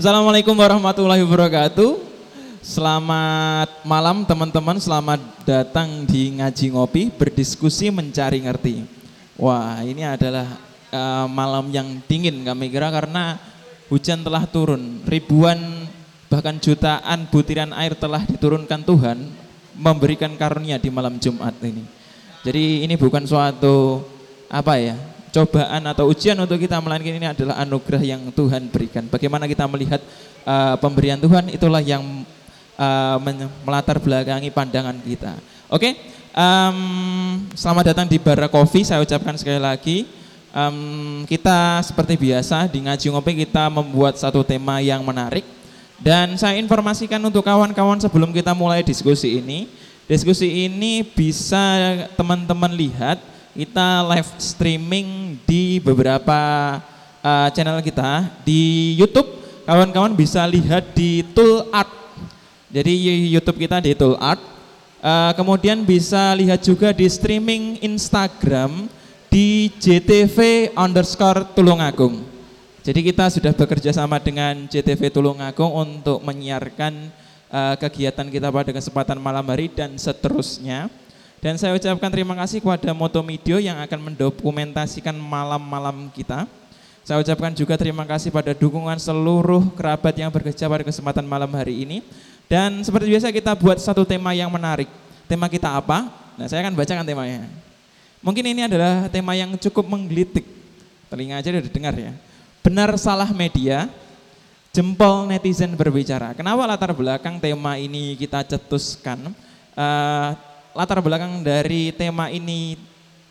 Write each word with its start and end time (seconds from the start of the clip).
Assalamualaikum 0.00 0.56
warahmatullahi 0.56 1.20
wabarakatuh. 1.28 2.00
Selamat 2.64 3.84
malam 3.84 4.24
teman-teman, 4.24 4.80
selamat 4.80 5.20
datang 5.44 6.08
di 6.08 6.40
Ngaji 6.40 6.72
Ngopi, 6.72 7.12
berdiskusi 7.12 7.92
mencari 7.92 8.40
ngerti. 8.40 8.88
Wah 9.36 9.84
ini 9.84 10.00
adalah 10.08 10.56
uh, 10.88 11.28
malam 11.28 11.68
yang 11.68 12.00
dingin 12.08 12.40
kami 12.48 12.72
kira 12.72 12.88
karena 12.88 13.36
hujan 13.92 14.24
telah 14.24 14.48
turun. 14.48 15.04
Ribuan 15.04 15.60
bahkan 16.32 16.56
jutaan 16.56 17.28
butiran 17.28 17.76
air 17.76 17.92
telah 17.92 18.24
diturunkan 18.24 18.80
Tuhan 18.80 19.20
memberikan 19.76 20.32
karunia 20.40 20.80
di 20.80 20.88
malam 20.88 21.20
Jumat 21.20 21.52
ini. 21.60 21.84
Jadi 22.40 22.88
ini 22.88 22.96
bukan 22.96 23.28
suatu 23.28 24.00
apa 24.48 24.80
ya 24.80 24.96
cobaan 25.30 25.82
atau 25.86 26.10
ujian 26.10 26.36
untuk 26.36 26.58
kita 26.58 26.82
melainkan 26.82 27.14
ini 27.14 27.28
adalah 27.30 27.62
anugerah 27.62 28.02
yang 28.02 28.22
Tuhan 28.34 28.68
berikan. 28.68 29.06
Bagaimana 29.06 29.46
kita 29.46 29.64
melihat 29.70 30.02
uh, 30.44 30.74
pemberian 30.82 31.16
Tuhan 31.18 31.54
itulah 31.54 31.80
yang 31.80 32.02
uh, 32.76 33.16
melatar 33.62 34.02
belakangi 34.02 34.50
pandangan 34.50 34.98
kita. 35.00 35.38
Oke, 35.70 35.80
okay? 35.80 35.92
um, 36.34 36.78
selamat 37.54 37.94
datang 37.94 38.06
di 38.10 38.18
Bara 38.18 38.50
Coffee. 38.50 38.82
Saya 38.82 39.00
ucapkan 39.00 39.38
sekali 39.38 39.62
lagi. 39.62 40.06
Um, 40.50 41.22
kita 41.30 41.78
seperti 41.86 42.18
biasa 42.18 42.66
di 42.66 42.82
ngaji 42.82 43.06
ngopi 43.14 43.46
kita 43.46 43.70
membuat 43.70 44.18
satu 44.18 44.42
tema 44.42 44.82
yang 44.82 44.98
menarik 45.06 45.46
dan 46.02 46.34
saya 46.34 46.58
informasikan 46.58 47.22
untuk 47.22 47.46
kawan-kawan 47.46 48.02
sebelum 48.02 48.34
kita 48.34 48.50
mulai 48.50 48.82
diskusi 48.82 49.38
ini. 49.38 49.70
Diskusi 50.10 50.66
ini 50.66 51.06
bisa 51.06 51.62
teman-teman 52.18 52.74
lihat 52.74 53.29
kita 53.50 54.06
live 54.06 54.30
streaming 54.38 55.34
di 55.42 55.82
beberapa 55.82 56.38
uh, 57.18 57.48
channel 57.50 57.82
kita 57.82 58.30
di 58.46 58.94
YouTube. 58.94 59.26
Kawan-kawan 59.66 60.14
bisa 60.14 60.42
lihat 60.46 60.94
di 60.94 61.22
Tool 61.34 61.66
Art. 61.70 61.90
Jadi 62.70 62.92
YouTube 63.30 63.58
kita 63.58 63.82
di 63.82 63.94
Tool 63.94 64.14
Art. 64.18 64.42
Uh, 65.00 65.32
kemudian 65.34 65.80
bisa 65.82 66.36
lihat 66.36 66.60
juga 66.60 66.92
di 66.92 67.08
streaming 67.08 67.80
Instagram 67.80 68.86
di 69.32 69.72
JTV 69.80 70.70
underscore 70.76 71.50
Tulungagung. 71.56 72.22
Jadi 72.80 73.00
kita 73.12 73.28
sudah 73.28 73.52
bekerja 73.54 73.90
sama 73.92 74.18
dengan 74.22 74.66
JTV 74.66 75.10
Tulungagung 75.10 75.70
untuk 75.74 76.22
menyiarkan 76.22 77.10
uh, 77.50 77.74
kegiatan 77.78 78.26
kita 78.30 78.48
pada 78.48 78.70
kesempatan 78.70 79.18
malam 79.18 79.44
hari 79.46 79.70
dan 79.70 79.94
seterusnya. 79.98 80.90
Dan 81.40 81.56
saya 81.56 81.72
ucapkan 81.72 82.12
terima 82.12 82.36
kasih 82.36 82.60
kepada 82.60 82.92
Moto 82.92 83.24
Media 83.24 83.56
yang 83.56 83.80
akan 83.80 84.12
mendokumentasikan 84.12 85.16
malam-malam 85.16 86.12
kita. 86.12 86.44
Saya 87.00 87.16
ucapkan 87.16 87.48
juga 87.56 87.80
terima 87.80 88.04
kasih 88.04 88.28
pada 88.28 88.52
dukungan 88.52 89.00
seluruh 89.00 89.72
kerabat 89.72 90.12
yang 90.20 90.28
bekerja 90.28 90.68
pada 90.68 90.84
kesempatan 90.84 91.24
malam 91.24 91.48
hari 91.56 91.88
ini. 91.88 92.04
Dan 92.44 92.84
seperti 92.84 93.08
biasa 93.08 93.32
kita 93.32 93.56
buat 93.56 93.80
satu 93.80 94.04
tema 94.04 94.36
yang 94.36 94.52
menarik. 94.52 94.84
Tema 95.24 95.48
kita 95.48 95.80
apa? 95.80 96.12
Nah 96.36 96.44
saya 96.44 96.60
akan 96.60 96.76
bacakan 96.76 97.08
temanya. 97.08 97.48
Mungkin 98.20 98.44
ini 98.44 98.68
adalah 98.68 99.08
tema 99.08 99.32
yang 99.32 99.56
cukup 99.56 99.88
menggelitik. 99.88 100.44
Telinga 101.08 101.40
aja 101.40 101.48
udah 101.56 101.72
dengar 101.72 101.94
ya. 101.96 102.12
Benar 102.60 102.92
salah 103.00 103.32
media, 103.32 103.88
jempol 104.76 105.24
netizen 105.24 105.72
berbicara. 105.72 106.36
Kenapa 106.36 106.68
latar 106.68 106.92
belakang 106.92 107.40
tema 107.40 107.80
ini 107.80 108.12
kita 108.20 108.44
cetuskan? 108.44 109.32
Uh, 109.72 110.49
latar 110.80 111.04
belakang 111.04 111.44
dari 111.44 111.92
tema 111.92 112.32
ini 112.32 112.80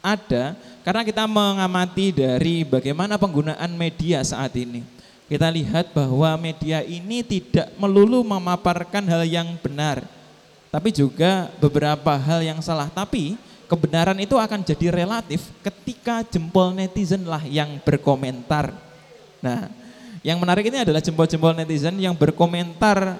ada 0.06 0.54
karena 0.86 1.02
kita 1.02 1.26
mengamati 1.26 2.14
dari 2.14 2.62
bagaimana 2.62 3.18
penggunaan 3.18 3.74
media 3.74 4.22
saat 4.22 4.54
ini. 4.54 4.86
Kita 5.26 5.50
lihat 5.50 5.90
bahwa 5.98 6.30
media 6.38 6.86
ini 6.86 7.26
tidak 7.26 7.74
melulu 7.82 8.22
memaparkan 8.22 9.02
hal 9.10 9.26
yang 9.26 9.58
benar, 9.66 10.06
tapi 10.70 10.94
juga 10.94 11.50
beberapa 11.58 12.14
hal 12.22 12.46
yang 12.46 12.62
salah. 12.62 12.86
Tapi 12.86 13.34
kebenaran 13.66 14.18
itu 14.22 14.38
akan 14.38 14.62
jadi 14.62 14.94
relatif 14.94 15.50
ketika 15.66 16.22
jempol 16.30 16.70
netizen 16.74 17.26
lah 17.26 17.42
yang 17.50 17.82
berkomentar. 17.82 18.74
Nah, 19.42 19.74
yang 20.22 20.38
menarik 20.38 20.70
ini 20.70 20.86
adalah 20.86 21.02
jempol-jempol 21.02 21.58
netizen 21.58 21.98
yang 21.98 22.14
berkomentar 22.14 23.18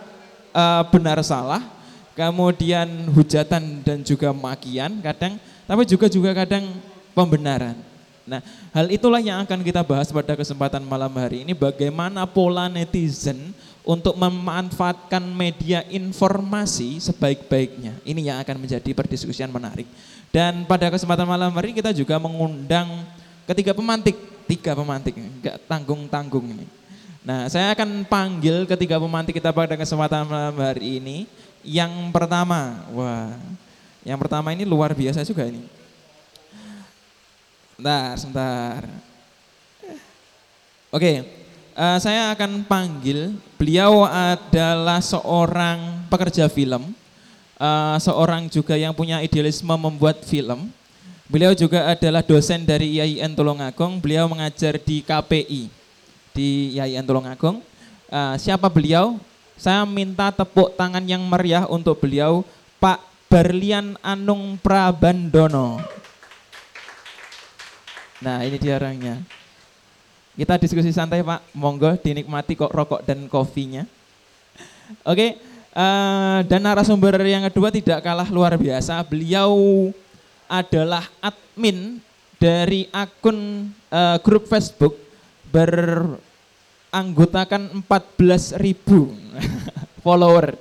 uh, 0.54 0.84
benar 0.90 1.18
salah 1.26 1.79
kemudian 2.20 3.08
hujatan 3.16 3.80
dan 3.80 4.04
juga 4.04 4.36
makian 4.36 5.00
kadang, 5.00 5.40
tapi 5.64 5.88
juga 5.88 6.12
juga 6.12 6.36
kadang 6.36 6.68
pembenaran. 7.16 7.80
Nah, 8.28 8.44
hal 8.76 8.92
itulah 8.92 9.24
yang 9.24 9.42
akan 9.42 9.64
kita 9.64 9.82
bahas 9.82 10.12
pada 10.12 10.36
kesempatan 10.36 10.84
malam 10.84 11.10
hari 11.16 11.48
ini 11.48 11.56
bagaimana 11.56 12.28
pola 12.30 12.68
netizen 12.68 13.56
untuk 13.82 14.14
memanfaatkan 14.20 15.24
media 15.24 15.82
informasi 15.90 17.02
sebaik-baiknya. 17.02 17.98
Ini 18.06 18.22
yang 18.22 18.38
akan 18.44 18.62
menjadi 18.62 18.92
perdiskusian 18.94 19.50
menarik. 19.50 19.90
Dan 20.30 20.68
pada 20.70 20.94
kesempatan 20.94 21.26
malam 21.26 21.50
hari 21.58 21.74
kita 21.74 21.90
juga 21.90 22.22
mengundang 22.22 23.02
ketiga 23.50 23.74
pemantik, 23.74 24.14
tiga 24.46 24.78
pemantik, 24.78 25.18
enggak 25.18 25.58
tanggung-tanggung 25.66 26.54
ini. 26.54 26.70
Nah, 27.26 27.50
saya 27.50 27.74
akan 27.74 28.06
panggil 28.06 28.70
ketiga 28.70 29.02
pemantik 29.02 29.42
kita 29.42 29.50
pada 29.50 29.74
kesempatan 29.74 30.30
malam 30.30 30.56
hari 30.62 31.02
ini. 31.02 31.26
Yang 31.64 31.92
pertama, 32.16 32.88
wah, 32.96 33.36
yang 34.08 34.20
pertama 34.20 34.56
ini 34.56 34.64
luar 34.64 34.96
biasa 34.96 35.28
juga 35.28 35.44
ini. 35.48 35.64
Sebentar, 37.76 38.16
sebentar. 38.20 38.80
Oke, 40.90 41.22
uh, 41.78 41.98
saya 42.02 42.34
akan 42.34 42.66
panggil. 42.68 43.38
Beliau 43.56 44.04
adalah 44.04 45.00
seorang 45.04 46.04
pekerja 46.10 46.50
film, 46.52 46.92
uh, 47.60 47.96
seorang 48.02 48.50
juga 48.50 48.74
yang 48.76 48.92
punya 48.92 49.22
idealisme 49.22 49.70
membuat 49.76 50.24
film. 50.26 50.72
Beliau 51.30 51.54
juga 51.54 51.86
adalah 51.94 52.26
dosen 52.26 52.66
dari 52.66 52.98
IAIN 52.98 53.38
Tulungagung. 53.38 54.02
Beliau 54.02 54.26
mengajar 54.26 54.82
di 54.82 55.06
KPI 55.06 55.70
di 56.34 56.74
IAIN 56.74 57.06
Tulungagung. 57.06 57.62
Uh, 58.10 58.34
siapa 58.42 58.66
beliau? 58.66 59.22
Saya 59.60 59.84
minta 59.84 60.32
tepuk 60.32 60.80
tangan 60.80 61.04
yang 61.04 61.20
meriah 61.28 61.68
untuk 61.68 62.00
beliau, 62.00 62.48
Pak 62.80 63.04
Berlian 63.28 64.00
Anung 64.00 64.56
Prabandono. 64.56 65.84
Nah 68.24 68.40
ini 68.48 68.56
dia 68.56 68.80
orangnya. 68.80 69.20
Kita 70.40 70.56
diskusi 70.56 70.96
santai 70.96 71.28
Pak, 71.28 71.52
monggo 71.52 71.92
dinikmati 72.00 72.56
kok 72.56 72.72
rokok 72.72 73.04
dan 73.04 73.28
kopinya. 73.28 73.84
Oke, 75.04 75.36
uh, 75.76 76.40
dan 76.48 76.64
narasumber 76.64 77.20
yang 77.28 77.44
kedua 77.52 77.68
tidak 77.68 78.00
kalah 78.00 78.32
luar 78.32 78.56
biasa. 78.56 79.04
Beliau 79.04 79.52
adalah 80.48 81.04
admin 81.20 82.00
dari 82.40 82.88
akun 82.96 83.68
uh, 83.92 84.18
grup 84.24 84.48
Facebook 84.48 84.96
ber 85.52 86.16
anggotakan 86.90 87.86
14 87.86 88.58
ribu 88.62 89.14
follower. 90.04 90.58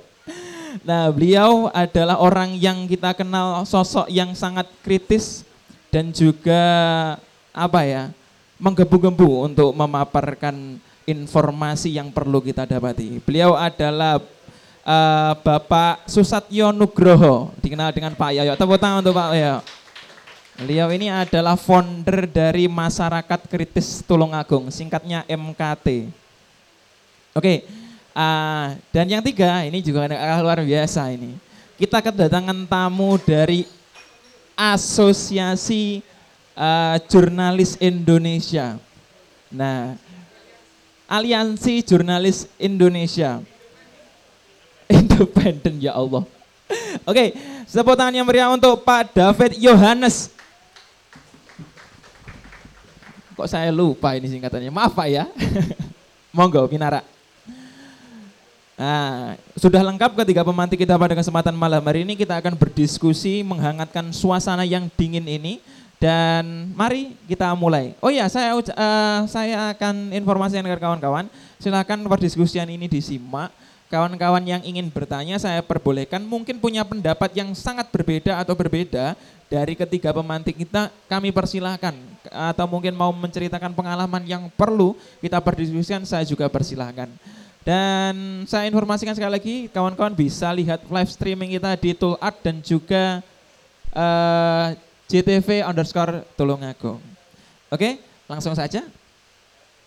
Nah 0.85 1.09
beliau 1.09 1.67
adalah 1.73 2.21
orang 2.21 2.55
yang 2.55 2.85
kita 2.85 3.13
kenal 3.17 3.65
sosok 3.65 4.07
yang 4.09 4.33
sangat 4.37 4.69
kritis 4.85 5.43
dan 5.89 6.13
juga 6.13 6.61
apa 7.49 7.81
ya 7.83 8.03
menggebu-gebu 8.61 9.49
untuk 9.49 9.73
memaparkan 9.73 10.77
informasi 11.09 11.97
yang 11.97 12.13
perlu 12.13 12.43
kita 12.43 12.69
dapati. 12.69 13.17
Beliau 13.25 13.57
adalah 13.57 14.21
uh, 14.85 15.33
Bapak 15.41 16.05
Susatyo 16.05 16.69
Nugroho, 16.69 17.49
dikenal 17.63 17.89
dengan 17.95 18.13
Pak 18.13 18.31
Yoyo. 18.35 18.53
Tepuk 18.53 18.77
tangan 18.77 19.01
untuk 19.01 19.17
Pak 19.17 19.33
Yoyo. 19.33 19.57
Beliau 20.59 20.91
ini 20.91 21.07
adalah 21.07 21.55
founder 21.55 22.27
dari 22.27 22.67
Masyarakat 22.67 23.47
Kritis 23.47 24.03
Tulungagung, 24.03 24.67
singkatnya 24.67 25.23
MKT. 25.23 26.11
Oke, 27.37 27.61
uh, 28.17 28.73
dan 28.89 29.05
yang 29.05 29.21
tiga 29.21 29.61
ini 29.65 29.79
juga 29.85 30.09
luar 30.41 30.65
biasa 30.65 31.13
ini. 31.13 31.37
Kita 31.79 32.03
kedatangan 32.03 32.67
tamu 32.67 33.15
dari 33.21 33.63
Asosiasi 34.59 36.03
uh, 36.57 36.99
Jurnalis 37.07 37.79
Indonesia. 37.79 38.75
Nah, 39.47 39.95
Aliansi 41.07 41.79
Jurnalis 41.85 42.51
Indonesia. 42.59 43.39
Independen 44.91 45.79
ya 45.79 45.95
Allah. 45.95 46.27
Oke, 47.07 47.33
tepuk 47.65 47.95
tangan 47.95 48.13
yang 48.13 48.27
meriah 48.27 48.51
untuk 48.51 48.83
Pak 48.83 49.15
David 49.15 49.57
Yohanes. 49.57 50.29
Kok 53.39 53.47
saya 53.47 53.71
lupa 53.71 54.13
ini 54.19 54.27
singkatannya, 54.27 54.69
maaf 54.69 54.91
Pak 54.91 55.07
ya. 55.07 55.23
Monggo, 56.35 56.67
Pinara. 56.67 57.01
Nah, 58.79 59.35
sudah 59.59 59.83
lengkap 59.83 60.23
ketiga 60.23 60.39
pemantik 60.47 60.79
kita 60.79 60.95
pada 60.95 61.11
kesempatan 61.11 61.51
malam 61.51 61.83
hari 61.83 62.07
ini 62.07 62.15
kita 62.15 62.39
akan 62.39 62.55
berdiskusi 62.55 63.43
menghangatkan 63.43 64.07
suasana 64.15 64.63
yang 64.63 64.87
dingin 64.95 65.27
ini 65.27 65.59
dan 65.99 66.71
mari 66.79 67.11
kita 67.27 67.51
mulai. 67.59 67.91
Oh 67.99 68.07
ya, 68.07 68.31
saya 68.31 68.55
uh, 68.55 69.19
saya 69.27 69.75
akan 69.75 70.15
informasikan 70.15 70.63
ke 70.63 70.79
kawan-kawan 70.79 71.27
Silakan 71.59 72.07
perdiskusian 72.07 72.71
ini 72.71 72.87
disimak. 72.87 73.51
Kawan-kawan 73.91 74.47
yang 74.47 74.63
ingin 74.63 74.87
bertanya 74.87 75.35
saya 75.35 75.59
perbolehkan 75.59 76.23
mungkin 76.23 76.55
punya 76.61 76.87
pendapat 76.87 77.35
yang 77.35 77.51
sangat 77.51 77.91
berbeda 77.91 78.39
atau 78.39 78.55
berbeda 78.55 79.17
dari 79.51 79.75
ketiga 79.75 80.15
pemantik 80.15 80.55
kita 80.55 80.93
kami 81.09 81.33
persilahkan 81.35 81.97
atau 82.29 82.69
mungkin 82.69 82.93
mau 82.93 83.09
menceritakan 83.09 83.73
pengalaman 83.73 84.23
yang 84.29 84.45
perlu 84.53 84.93
kita 85.19 85.41
perdiskusikan 85.43 86.05
saya 86.07 86.23
juga 86.23 86.47
persilahkan. 86.47 87.11
Dan 87.69 88.49
saya 88.49 88.65
informasikan 88.65 89.13
sekali 89.13 89.29
lagi 89.29 89.55
kawan-kawan 89.69 90.17
bisa 90.17 90.49
lihat 90.57 90.81
live 90.89 91.11
streaming 91.13 91.53
kita 91.53 91.77
di 91.77 91.93
Tool 91.93 92.17
Art 92.17 92.41
dan 92.41 92.65
juga 92.65 93.21
uh, 93.93 94.73
eh, 94.73 94.81
JTV 95.05 95.61
underscore 95.61 96.25
Tulungagung. 96.33 96.97
Oke, 97.69 98.01
langsung 98.25 98.57
saja. 98.57 98.81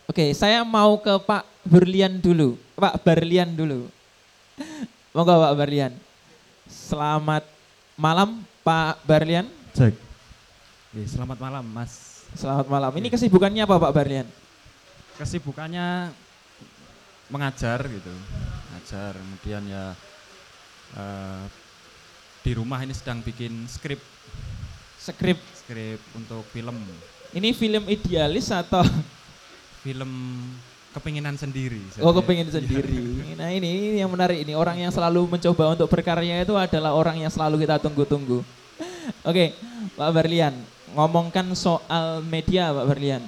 Oke, 0.07 0.31
saya 0.31 0.63
mau 0.63 0.95
ke 1.03 1.11
Pak 1.27 1.43
Berlian 1.67 2.23
dulu. 2.23 2.55
Pak 2.79 3.03
Berlian 3.03 3.51
dulu. 3.51 3.91
Monggo 5.19 5.43
Pak 5.43 5.55
Berlian. 5.59 5.91
Selamat 6.71 7.43
malam 7.99 8.47
Pak 8.63 9.03
Berlian. 9.03 9.51
Cek. 9.75 9.99
Oke, 10.95 11.03
selamat 11.11 11.39
malam 11.43 11.67
Mas. 11.67 12.23
Selamat 12.39 12.71
malam. 12.71 12.95
Ini 12.95 13.11
kesibukannya 13.11 13.67
apa 13.67 13.75
Pak 13.75 13.91
Berlian? 13.91 14.31
Kesibukannya 15.19 16.15
mengajar 17.33 17.81
gitu. 17.89 18.13
Mengajar, 18.69 19.17
kemudian 19.17 19.63
ya 19.65 19.97
uh, 21.01 21.43
di 22.45 22.53
rumah 22.53 22.85
ini 22.85 22.93
sedang 22.93 23.25
bikin 23.25 23.65
skrip 23.65 23.99
Skrip. 25.03 25.35
Skrip 25.51 25.99
untuk 26.15 26.47
film. 26.55 26.79
Ini 27.35 27.51
film 27.59 27.91
idealis 27.91 28.55
atau 28.55 28.87
film 29.83 30.39
kepinginan 30.95 31.35
sendiri. 31.35 31.83
Oh, 31.99 32.15
kepingin 32.15 32.47
sendiri. 32.47 33.03
Nah, 33.43 33.51
ini, 33.51 33.67
ini 33.67 33.99
yang 33.99 34.13
menarik 34.13 34.39
ini 34.47 34.55
orang 34.55 34.79
yang 34.79 34.95
selalu 34.95 35.27
mencoba 35.27 35.75
untuk 35.75 35.91
berkarya 35.91 36.47
itu 36.47 36.55
adalah 36.55 36.95
orang 36.95 37.19
yang 37.19 37.33
selalu 37.35 37.67
kita 37.67 37.83
tunggu-tunggu. 37.83 38.47
Oke, 39.29 39.59
Pak 39.99 40.11
Berlian, 40.15 40.55
ngomongkan 40.95 41.51
soal 41.59 42.23
media, 42.23 42.71
Pak 42.71 42.87
Berlian. 42.87 43.27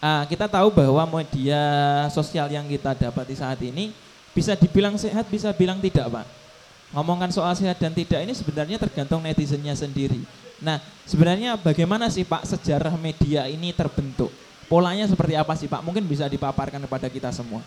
Ah, 0.00 0.24
kita 0.24 0.48
tahu 0.48 0.72
bahwa 0.72 1.20
media 1.20 1.60
sosial 2.08 2.48
yang 2.48 2.64
kita 2.64 2.96
dapati 2.96 3.36
saat 3.36 3.60
ini 3.60 3.92
bisa 4.32 4.56
dibilang 4.56 4.96
sehat, 4.96 5.28
bisa 5.28 5.52
bilang 5.52 5.76
tidak, 5.76 6.08
Pak. 6.08 6.26
Ngomongkan 6.96 7.28
soal 7.28 7.52
sehat 7.52 7.76
dan 7.76 7.92
tidak 7.92 8.24
ini 8.24 8.32
sebenarnya 8.32 8.80
tergantung 8.80 9.20
netizennya 9.20 9.76
sendiri. 9.76 10.24
Nah, 10.56 10.80
sebenarnya 11.04 11.60
bagaimana 11.60 12.08
sih 12.08 12.24
Pak 12.24 12.48
sejarah 12.48 12.96
media 12.96 13.44
ini 13.44 13.76
terbentuk? 13.76 14.32
Polanya 14.72 15.04
seperti 15.04 15.36
apa 15.36 15.52
sih 15.52 15.68
Pak? 15.68 15.84
Mungkin 15.84 16.08
bisa 16.08 16.24
dipaparkan 16.32 16.80
kepada 16.80 17.12
kita 17.12 17.28
semua. 17.36 17.60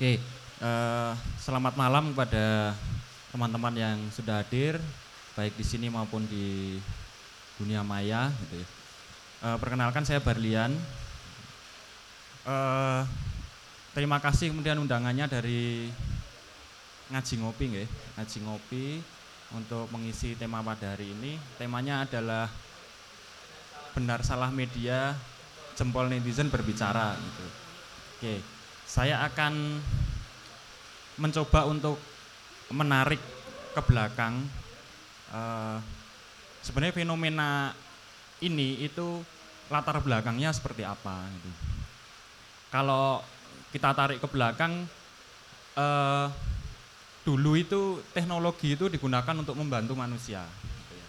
Oke, 0.00 0.16
uh, 0.64 1.12
selamat 1.44 1.76
malam 1.76 2.16
kepada 2.16 2.72
teman-teman 3.28 3.74
yang 3.76 3.98
sudah 4.16 4.40
hadir, 4.40 4.80
baik 5.36 5.52
di 5.60 5.64
sini 5.66 5.92
maupun 5.92 6.24
di 6.24 6.80
dunia 7.60 7.84
maya. 7.84 8.32
Gitu 8.32 8.64
ya. 8.64 8.77
Uh, 9.42 9.56
perkenalkan 9.58 10.02
saya 10.02 10.22
Barlian. 10.22 10.74
Uh, 12.48 13.04
terima 13.92 14.18
kasih 14.22 14.50
kemudian 14.50 14.80
undangannya 14.80 15.28
dari 15.28 15.92
ngaji 17.12 17.34
ngopi 17.40 17.64
nggih, 17.72 17.88
ngaji 18.16 18.38
ngopi 18.44 18.86
untuk 19.56 19.88
mengisi 19.92 20.36
tema 20.36 20.64
pada 20.64 20.96
hari 20.96 21.12
ini. 21.12 21.36
Temanya 21.56 22.04
adalah 22.04 22.48
benar 23.96 24.22
salah 24.24 24.52
media 24.52 25.16
jempol 25.74 26.10
netizen 26.10 26.50
berbicara 26.52 27.14
gitu. 27.16 27.46
Oke, 28.18 28.34
saya 28.84 29.22
akan 29.26 29.78
mencoba 31.18 31.66
untuk 31.66 31.98
menarik 32.70 33.20
ke 33.74 33.80
belakang 33.86 34.44
uh, 35.32 35.78
sebenarnya 36.60 36.94
fenomena 36.94 37.72
ini 38.44 38.82
itu 38.84 39.22
latar 39.68 40.00
belakangnya 40.00 40.50
seperti 40.54 40.82
apa 40.84 41.28
gitu. 41.32 41.50
Kalau 42.68 43.20
kita 43.72 43.92
tarik 43.92 44.20
ke 44.20 44.28
belakang 44.28 44.88
uh, 45.76 46.26
dulu 47.24 47.52
itu 47.60 48.00
teknologi 48.16 48.72
itu 48.72 48.88
digunakan 48.88 49.36
untuk 49.36 49.56
membantu 49.56 49.92
manusia. 49.92 50.44
Gitu 50.44 50.94
ya. 50.96 51.08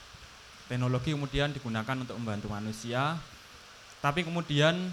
Teknologi 0.68 1.16
kemudian 1.16 1.56
digunakan 1.56 1.96
untuk 1.96 2.16
membantu 2.20 2.48
manusia, 2.52 3.16
tapi 4.04 4.28
kemudian 4.28 4.92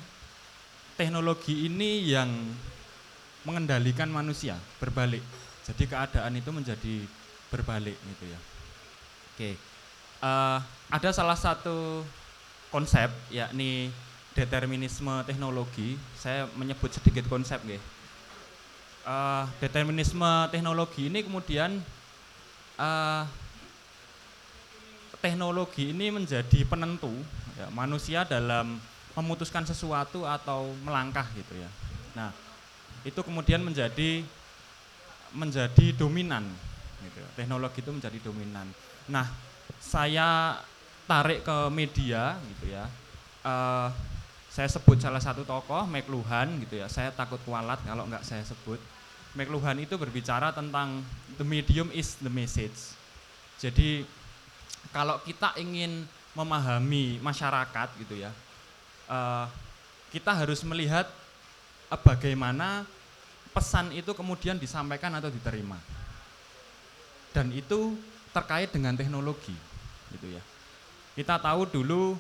teknologi 0.95 1.67
ini 1.67 2.07
yang 2.07 2.31
mengendalikan 3.43 4.11
manusia 4.11 4.59
berbalik. 4.79 5.23
Jadi 5.67 5.91
keadaan 5.91 6.35
itu 6.39 6.51
menjadi 6.55 6.95
berbalik 7.51 7.99
gitu 7.99 8.25
ya. 8.31 8.41
Oke, 9.35 9.51
uh, 10.23 10.59
ada 10.91 11.11
salah 11.11 11.37
satu 11.37 12.07
konsep 12.71 13.09
yakni 13.31 13.89
determinisme 14.37 15.25
teknologi. 15.25 15.97
Saya 16.19 16.51
menyebut 16.55 16.93
sedikit 16.93 17.25
konsep, 17.31 17.61
ya 17.65 17.81
uh, 19.07 19.45
determinisme 19.63 20.51
teknologi 20.51 21.09
ini 21.09 21.23
kemudian 21.23 21.79
uh, 22.77 23.23
teknologi 25.23 25.95
ini 25.95 26.13
menjadi 26.13 26.67
penentu 26.67 27.15
ya, 27.57 27.71
manusia 27.73 28.27
dalam 28.27 28.77
memutuskan 29.17 29.65
sesuatu 29.65 30.29
atau 30.29 30.77
melangkah 30.85 31.25
gitu 31.33 31.57
ya. 31.57 31.71
Nah, 32.13 32.31
itu 33.01 33.17
kemudian 33.25 33.65
menjadi 33.65 34.21
menjadi 35.33 35.97
dominan 35.97 36.45
gitu. 37.01 37.25
Teknologi 37.33 37.81
itu 37.81 37.91
menjadi 37.97 38.19
dominan. 38.21 38.69
Nah, 39.09 39.25
saya 39.81 40.61
tarik 41.07 41.47
ke 41.47 41.57
media 41.71 42.37
gitu 42.55 42.75
ya. 42.75 42.85
Uh, 43.47 43.89
saya 44.51 44.67
sebut 44.67 44.99
salah 44.99 45.23
satu 45.23 45.47
tokoh 45.47 45.87
McLuhan 45.87 46.61
gitu 46.67 46.83
ya. 46.83 46.91
Saya 46.91 47.15
takut 47.15 47.39
kualat 47.47 47.79
kalau 47.87 48.05
nggak 48.11 48.27
saya 48.27 48.43
sebut. 48.43 48.83
McLuhan 49.39 49.79
itu 49.79 49.95
berbicara 50.01 50.51
tentang 50.51 51.05
the 51.39 51.47
medium 51.47 51.93
is 51.95 52.19
the 52.19 52.33
message. 52.33 52.97
Jadi 53.61 54.05
kalau 54.91 55.21
kita 55.23 55.55
ingin 55.61 56.09
memahami 56.33 57.21
masyarakat 57.21 57.89
gitu 58.01 58.17
ya, 58.21 58.33
uh, 59.09 59.47
kita 60.11 60.33
harus 60.33 60.61
melihat 60.65 61.05
uh, 61.93 62.01
bagaimana 62.01 62.85
pesan 63.53 63.93
itu 63.93 64.13
kemudian 64.13 64.57
disampaikan 64.57 65.13
atau 65.17 65.29
diterima. 65.33 65.77
Dan 67.33 67.53
itu 67.53 67.93
terkait 68.33 68.73
dengan 68.73 68.97
teknologi, 68.97 69.53
gitu 70.17 70.33
ya. 70.33 70.41
Kita 71.17 71.41
tahu 71.41 71.65
dulu 71.65 72.13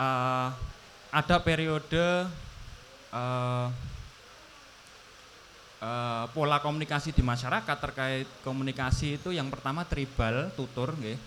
uh, 0.00 0.48
ada 1.12 1.36
periode 1.44 2.24
uh, 3.12 3.68
uh, 5.84 6.24
pola 6.32 6.56
komunikasi 6.64 7.12
di 7.12 7.20
masyarakat 7.20 7.76
terkait 7.76 8.24
komunikasi 8.40 9.20
itu 9.20 9.36
yang 9.36 9.52
pertama 9.52 9.84
tribal 9.84 10.48
tutur 10.56 10.96
nggih. 10.96 11.20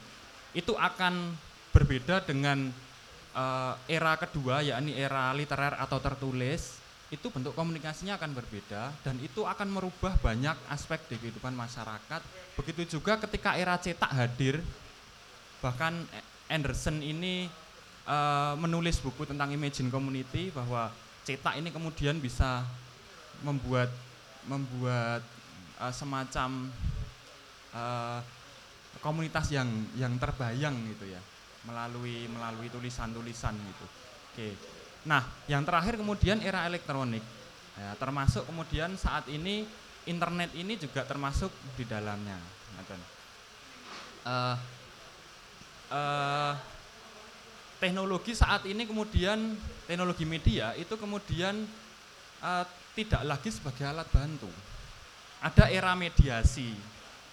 Itu 0.57 0.73
akan 0.73 1.37
berbeda 1.69 2.25
dengan 2.25 2.73
uh, 3.37 3.77
era 3.85 4.17
kedua 4.17 4.65
yakni 4.65 4.97
era 4.97 5.29
literer 5.37 5.77
atau 5.77 6.01
tertulis 6.01 6.81
itu 7.09 7.25
bentuk 7.33 7.57
komunikasinya 7.57 8.17
akan 8.21 8.37
berbeda 8.37 8.93
dan 9.01 9.17
itu 9.21 9.41
akan 9.45 9.69
merubah 9.69 10.13
banyak 10.21 10.53
aspek 10.73 11.01
di 11.09 11.21
kehidupan 11.21 11.53
masyarakat. 11.53 12.21
Begitu 12.57 12.97
juga 12.97 13.17
ketika 13.21 13.57
era 13.57 13.77
cetak 13.77 14.09
hadir 14.09 14.61
bahkan 15.59 16.05
Anderson 16.49 16.99
ini 17.05 17.45
uh, 18.09 18.57
menulis 18.57 18.97
buku 18.99 19.23
tentang 19.29 19.53
Imagine 19.53 19.93
Community 19.93 20.49
bahwa 20.49 20.89
cetak 21.23 21.61
ini 21.61 21.69
kemudian 21.69 22.17
bisa 22.17 22.65
membuat 23.45 23.93
membuat 24.49 25.21
uh, 25.77 25.93
semacam 25.93 26.73
uh, 27.71 28.19
komunitas 28.99 29.53
yang 29.53 29.69
yang 29.95 30.17
terbayang 30.17 30.73
gitu 30.89 31.05
ya 31.05 31.21
melalui 31.69 32.25
melalui 32.31 32.67
tulisan-tulisan 32.73 33.53
gitu. 33.53 33.85
Oke. 34.33 34.49
Nah, 35.05 35.23
yang 35.45 35.63
terakhir 35.63 35.99
kemudian 35.99 36.41
era 36.41 36.65
elektronik. 36.67 37.23
Ya, 37.79 37.95
termasuk 37.95 38.43
kemudian 38.43 38.99
saat 38.99 39.29
ini 39.31 39.63
internet 40.03 40.51
ini 40.57 40.75
juga 40.75 41.05
termasuk 41.07 41.51
di 41.79 41.87
dalamnya. 41.87 42.35
Uh, 44.25 44.55
uh, 45.89 46.53
teknologi 47.81 48.33
saat 48.33 48.65
ini 48.65 48.85
kemudian 48.85 49.57
teknologi 49.85 50.25
media 50.25 50.73
itu 50.77 50.95
kemudian 50.95 51.65
uh, 52.41 52.65
tidak 52.97 53.21
lagi 53.25 53.49
sebagai 53.49 53.85
alat 53.85 54.07
bantu. 54.09 54.49
Ada 55.39 55.71
era 55.71 55.95
mediasi. 55.95 56.75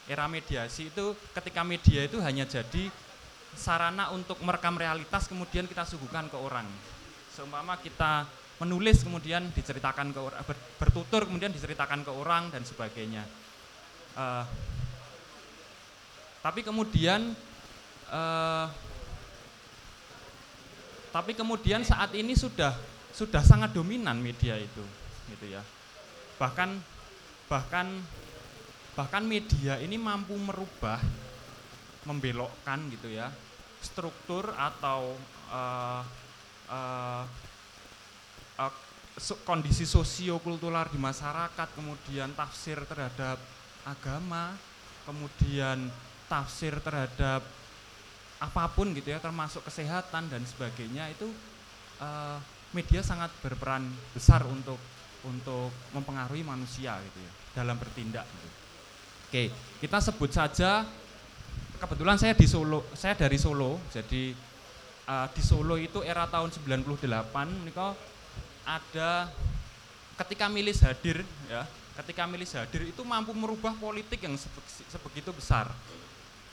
Era 0.07 0.31
mediasi 0.31 0.95
itu 0.95 1.19
ketika 1.35 1.67
media 1.67 2.07
itu 2.07 2.23
hanya 2.23 2.47
jadi 2.47 2.87
sarana 3.57 4.15
untuk 4.15 4.39
merekam 4.45 4.79
realitas 4.79 5.27
kemudian 5.27 5.67
kita 5.67 5.83
suguhkan 5.83 6.31
ke 6.31 6.39
orang. 6.39 6.69
Seumpama 7.35 7.75
kita 7.83 8.29
menulis 8.57 9.05
kemudian 9.05 9.53
diceritakan 9.53 10.17
ke 10.17 10.21
orang 10.21 10.41
bertutur 10.81 11.29
kemudian 11.29 11.53
diceritakan 11.53 12.01
ke 12.09 12.13
orang 12.13 12.49
dan 12.49 12.65
sebagainya 12.65 13.21
uh, 14.17 14.45
tapi 16.41 16.65
kemudian 16.65 17.37
uh, 18.11 18.67
tapi 21.11 21.33
kemudian 21.33 21.81
saat 21.81 22.13
ini 22.13 22.37
sudah 22.37 22.77
sudah 23.17 23.41
sangat 23.41 23.73
dominan 23.73 24.21
media 24.21 24.61
itu 24.61 24.85
gitu 25.33 25.47
ya. 25.49 25.65
Bahkan 26.37 26.77
bahkan 27.47 27.89
bahkan 28.97 29.25
media 29.25 29.79
ini 29.81 29.97
mampu 29.97 30.35
merubah 30.37 30.99
membelokkan 32.09 32.81
gitu 32.93 33.13
ya 33.13 33.29
struktur 33.83 34.51
atau 34.57 35.15
uh, 35.53 36.03
uh, 36.71 37.25
uh, 38.59 38.73
kondisi 39.45 39.85
sosiokultural 39.85 40.89
di 40.91 40.99
masyarakat 40.99 41.69
kemudian 41.77 42.33
tafsir 42.33 42.81
terhadap 42.89 43.37
agama 43.85 44.57
kemudian 45.05 45.93
tafsir 46.27 46.75
terhadap 46.83 47.45
apa 48.37 48.69
pun 48.69 48.93
gitu 48.93 49.09
ya 49.09 49.19
termasuk 49.19 49.65
kesehatan 49.65 50.29
dan 50.29 50.43
sebagainya 50.45 51.09
itu 51.09 51.29
uh, 52.01 52.37
media 52.77 53.01
sangat 53.01 53.33
berperan 53.41 53.89
besar 54.13 54.45
untuk 54.45 54.77
untuk 55.25 55.73
mempengaruhi 55.97 56.45
manusia 56.45 57.01
gitu 57.01 57.19
ya 57.25 57.33
dalam 57.57 57.81
bertindak 57.81 58.29
gitu. 58.29 58.49
Oke, 59.27 59.45
kita 59.83 59.99
sebut 59.99 60.31
saja 60.31 60.87
kebetulan 61.81 62.21
saya 62.21 62.37
di 62.37 62.47
Solo, 62.47 62.87
saya 62.93 63.17
dari 63.17 63.41
Solo, 63.41 63.81
jadi 63.91 64.37
uh, 65.09 65.27
di 65.33 65.43
Solo 65.43 65.81
itu 65.81 66.05
era 66.05 66.29
tahun 66.29 66.53
98 66.53 67.67
niko 67.67 67.97
ada 68.67 69.31
ketika 70.25 70.47
milis 70.47 70.79
hadir 70.85 71.27
ya, 71.49 71.67
ketika 72.05 72.29
milis 72.29 72.55
hadir 72.55 72.87
itu 72.87 73.03
mampu 73.03 73.35
merubah 73.35 73.75
politik 73.77 74.23
yang 74.23 74.37
sebegitu 74.87 75.33
besar. 75.35 75.73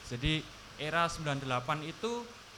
Jadi 0.07 0.43
era 0.83 1.07
98 1.07 1.47
itu 1.87 2.11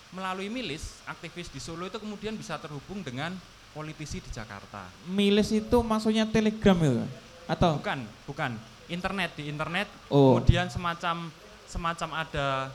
melalui 0.09 0.49
milis 0.49 0.97
aktivis 1.05 1.51
di 1.53 1.61
Solo 1.61 1.85
itu 1.85 2.01
kemudian 2.01 2.33
bisa 2.33 2.57
terhubung 2.57 3.05
dengan 3.05 3.37
politisi 3.75 4.23
di 4.23 4.31
Jakarta. 4.33 4.87
Milis 5.05 5.51
itu 5.51 5.77
maksudnya 5.85 6.25
telegram 6.25 6.79
ya? 6.79 7.05
Atau? 7.45 7.77
Bukan, 7.77 7.99
bukan. 8.25 8.51
Internet 8.85 9.33
di 9.33 9.49
internet 9.49 9.89
oh. 10.13 10.37
kemudian 10.37 10.69
semacam 10.69 11.33
semacam 11.65 12.09
ada 12.21 12.69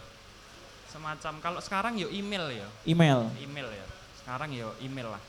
semacam 0.91 1.33
kalau 1.39 1.61
sekarang 1.63 1.99
ya 1.99 2.11
email 2.11 2.51
ya. 2.51 2.69
Email. 2.83 3.31
Email 3.39 3.69
ya. 3.71 3.87
Sekarang 4.19 4.51
ya 4.51 4.69
email 4.83 5.15
lah. 5.15 5.23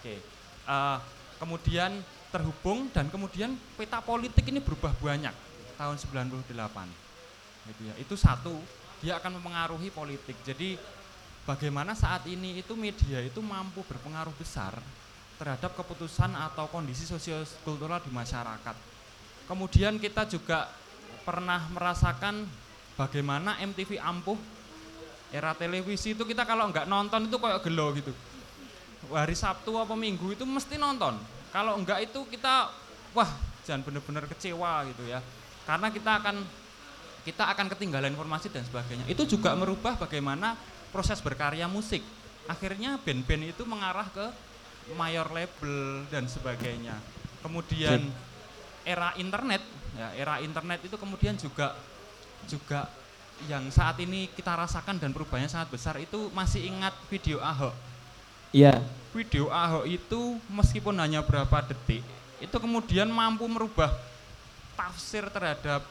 Oke. 0.00 0.20
Uh, 0.68 1.00
kemudian 1.40 2.04
terhubung 2.28 2.92
dan 2.92 3.08
kemudian 3.08 3.56
peta 3.80 4.04
politik 4.04 4.44
ini 4.44 4.60
berubah 4.60 4.92
banyak 5.00 5.32
tahun 5.80 5.96
98. 5.96 6.52
Gitu 7.72 7.82
ya. 7.88 7.94
Itu 7.96 8.14
satu 8.14 8.54
dia 9.00 9.18
akan 9.20 9.40
mempengaruhi 9.40 9.92
politik. 9.92 10.36
Jadi 10.46 10.76
bagaimana 11.44 11.92
saat 11.92 12.24
ini 12.26 12.60
itu 12.60 12.74
media 12.74 13.20
itu 13.22 13.38
mampu 13.44 13.84
berpengaruh 13.84 14.34
besar 14.36 14.76
terhadap 15.36 15.76
keputusan 15.76 16.32
atau 16.32 16.66
kondisi 16.72 17.04
sosiokultural 17.04 18.00
di 18.00 18.10
masyarakat. 18.10 18.76
Kemudian 19.46 20.00
kita 20.00 20.26
juga 20.26 20.66
pernah 21.22 21.60
merasakan 21.70 22.48
bagaimana 22.96 23.60
MTV 23.62 24.00
ampuh 24.00 24.38
era 25.30 25.52
televisi 25.52 26.14
itu 26.16 26.22
kita 26.24 26.46
kalau 26.48 26.70
nggak 26.72 26.88
nonton 26.88 27.28
itu 27.28 27.36
kayak 27.36 27.60
gelo 27.62 27.92
gitu. 27.94 28.12
Hari 29.12 29.36
Sabtu 29.38 29.76
apa 29.78 29.94
Minggu 29.94 30.34
itu 30.34 30.42
mesti 30.42 30.80
nonton. 30.80 31.14
Kalau 31.54 31.78
enggak 31.78 32.10
itu 32.10 32.26
kita 32.26 32.72
wah 33.14 33.30
jangan 33.62 33.86
benar-benar 33.86 34.24
kecewa 34.26 34.86
gitu 34.90 35.04
ya. 35.06 35.20
Karena 35.66 35.90
kita 35.90 36.22
akan 36.22 36.42
kita 37.26 37.50
akan 37.50 37.66
ketinggalan 37.74 38.14
informasi 38.14 38.54
dan 38.54 38.62
sebagainya. 38.62 39.02
Itu 39.10 39.26
juga 39.26 39.50
merubah 39.58 39.98
bagaimana 39.98 40.54
proses 40.94 41.18
berkarya 41.18 41.66
musik. 41.66 42.06
Akhirnya 42.46 43.02
band-band 43.02 43.50
itu 43.50 43.66
mengarah 43.66 44.06
ke 44.14 44.30
mayor 44.94 45.26
label 45.34 46.06
dan 46.06 46.30
sebagainya. 46.30 46.94
Kemudian 47.42 48.06
era 48.86 49.10
internet, 49.18 49.58
ya 49.98 50.14
era 50.14 50.38
internet 50.38 50.86
itu 50.86 50.94
kemudian 50.94 51.34
juga 51.34 51.74
juga 52.46 52.86
yang 53.50 53.66
saat 53.74 53.98
ini 53.98 54.30
kita 54.30 54.54
rasakan 54.54 55.02
dan 55.02 55.10
perubahannya 55.10 55.50
sangat 55.50 55.74
besar 55.74 55.98
itu 55.98 56.30
masih 56.30 56.70
ingat 56.70 56.94
video 57.10 57.42
Ahok. 57.42 57.74
Iya. 58.54 58.78
Video 59.10 59.50
Ahok 59.50 59.90
itu 59.90 60.38
meskipun 60.46 60.94
hanya 61.02 61.26
berapa 61.26 61.66
detik, 61.66 62.06
itu 62.38 62.56
kemudian 62.62 63.10
mampu 63.10 63.44
merubah 63.50 63.90
tafsir 64.78 65.26
terhadap 65.34 65.82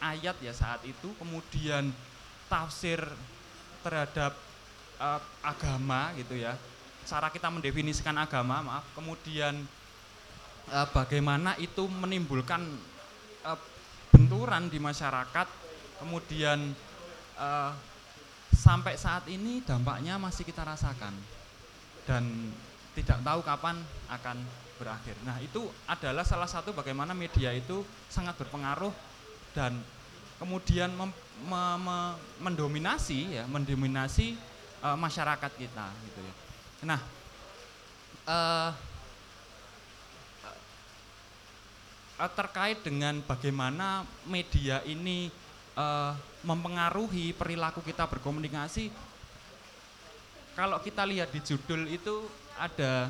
ayat 0.00 0.36
ya 0.40 0.52
saat 0.56 0.80
itu, 0.88 1.12
kemudian 1.20 1.92
tafsir 2.48 3.00
terhadap 3.84 4.34
uh, 4.98 5.20
agama 5.44 6.12
gitu 6.18 6.36
ya, 6.36 6.56
cara 7.06 7.30
kita 7.30 7.48
mendefinisikan 7.48 8.16
agama, 8.18 8.60
maaf, 8.60 8.84
kemudian 8.96 9.62
uh, 10.72 10.86
bagaimana 10.90 11.56
itu 11.60 11.86
menimbulkan 11.86 12.64
uh, 13.46 13.58
benturan 14.10 14.68
di 14.68 14.82
masyarakat, 14.82 15.48
kemudian 16.02 16.74
uh, 17.38 17.72
sampai 18.50 18.98
saat 18.98 19.24
ini 19.30 19.62
dampaknya 19.62 20.18
masih 20.18 20.42
kita 20.44 20.66
rasakan. 20.66 21.14
Dan 22.08 22.50
tidak 22.96 23.22
tahu 23.22 23.40
kapan 23.46 23.76
akan 24.10 24.36
berakhir. 24.80 25.14
Nah 25.22 25.38
itu 25.38 25.62
adalah 25.86 26.26
salah 26.26 26.48
satu 26.50 26.74
bagaimana 26.74 27.14
media 27.14 27.54
itu 27.54 27.86
sangat 28.10 28.34
berpengaruh 28.40 28.90
dan 29.56 29.76
kemudian 30.38 30.88
mem, 30.94 31.10
me, 31.46 31.62
me, 31.80 31.98
mendominasi 32.40 33.40
ya 33.40 33.44
mendominasi 33.50 34.38
uh, 34.80 34.96
masyarakat 34.96 35.52
kita 35.58 35.86
gitu 36.06 36.20
ya. 36.22 36.34
Nah 36.86 37.00
uh, 38.28 38.70
uh, 42.20 42.30
terkait 42.32 42.78
dengan 42.84 43.18
bagaimana 43.26 44.06
media 44.28 44.80
ini 44.86 45.28
uh, 45.76 46.14
mempengaruhi 46.40 47.36
perilaku 47.36 47.84
kita 47.84 48.08
berkomunikasi 48.08 48.88
kalau 50.56 50.76
kita 50.82 51.06
lihat 51.08 51.32
di 51.32 51.40
judul 51.40 51.88
itu 51.88 52.26
ada 52.60 53.08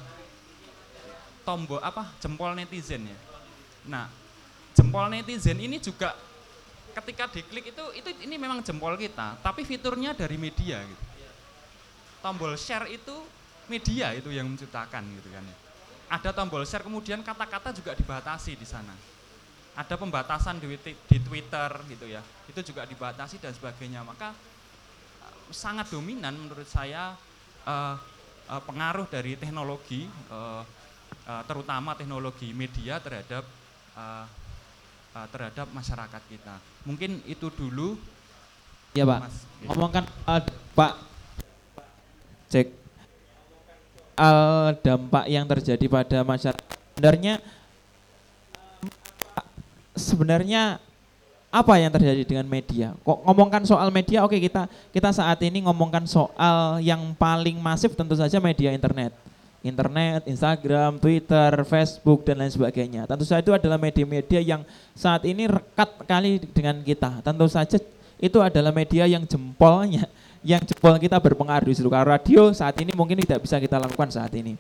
tombol 1.43 1.83
apa 1.83 2.07
jempol 2.23 2.55
netizen 2.55 3.11
ya. 3.11 3.19
Nah, 3.91 4.07
jempol 4.77 5.11
netizen 5.11 5.59
ini 5.59 5.83
juga 5.83 6.15
ketika 7.01 7.25
diklik 7.33 7.73
itu 7.73 7.85
itu 7.97 8.09
ini 8.29 8.37
memang 8.37 8.61
jempol 8.61 8.95
kita, 9.01 9.41
tapi 9.41 9.65
fiturnya 9.65 10.13
dari 10.13 10.37
media 10.37 10.85
gitu. 10.85 11.05
Tombol 12.21 12.53
share 12.61 12.85
itu 12.93 13.17
media 13.73 14.13
itu 14.13 14.29
yang 14.29 14.45
menciptakan 14.45 15.03
gitu 15.17 15.29
kan. 15.33 15.45
Ada 16.13 16.37
tombol 16.37 16.69
share 16.69 16.85
kemudian 16.85 17.25
kata-kata 17.25 17.73
juga 17.73 17.97
dibatasi 17.97 18.61
di 18.61 18.67
sana. 18.69 18.93
Ada 19.73 19.97
pembatasan 19.97 20.61
di, 20.61 20.77
di 20.85 21.19
Twitter 21.23 21.71
gitu 21.89 22.05
ya. 22.05 22.21
Itu 22.51 22.61
juga 22.61 22.85
dibatasi 22.85 23.41
dan 23.41 23.57
sebagainya. 23.57 24.05
Maka 24.05 24.35
eh, 25.25 25.35
sangat 25.55 25.89
dominan 25.89 26.37
menurut 26.37 26.69
saya 26.69 27.17
uh, 27.65 27.97
uh, 28.51 28.63
pengaruh 28.67 29.07
dari 29.09 29.39
teknologi 29.39 30.11
uh, 30.29 30.61
uh, 31.25 31.43
terutama 31.49 31.97
teknologi 31.97 32.51
media 32.53 33.01
terhadap 33.01 33.47
uh, 33.97 34.27
terhadap 35.31 35.67
masyarakat 35.75 36.23
kita. 36.31 36.70
Mungkin 36.85 37.21
itu 37.29 37.47
dulu. 37.53 38.01
Ya 38.97 39.07
Pak. 39.07 39.21
Mas, 39.29 39.37
Ngomongkan 39.69 40.05
uh, 40.25 40.43
Pak 40.75 40.93
cek 42.51 42.67
al 44.19 44.75
dampak 44.83 45.25
yang 45.31 45.47
terjadi 45.47 45.87
pada 45.87 46.19
masyarakat. 46.27 46.67
Sebenarnya 46.99 47.35
sebenarnya 49.95 50.63
apa 51.51 51.75
yang 51.79 51.95
terjadi 51.95 52.23
dengan 52.27 52.47
media? 52.51 52.99
Kok 53.07 53.27
ngomongkan 53.27 53.63
soal 53.63 53.89
media, 53.95 54.27
oke 54.27 54.35
kita 54.37 54.67
kita 54.91 55.11
saat 55.15 55.39
ini 55.47 55.63
ngomongkan 55.63 56.05
soal 56.11 56.83
yang 56.83 57.15
paling 57.15 57.57
masif 57.63 57.95
tentu 57.95 58.19
saja 58.19 58.43
media 58.43 58.75
internet 58.75 59.15
internet, 59.61 60.25
Instagram, 60.25 60.97
Twitter, 60.97 61.53
Facebook 61.69 62.25
dan 62.25 62.41
lain 62.41 62.53
sebagainya. 62.53 63.05
Tentu 63.05 63.29
saja 63.29 63.45
itu 63.45 63.53
adalah 63.53 63.77
media-media 63.77 64.41
yang 64.41 64.65
saat 64.97 65.25
ini 65.29 65.45
rekat 65.49 65.91
kali 66.09 66.41
dengan 66.53 66.81
kita. 66.81 67.21
Tentu 67.21 67.47
saja 67.49 67.77
itu 68.21 68.39
adalah 68.41 68.73
media 68.73 69.05
yang 69.05 69.25
jempolnya, 69.25 70.09
yang 70.41 70.61
jempol 70.65 70.97
kita 70.97 71.21
berpengaruh 71.21 71.69
di 71.69 71.77
seluruh 71.77 72.05
radio 72.05 72.53
saat 72.53 72.77
ini 72.81 72.93
mungkin 72.97 73.21
tidak 73.21 73.45
bisa 73.45 73.61
kita 73.61 73.77
lakukan 73.77 74.09
saat 74.09 74.33
ini. 74.33 74.57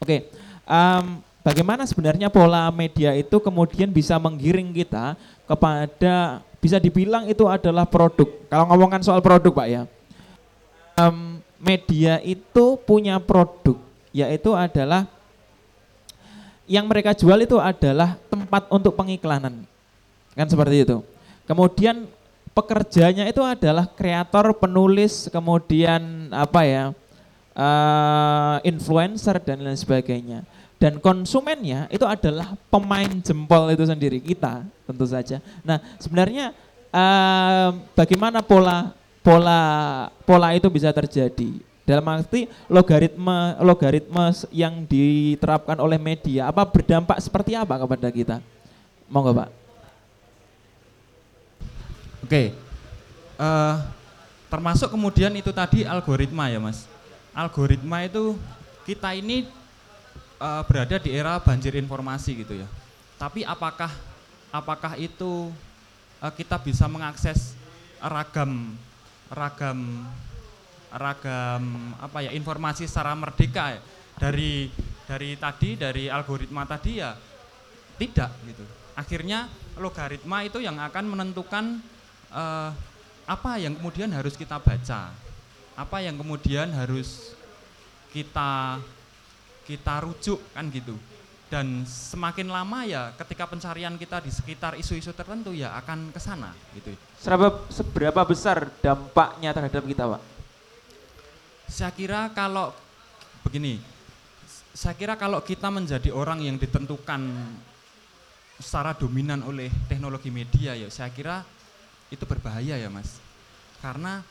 Oke, 0.00 0.28
um, 0.68 1.20
bagaimana 1.40 1.88
sebenarnya 1.88 2.28
pola 2.28 2.68
media 2.68 3.16
itu 3.16 3.40
kemudian 3.40 3.88
bisa 3.88 4.20
menggiring 4.20 4.72
kita 4.76 5.16
kepada 5.48 6.44
bisa 6.60 6.80
dibilang 6.80 7.28
itu 7.28 7.44
adalah 7.44 7.84
produk. 7.84 8.28
Kalau 8.48 8.64
ngomongkan 8.72 9.04
soal 9.04 9.20
produk, 9.20 9.52
Pak 9.52 9.68
ya, 9.68 9.82
um, 11.00 11.40
media 11.60 12.20
itu 12.24 12.76
punya 12.84 13.16
produk 13.20 13.76
yaitu 14.14 14.54
adalah 14.54 15.10
yang 16.70 16.86
mereka 16.86 17.12
jual 17.12 17.36
itu 17.42 17.58
adalah 17.58 18.16
tempat 18.30 18.70
untuk 18.70 18.94
pengiklanan. 18.94 19.66
Kan 20.32 20.46
seperti 20.48 20.86
itu. 20.86 21.02
Kemudian 21.44 22.08
pekerjanya 22.56 23.28
itu 23.28 23.42
adalah 23.44 23.84
kreator, 23.90 24.54
penulis, 24.56 25.28
kemudian 25.28 26.30
apa 26.32 26.62
ya? 26.64 26.84
Uh, 27.54 28.58
influencer 28.66 29.38
dan 29.42 29.62
lain 29.62 29.76
sebagainya. 29.78 30.42
Dan 30.78 30.98
konsumennya 30.98 31.86
itu 31.90 32.02
adalah 32.02 32.58
pemain 32.70 33.08
jempol 33.22 33.70
itu 33.70 33.84
sendiri 33.86 34.18
kita 34.18 34.66
tentu 34.84 35.06
saja. 35.06 35.38
Nah 35.62 35.78
sebenarnya 36.02 36.50
uh, 36.90 37.70
bagaimana 37.94 38.42
pola 38.42 38.90
pola 39.22 39.62
pola 40.26 40.50
itu 40.52 40.66
bisa 40.68 40.90
terjadi? 40.90 41.73
Dalam 41.84 42.08
arti 42.08 42.48
logaritma 42.72 43.60
logaritma 43.60 44.32
yang 44.48 44.88
diterapkan 44.88 45.76
oleh 45.76 46.00
media 46.00 46.48
apa 46.48 46.64
berdampak 46.64 47.20
seperti 47.20 47.52
apa 47.52 47.76
kepada 47.76 48.08
kita? 48.08 48.36
Monggo 49.04 49.36
Pak. 49.36 49.48
Oke, 52.24 52.56
uh, 53.36 53.84
termasuk 54.48 54.88
kemudian 54.88 55.28
itu 55.36 55.52
tadi 55.52 55.84
algoritma 55.84 56.48
ya 56.48 56.56
Mas. 56.56 56.88
Algoritma 57.36 58.00
itu 58.08 58.32
kita 58.88 59.12
ini 59.12 59.44
uh, 60.40 60.64
berada 60.64 60.96
di 60.96 61.12
era 61.12 61.36
banjir 61.36 61.76
informasi 61.76 62.48
gitu 62.48 62.64
ya. 62.64 62.68
Tapi 63.20 63.44
apakah 63.44 63.92
apakah 64.48 64.96
itu 64.96 65.52
uh, 66.16 66.32
kita 66.32 66.56
bisa 66.64 66.88
mengakses 66.88 67.52
ragam 68.00 68.72
ragam 69.28 70.08
ragam 70.94 71.94
apa 71.98 72.22
ya 72.22 72.30
informasi 72.30 72.86
secara 72.86 73.12
merdeka 73.18 73.74
ya. 73.74 73.80
dari 74.18 74.70
dari 75.04 75.34
tadi 75.34 75.74
dari 75.74 76.06
algoritma 76.06 76.62
tadi 76.64 77.02
ya 77.02 77.12
tidak 77.98 78.30
gitu 78.46 78.64
akhirnya 78.94 79.50
logaritma 79.78 80.46
itu 80.46 80.62
yang 80.62 80.78
akan 80.78 81.04
menentukan 81.10 81.82
uh, 82.30 82.70
apa 83.26 83.52
yang 83.58 83.74
kemudian 83.74 84.14
harus 84.14 84.38
kita 84.38 84.62
baca 84.62 85.10
apa 85.74 85.96
yang 85.98 86.14
kemudian 86.14 86.70
harus 86.70 87.34
kita 88.14 88.78
kita 89.66 89.94
rujuk 90.06 90.38
kan 90.54 90.70
gitu 90.70 90.94
dan 91.50 91.86
semakin 91.86 92.50
lama 92.50 92.82
ya 92.82 93.14
ketika 93.14 93.46
pencarian 93.46 93.94
kita 93.94 94.18
di 94.18 94.30
sekitar 94.32 94.74
isu-isu 94.74 95.14
tertentu 95.14 95.54
ya 95.54 95.76
akan 95.78 96.10
ke 96.10 96.18
sana 96.18 96.50
gitu. 96.74 96.90
Seberapa, 97.20 97.62
seberapa 97.70 98.20
besar 98.26 98.74
dampaknya 98.82 99.54
terhadap 99.54 99.84
kita, 99.86 100.02
Pak? 100.08 100.33
Saya 101.68 101.90
kira 101.90 102.30
kalau 102.32 102.70
begini, 103.42 103.80
saya 104.74 104.94
kira 104.98 105.14
kalau 105.14 105.42
kita 105.42 105.70
menjadi 105.70 106.10
orang 106.10 106.42
yang 106.42 106.56
ditentukan 106.58 107.20
secara 108.58 108.94
dominan 108.94 109.42
oleh 109.42 109.70
teknologi 109.90 110.30
media 110.30 110.74
ya, 110.78 110.88
saya 110.90 111.10
kira 111.10 111.42
itu 112.10 112.22
berbahaya 112.26 112.78
ya 112.78 112.88
mas. 112.90 113.18
Karena 113.82 114.22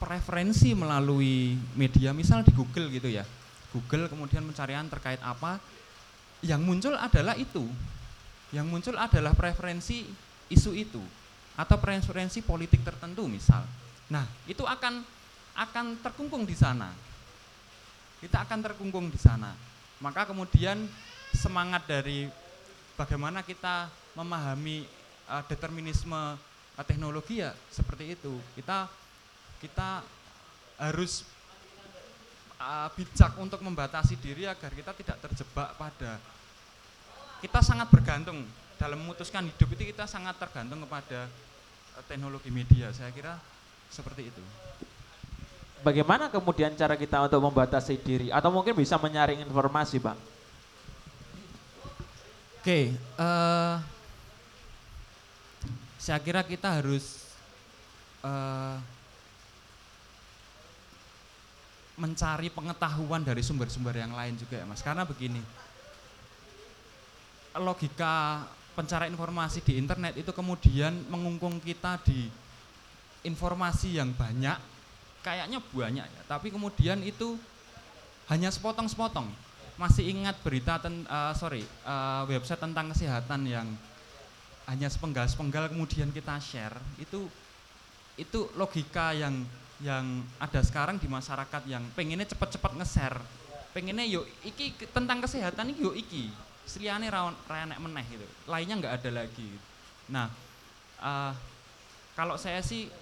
preferensi 0.00 0.72
melalui 0.72 1.56
media, 1.76 2.16
misal 2.16 2.40
di 2.40 2.52
Google 2.56 2.88
gitu 2.88 3.08
ya, 3.08 3.24
Google 3.70 4.08
kemudian 4.08 4.44
pencarian 4.44 4.88
terkait 4.88 5.20
apa, 5.20 5.60
yang 6.40 6.64
muncul 6.64 6.96
adalah 6.96 7.36
itu, 7.36 7.68
yang 8.50 8.66
muncul 8.66 8.96
adalah 8.96 9.36
preferensi 9.36 10.08
isu 10.50 10.72
itu 10.74 11.02
atau 11.54 11.76
preferensi 11.76 12.40
politik 12.40 12.80
tertentu 12.80 13.28
misal. 13.28 13.62
Nah 14.10 14.24
itu 14.48 14.64
akan 14.64 15.04
akan 15.60 16.00
terkungkung 16.00 16.48
di 16.48 16.56
sana. 16.56 16.88
Kita 18.20 18.48
akan 18.48 18.64
terkungkung 18.64 19.12
di 19.12 19.20
sana. 19.20 19.52
Maka 20.00 20.24
kemudian 20.24 20.88
semangat 21.36 21.84
dari 21.84 22.24
bagaimana 22.96 23.44
kita 23.44 23.92
memahami 24.16 24.88
uh, 25.28 25.44
determinisme 25.44 26.16
uh, 26.16 26.84
teknologi 26.88 27.44
ya 27.44 27.52
seperti 27.68 28.16
itu. 28.16 28.40
Kita 28.56 28.88
kita 29.60 30.00
harus 30.80 31.28
uh, 32.56 32.88
bijak 32.96 33.36
untuk 33.36 33.60
membatasi 33.60 34.16
diri 34.16 34.48
agar 34.48 34.72
kita 34.72 34.96
tidak 34.96 35.20
terjebak 35.28 35.76
pada 35.76 36.16
kita 37.44 37.60
sangat 37.60 37.88
bergantung 37.92 38.48
dalam 38.80 38.96
memutuskan 39.00 39.44
hidup 39.44 39.68
itu 39.76 39.92
kita 39.92 40.08
sangat 40.08 40.40
tergantung 40.40 40.80
kepada 40.88 41.28
teknologi 42.08 42.48
media. 42.48 42.88
Saya 42.96 43.12
kira 43.12 43.36
seperti 43.92 44.32
itu 44.32 44.44
bagaimana 45.80 46.28
kemudian 46.28 46.76
cara 46.76 46.94
kita 46.96 47.24
untuk 47.24 47.40
membatasi 47.40 47.96
diri 48.00 48.28
atau 48.28 48.52
mungkin 48.52 48.76
bisa 48.76 49.00
menyaring 49.00 49.44
informasi, 49.44 49.96
Bang? 50.00 50.18
Oke, 52.60 52.64
okay, 52.64 52.84
uh, 53.16 53.24
eh, 53.24 53.74
saya 55.96 56.20
kira 56.20 56.44
kita 56.44 56.76
harus 56.76 57.24
uh, 58.20 58.76
mencari 61.96 62.52
pengetahuan 62.52 63.24
dari 63.24 63.40
sumber-sumber 63.40 63.96
yang 63.96 64.12
lain 64.12 64.36
juga 64.36 64.60
ya, 64.60 64.68
Mas. 64.68 64.84
Karena 64.84 65.08
begini, 65.08 65.40
logika 67.56 68.44
pencarian 68.76 69.12
informasi 69.12 69.64
di 69.64 69.80
internet 69.80 70.16
itu 70.20 70.32
kemudian 70.32 70.92
mengungkung 71.08 71.60
kita 71.60 71.96
di 72.04 72.28
informasi 73.24 74.00
yang 74.00 74.12
banyak 74.16 74.56
kayaknya 75.20 75.58
banyak 75.72 76.06
ya, 76.06 76.22
tapi 76.28 76.48
kemudian 76.52 77.00
itu 77.04 77.36
hanya 78.30 78.48
sepotong-sepotong. 78.48 79.26
Masih 79.80 80.12
ingat 80.12 80.36
berita 80.44 80.76
ten, 80.76 81.08
uh, 81.08 81.32
sorry 81.32 81.64
uh, 81.88 82.28
website 82.28 82.60
tentang 82.60 82.92
kesehatan 82.92 83.48
yang 83.48 83.68
hanya 84.68 84.86
sepenggal-sepenggal 84.92 85.72
kemudian 85.72 86.12
kita 86.12 86.36
share. 86.38 86.76
Itu 87.00 87.26
itu 88.20 88.46
logika 88.54 89.16
yang 89.16 89.42
yang 89.80 90.20
ada 90.36 90.60
sekarang 90.60 91.00
di 91.00 91.08
masyarakat 91.08 91.64
yang 91.64 91.80
pengennya 91.96 92.28
cepat-cepat 92.28 92.76
nge-share. 92.76 93.18
Pengennya 93.72 94.04
yuk 94.04 94.28
iki 94.44 94.76
tentang 94.92 95.24
kesehatan 95.24 95.72
yuk 95.74 95.96
iki. 95.96 96.28
Seliane 96.68 97.08
rawan 97.08 97.32
rayanek 97.48 97.80
meneh 97.80 98.04
gitu. 98.12 98.26
Lainnya 98.46 98.76
nggak 98.78 98.94
ada 99.00 99.10
lagi. 99.24 99.48
Nah 100.12 100.28
uh, 101.00 101.32
kalau 102.12 102.36
saya 102.36 102.60
sih 102.60 102.92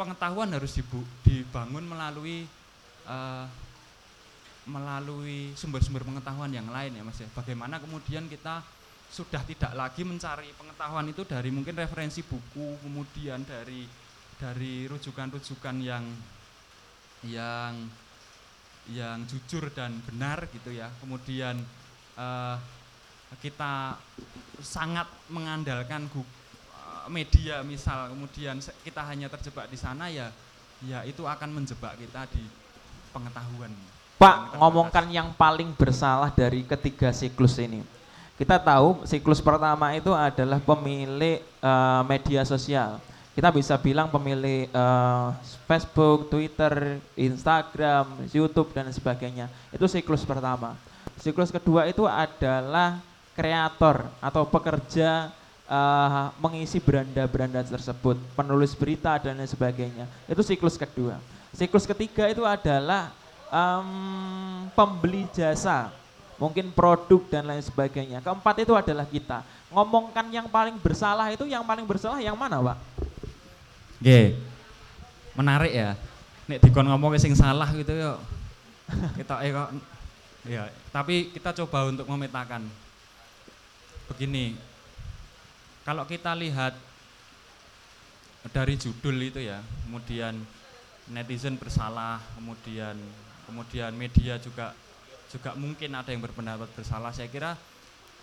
pengetahuan 0.00 0.48
harus 0.56 0.72
dibangun 1.20 1.84
melalui 1.84 2.48
uh, 3.04 3.44
melalui 4.64 5.52
sumber-sumber 5.52 6.00
pengetahuan 6.00 6.48
yang 6.48 6.68
lain 6.72 6.96
ya 6.96 7.02
Mas 7.04 7.20
ya. 7.20 7.28
Bagaimana 7.36 7.76
kemudian 7.76 8.24
kita 8.32 8.64
sudah 9.10 9.42
tidak 9.44 9.74
lagi 9.76 10.06
mencari 10.06 10.48
pengetahuan 10.56 11.10
itu 11.10 11.26
dari 11.26 11.52
mungkin 11.52 11.76
referensi 11.76 12.24
buku, 12.24 12.80
kemudian 12.80 13.44
dari 13.44 13.84
dari 14.40 14.88
rujukan-rujukan 14.88 15.76
yang 15.84 16.04
yang 17.28 17.74
yang 18.88 19.18
jujur 19.28 19.68
dan 19.76 20.00
benar 20.08 20.48
gitu 20.54 20.72
ya. 20.72 20.88
Kemudian 21.02 21.60
uh, 22.16 22.56
kita 23.42 23.98
sangat 24.64 25.06
mengandalkan 25.28 26.08
media 27.08 27.64
misal 27.64 28.12
kemudian 28.12 28.60
kita 28.84 29.00
hanya 29.06 29.30
terjebak 29.32 29.70
di 29.70 29.78
sana 29.78 30.10
ya 30.12 30.28
ya 30.84 31.04
itu 31.04 31.24
akan 31.24 31.60
menjebak 31.60 31.96
kita 31.96 32.24
di 32.32 32.44
pengetahuan. 33.12 33.72
Pak, 34.20 34.60
ngomongkan 34.60 35.08
yang 35.08 35.32
paling 35.32 35.72
bersalah 35.72 36.28
dari 36.28 36.60
ketiga 36.64 37.08
siklus 37.08 37.56
ini. 37.56 37.80
Kita 38.36 38.56
tahu 38.60 39.04
siklus 39.04 39.40
pertama 39.40 39.92
itu 39.96 40.12
adalah 40.12 40.60
pemilik 40.60 41.40
uh, 41.60 42.04
media 42.04 42.44
sosial. 42.44 43.00
Kita 43.32 43.48
bisa 43.48 43.80
bilang 43.80 44.12
pemilik 44.12 44.68
uh, 44.72 45.32
Facebook, 45.64 46.28
Twitter, 46.28 47.00
Instagram, 47.16 48.28
YouTube 48.32 48.72
dan 48.76 48.92
sebagainya. 48.92 49.48
Itu 49.72 49.88
siklus 49.88 50.24
pertama. 50.24 50.76
Siklus 51.20 51.52
kedua 51.52 51.88
itu 51.88 52.04
adalah 52.04 53.00
kreator 53.32 54.08
atau 54.20 54.44
pekerja 54.44 55.32
uh, 55.70 56.34
mengisi 56.42 56.82
beranda-beranda 56.82 57.62
tersebut, 57.62 58.18
penulis 58.34 58.74
berita 58.74 59.14
dan 59.22 59.38
lain 59.38 59.46
sebagainya. 59.46 60.10
Itu 60.26 60.42
siklus 60.42 60.74
kedua. 60.74 61.22
Siklus 61.54 61.86
ketiga 61.86 62.26
itu 62.26 62.42
adalah 62.42 63.14
um, 63.48 64.66
pembeli 64.74 65.30
jasa, 65.30 65.94
mungkin 66.36 66.74
produk 66.74 67.22
dan 67.30 67.46
lain 67.46 67.62
sebagainya. 67.62 68.18
Keempat 68.18 68.66
itu 68.66 68.74
adalah 68.74 69.06
kita. 69.06 69.46
Ngomongkan 69.70 70.26
yang 70.34 70.50
paling 70.50 70.74
bersalah 70.82 71.30
itu 71.30 71.46
yang 71.46 71.62
paling 71.62 71.86
bersalah 71.86 72.18
yang 72.18 72.34
mana, 72.34 72.58
Pak? 72.58 72.78
Oke, 74.02 74.34
menarik 75.38 75.70
ya. 75.70 75.90
Nek 76.50 76.66
dikon 76.66 76.90
ngomong 76.90 77.14
sing 77.22 77.38
salah 77.38 77.70
gitu 77.70 77.94
yuk. 77.94 78.18
Kita 79.14 79.38
ya, 80.42 80.66
tapi 80.90 81.30
kita 81.30 81.54
coba 81.62 81.94
untuk 81.94 82.10
memetakan. 82.10 82.66
Begini, 84.10 84.58
kalau 85.84 86.04
kita 86.04 86.36
lihat 86.36 86.76
dari 88.52 88.76
judul 88.76 89.16
itu 89.20 89.40
ya, 89.40 89.60
kemudian 89.88 90.36
netizen 91.10 91.56
bersalah, 91.60 92.20
kemudian 92.36 92.96
kemudian 93.48 93.90
media 93.92 94.38
juga 94.38 94.72
juga 95.30 95.54
mungkin 95.54 95.94
ada 95.94 96.10
yang 96.10 96.22
berpendapat 96.22 96.68
bersalah. 96.74 97.10
Saya 97.14 97.30
kira 97.30 97.54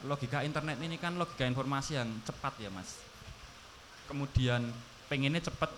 logika 0.06 0.46
internet 0.46 0.78
ini 0.84 1.02
kan 1.02 1.17
logika 1.17 1.48
informasi 1.48 1.98
yang 1.98 2.10
cepat 2.24 2.54
ya 2.62 2.70
mas. 2.70 3.00
Kemudian 4.08 4.63
pengennya 5.12 5.43
cepat, 5.52 5.72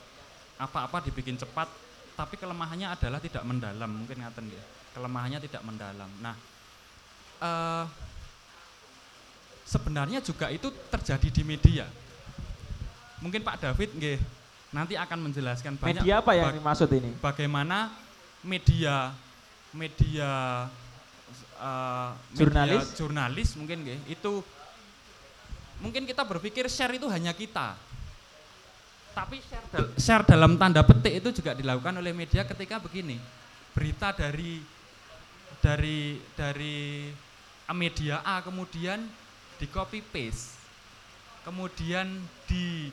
apa-apa 0.61 1.05
dibikin 1.05 1.37
cepat, 1.37 1.65
tapi 2.13 2.37
kelemahannya 2.37 2.93
adalah 2.93 3.17
tidak 3.17 3.41
mendalam, 3.41 3.89
mungkin 3.89 4.21
ngaten 4.21 4.45
ya. 4.53 4.63
Kelemahannya 4.93 5.39
tidak 5.41 5.61
mendalam. 5.65 6.09
Nah, 6.21 6.35
uh, 7.41 7.85
sebenarnya 9.69 10.19
juga 10.25 10.49
itu 10.49 10.73
terjadi 10.89 11.29
di 11.29 11.43
media. 11.45 11.85
Mungkin 13.21 13.45
Pak 13.45 13.61
David 13.61 13.93
nggih 13.93 14.17
nanti 14.73 14.97
akan 14.97 15.29
menjelaskan 15.29 15.77
banyak 15.77 16.01
media 16.01 16.17
apa 16.17 16.31
yang 16.33 16.49
dimaksud 16.57 16.89
ini? 16.89 17.13
Bagaimana 17.21 17.93
media 18.41 19.13
media 19.69 20.65
uh, 21.61 22.09
jurnalis 22.33 22.81
media 22.89 22.97
jurnalis 22.97 23.49
mungkin 23.53 23.77
nggih 23.85 23.99
itu 24.09 24.41
mungkin 25.77 26.09
kita 26.09 26.25
berpikir 26.25 26.65
share 26.65 26.97
itu 26.97 27.05
hanya 27.05 27.29
kita. 27.37 27.77
Tapi 29.13 29.37
share, 29.45 29.65
dal 29.69 29.85
share 29.99 30.23
dalam 30.25 30.57
tanda 30.57 30.81
petik 30.81 31.21
itu 31.21 31.29
juga 31.43 31.53
dilakukan 31.53 31.93
oleh 32.01 32.15
media 32.15 32.41
ketika 32.47 32.81
begini. 32.81 33.21
Berita 33.75 34.15
dari 34.15 34.63
dari 35.59 36.17
dari 36.33 37.11
media 37.69 38.25
A 38.25 38.41
kemudian 38.41 39.05
di 39.59 39.67
copy 39.67 39.99
paste 39.99 40.57
kemudian 41.43 42.07
di 42.47 42.89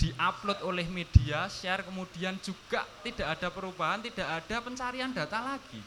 diupload 0.00 0.64
oleh 0.64 0.88
media 0.88 1.44
share 1.52 1.84
kemudian 1.84 2.40
juga 2.40 2.88
tidak 3.04 3.36
ada 3.36 3.48
perubahan 3.52 4.00
tidak 4.00 4.24
ada 4.24 4.56
pencarian 4.64 5.12
data 5.12 5.38
lagi. 5.44 5.80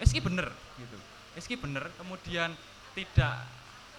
Eski 0.00 0.24
bener 0.24 0.48
gitu. 0.80 0.98
Eski 1.36 1.60
bener 1.60 1.84
kemudian 2.00 2.56
tidak 2.96 3.44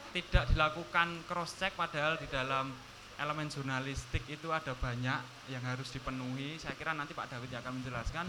tidak 0.09 0.49
dilakukan 0.49 1.21
cross 1.29 1.53
check 1.53 1.77
padahal 1.77 2.17
di 2.17 2.25
dalam 2.33 2.73
elemen 3.21 3.45
jurnalistik 3.45 4.25
itu 4.25 4.49
ada 4.49 4.73
banyak 4.73 5.21
yang 5.53 5.61
harus 5.61 5.93
dipenuhi. 5.93 6.57
Saya 6.57 6.73
kira 6.73 6.97
nanti 6.97 7.13
Pak 7.13 7.29
David 7.29 7.53
akan 7.61 7.73
menjelaskan. 7.77 8.25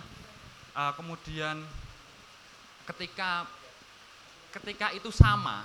Uh, 0.76 0.92
kemudian 0.98 1.64
ketika 2.84 3.48
ketika 4.52 4.92
itu 4.92 5.08
sama 5.08 5.64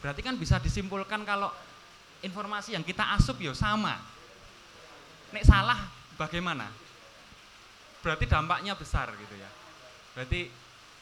berarti 0.00 0.20
kan 0.20 0.34
bisa 0.36 0.60
disimpulkan 0.60 1.24
kalau 1.24 1.50
informasi 2.24 2.74
yang 2.74 2.84
kita 2.84 3.04
asup 3.16 3.36
ya 3.40 3.52
sama. 3.52 3.98
Nek 5.34 5.44
salah 5.44 5.80
bagaimana? 6.16 6.70
Berarti 8.00 8.24
dampaknya 8.30 8.78
besar 8.78 9.10
gitu 9.18 9.34
ya. 9.36 9.50
Berarti 10.16 10.48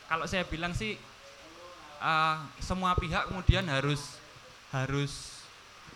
kalau 0.08 0.24
saya 0.26 0.42
bilang 0.48 0.72
sih 0.74 0.98
uh, 2.00 2.36
semua 2.58 2.96
pihak 2.98 3.30
kemudian 3.30 3.68
harus 3.68 4.18
harus 4.72 5.44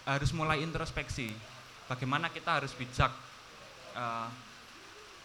harus 0.06 0.30
mulai 0.32 0.62
introspeksi. 0.62 1.32
Bagaimana 1.88 2.28
kita 2.28 2.61
harus 2.61 2.76
bijak 2.76 3.11
uh, 3.96 4.28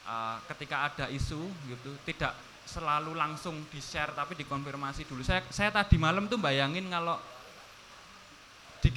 uh, 0.07 0.38
ketika 0.55 0.88
ada 0.88 1.05
isu 1.12 1.43
gitu 1.67 1.91
tidak 2.07 2.33
selalu 2.63 3.12
langsung 3.12 3.59
di 3.67 3.83
share 3.83 4.15
tapi 4.15 4.39
dikonfirmasi 4.39 5.03
dulu. 5.03 5.21
Saya 5.21 5.43
saya 5.51 5.69
tadi 5.69 5.99
malam 5.99 6.31
tuh 6.31 6.39
bayangin 6.39 6.88
kalau 6.88 7.19
di 8.84 8.91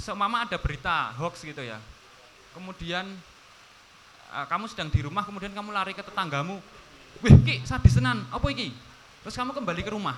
semama 0.00 0.48
ada 0.48 0.56
berita 0.56 1.12
hoax 1.20 1.44
gitu 1.44 1.60
ya. 1.60 1.76
Kemudian 2.56 3.04
uh, 4.32 4.46
kamu 4.48 4.64
sedang 4.72 4.88
di 4.88 5.04
rumah 5.04 5.28
kemudian 5.28 5.52
kamu 5.52 5.76
lari 5.76 5.92
ke 5.92 6.00
tetanggamu. 6.00 6.56
Wih 7.20 7.36
ki 7.44 7.54
sadis 7.68 8.00
tenan 8.00 8.24
apa 8.32 8.46
iki? 8.48 8.72
Terus 9.20 9.36
kamu 9.36 9.52
kembali 9.52 9.84
ke 9.84 9.92
rumah. 9.92 10.16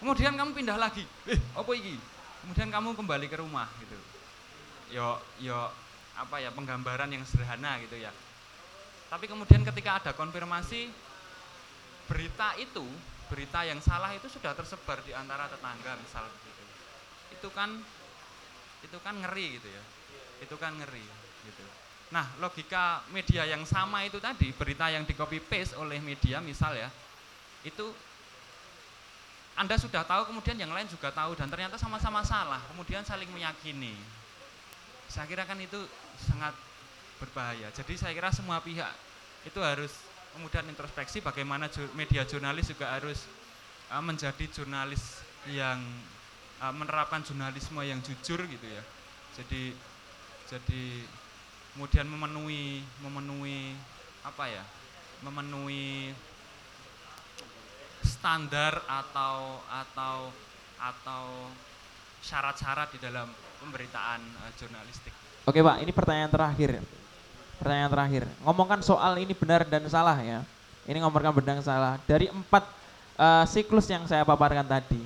Kemudian 0.00 0.32
kamu 0.32 0.56
pindah 0.56 0.80
lagi. 0.80 1.04
Eh 1.28 1.36
apa 1.52 1.70
iki? 1.76 1.96
Kemudian 2.44 2.72
kamu 2.72 2.96
kembali 2.96 3.26
ke 3.28 3.36
rumah 3.40 3.68
gitu. 3.84 3.96
Yo 4.96 5.20
yo 5.44 5.68
apa 6.16 6.40
ya 6.40 6.48
penggambaran 6.56 7.12
yang 7.12 7.24
sederhana 7.28 7.76
gitu 7.84 8.00
ya. 8.00 8.12
Tapi 9.12 9.28
kemudian 9.28 9.60
ketika 9.60 10.00
ada 10.00 10.12
konfirmasi 10.16 10.88
berita 12.08 12.56
itu 12.56 12.84
berita 13.28 13.66
yang 13.66 13.82
salah 13.82 14.14
itu 14.14 14.30
sudah 14.30 14.54
tersebar 14.54 15.02
di 15.04 15.12
antara 15.12 15.50
tetangga 15.50 15.98
misal. 16.00 16.24
gitu 16.30 16.45
itu 17.46 17.50
kan 17.54 17.70
itu 18.82 18.98
kan 19.06 19.14
ngeri 19.22 19.62
gitu 19.62 19.68
ya 19.70 19.82
itu 20.42 20.54
kan 20.58 20.74
ngeri 20.74 21.06
gitu 21.46 21.62
Nah, 22.14 22.22
logika 22.38 23.02
media 23.10 23.42
yang 23.42 23.66
sama 23.66 24.06
itu 24.06 24.22
tadi, 24.22 24.54
berita 24.54 24.86
yang 24.86 25.02
di 25.02 25.10
copy 25.10 25.42
paste 25.42 25.74
oleh 25.74 25.98
media 25.98 26.38
misal 26.38 26.70
ya, 26.78 26.86
itu 27.66 27.90
Anda 29.58 29.74
sudah 29.74 30.06
tahu, 30.06 30.30
kemudian 30.30 30.54
yang 30.54 30.70
lain 30.70 30.86
juga 30.86 31.10
tahu 31.10 31.34
dan 31.34 31.50
ternyata 31.50 31.74
sama-sama 31.80 32.22
salah, 32.22 32.62
kemudian 32.70 33.02
saling 33.02 33.26
meyakini. 33.34 33.96
Saya 35.10 35.26
kira 35.26 35.42
kan 35.48 35.58
itu 35.58 35.80
sangat 36.30 36.54
berbahaya. 37.18 37.72
Jadi 37.74 37.96
saya 37.98 38.12
kira 38.14 38.30
semua 38.30 38.62
pihak 38.62 38.92
itu 39.42 39.58
harus 39.58 39.90
kemudian 40.36 40.68
introspeksi 40.68 41.24
bagaimana 41.24 41.72
media 41.96 42.28
jurnalis 42.28 42.68
juga 42.68 42.92
harus 42.92 43.24
uh, 43.88 44.04
menjadi 44.04 44.44
jurnalis 44.52 45.24
yang 45.48 45.80
uh, 46.62 46.74
menerapkan 46.74 47.20
jurnalisme 47.24 47.80
yang 47.82 48.00
jujur 48.04 48.40
gitu 48.44 48.66
ya. 48.66 48.82
Jadi 49.36 49.76
jadi 50.46 50.84
kemudian 51.74 52.08
memenuhi 52.08 52.80
memenuhi 53.04 53.76
apa 54.24 54.48
ya 54.48 54.64
memenuhi 55.20 56.14
standar 58.04 58.80
atau 58.86 59.60
atau 59.68 60.16
atau 60.76 61.24
syarat-syarat 62.20 62.92
di 62.96 62.98
dalam 63.00 63.28
pemberitaan 63.60 64.20
uh, 64.44 64.50
jurnalistik. 64.56 65.12
Oke 65.46 65.62
Pak, 65.62 65.78
ini 65.78 65.92
pertanyaan 65.94 66.32
terakhir. 66.32 66.82
Pertanyaan 67.56 67.90
terakhir. 67.92 68.22
Ngomongkan 68.42 68.80
soal 68.82 69.16
ini 69.22 69.32
benar 69.32 69.64
dan 69.64 69.86
salah 69.86 70.18
ya. 70.20 70.42
Ini 70.84 70.98
ngomongkan 71.02 71.32
benar 71.32 71.58
dan 71.58 71.64
salah. 71.64 71.94
Dari 72.04 72.28
empat 72.28 72.64
uh, 73.16 73.44
siklus 73.48 73.86
yang 73.88 74.04
saya 74.10 74.26
paparkan 74.26 74.66
tadi, 74.66 75.00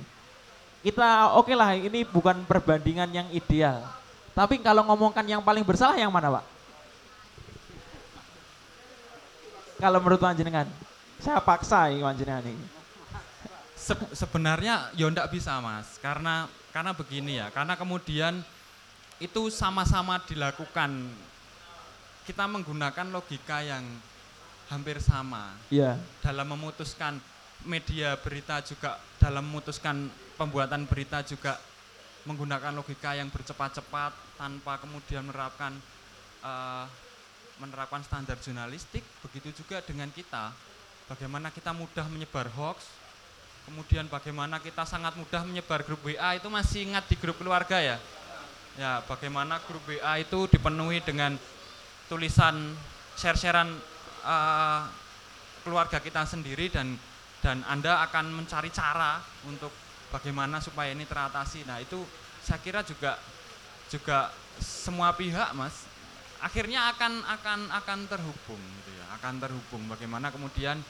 kita 0.81 1.37
oke 1.37 1.49
okay 1.49 1.55
lah 1.55 1.77
ini 1.77 2.01
bukan 2.05 2.41
perbandingan 2.45 3.09
yang 3.13 3.27
ideal. 3.29 3.85
Tapi 4.33 4.57
kalau 4.61 4.85
ngomongkan 4.87 5.25
yang 5.27 5.41
paling 5.45 5.61
bersalah 5.61 5.97
yang 5.97 6.09
mana 6.09 6.41
Pak? 6.41 6.45
kalau 9.81 9.97
menurut 9.97 10.21
panjenengan? 10.21 10.69
Saya 11.17 11.41
paksa 11.41 11.89
ini 11.89 12.05
panjenengan 12.05 12.45
ini. 12.45 12.65
Se 13.73 13.97
sebenarnya 14.13 14.93
ya 14.93 15.09
ndak 15.09 15.33
bisa 15.33 15.57
mas, 15.57 15.97
karena 15.97 16.45
karena 16.69 16.93
begini 16.93 17.41
ya, 17.41 17.49
karena 17.49 17.73
kemudian 17.73 18.45
itu 19.17 19.49
sama-sama 19.49 20.21
dilakukan. 20.29 21.09
Kita 22.21 22.45
menggunakan 22.45 23.09
logika 23.09 23.65
yang 23.65 23.81
hampir 24.69 25.01
sama. 25.01 25.57
Iya. 25.73 25.97
Dalam 26.21 26.45
memutuskan 26.53 27.17
media 27.65 28.13
berita 28.21 28.61
juga 28.61 29.01
dalam 29.21 29.45
memutuskan 29.45 30.09
pembuatan 30.33 30.89
berita 30.89 31.21
juga 31.21 31.61
menggunakan 32.25 32.73
logika 32.73 33.13
yang 33.13 33.29
bercepat-cepat 33.29 34.41
tanpa 34.41 34.81
kemudian 34.81 35.29
menerapkan 35.29 35.77
uh, 36.41 36.89
menerapkan 37.61 38.01
standar 38.01 38.41
jurnalistik, 38.41 39.05
begitu 39.21 39.61
juga 39.61 39.85
dengan 39.85 40.09
kita. 40.09 40.49
Bagaimana 41.05 41.53
kita 41.53 41.69
mudah 41.69 42.09
menyebar 42.09 42.49
hoax, 42.57 42.89
kemudian 43.69 44.09
bagaimana 44.09 44.57
kita 44.57 44.81
sangat 44.89 45.13
mudah 45.13 45.45
menyebar 45.45 45.85
grup 45.85 46.01
WA 46.01 46.41
itu 46.41 46.49
masih 46.49 46.89
ingat 46.89 47.05
di 47.05 47.15
grup 47.21 47.37
keluarga 47.37 47.77
ya. 47.77 47.97
Ya, 48.79 49.05
bagaimana 49.05 49.61
grup 49.69 49.85
WA 49.85 50.17
itu 50.17 50.49
dipenuhi 50.49 51.03
dengan 51.05 51.37
tulisan 52.09 52.73
share-sharean 53.19 53.69
uh, 54.25 54.89
keluarga 55.61 56.01
kita 56.01 56.25
sendiri 56.25 56.73
dan 56.73 56.97
dan 57.41 57.65
Anda 57.65 58.05
akan 58.05 58.31
mencari 58.37 58.69
cara 58.69 59.17
untuk 59.49 59.73
bagaimana 60.13 60.61
supaya 60.61 60.93
ini 60.93 61.05
teratasi. 61.09 61.65
Nah, 61.65 61.81
itu 61.81 62.01
saya 62.41 62.61
kira 62.61 62.85
juga 62.85 63.17
juga 63.89 64.29
semua 64.61 65.11
pihak, 65.17 65.51
Mas, 65.57 65.89
akhirnya 66.41 66.89
akan 66.97 67.21
akan 67.21 67.59
akan 67.69 67.99
terhubung 68.09 68.61
gitu 68.81 68.91
ya 68.97 69.05
akan 69.21 69.37
terhubung 69.37 69.85
bagaimana 69.85 70.33
kemudian 70.33 70.81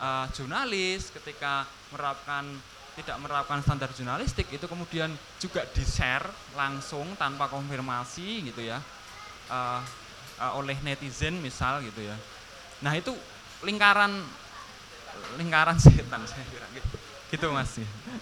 uh, 0.00 0.24
jurnalis 0.32 1.12
ketika 1.12 1.68
menerapkan 1.92 2.48
tidak 2.96 3.16
menerapkan 3.20 3.60
standar 3.60 3.92
jurnalistik 3.92 4.48
itu 4.48 4.64
kemudian 4.64 5.12
juga 5.36 5.68
di 5.76 5.84
share 5.84 6.24
langsung 6.56 7.04
tanpa 7.20 7.52
konfirmasi 7.52 8.48
gitu 8.48 8.64
ya 8.64 8.80
uh, 9.52 9.80
uh, 10.40 10.52
oleh 10.56 10.80
netizen 10.80 11.36
misal 11.44 11.84
gitu 11.84 12.00
ya 12.00 12.16
nah 12.80 12.96
itu 12.96 13.12
lingkaran 13.60 14.24
lingkaran 15.36 15.76
setan 15.80 16.22
saya 16.26 16.44
kira 16.50 16.66
gitu, 16.74 16.94
gitu 17.34 17.46
mas 17.50 17.74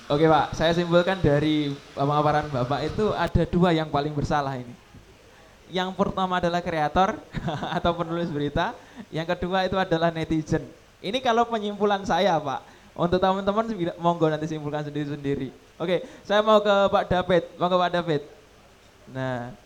oke 0.09 0.25
pak 0.25 0.47
saya 0.57 0.73
simpulkan 0.73 1.21
dari 1.21 1.77
pemaparan 1.93 2.49
bapak 2.49 2.89
itu 2.89 3.13
ada 3.13 3.43
dua 3.45 3.71
yang 3.77 3.89
paling 3.93 4.13
bersalah 4.17 4.57
ini 4.57 4.83
yang 5.73 5.89
pertama 5.97 6.37
adalah 6.37 6.61
kreator 6.61 7.17
atau 7.81 7.97
penulis 7.97 8.29
berita, 8.29 8.77
yang 9.09 9.25
kedua 9.25 9.65
itu 9.65 9.81
adalah 9.81 10.13
netizen. 10.13 10.69
Ini 11.01 11.19
kalau 11.25 11.49
penyimpulan 11.49 12.05
saya, 12.05 12.37
Pak. 12.37 12.61
Untuk 12.93 13.17
teman-teman 13.17 13.73
monggo 13.97 14.29
nanti 14.29 14.45
simpulkan 14.45 14.85
sendiri-sendiri. 14.85 15.49
Oke, 15.81 16.05
saya 16.29 16.45
mau 16.45 16.61
ke 16.61 16.77
Pak 16.93 17.05
David. 17.09 17.43
Monggo 17.57 17.81
Pak 17.81 17.91
David. 17.97 18.23
Nah, 19.17 19.57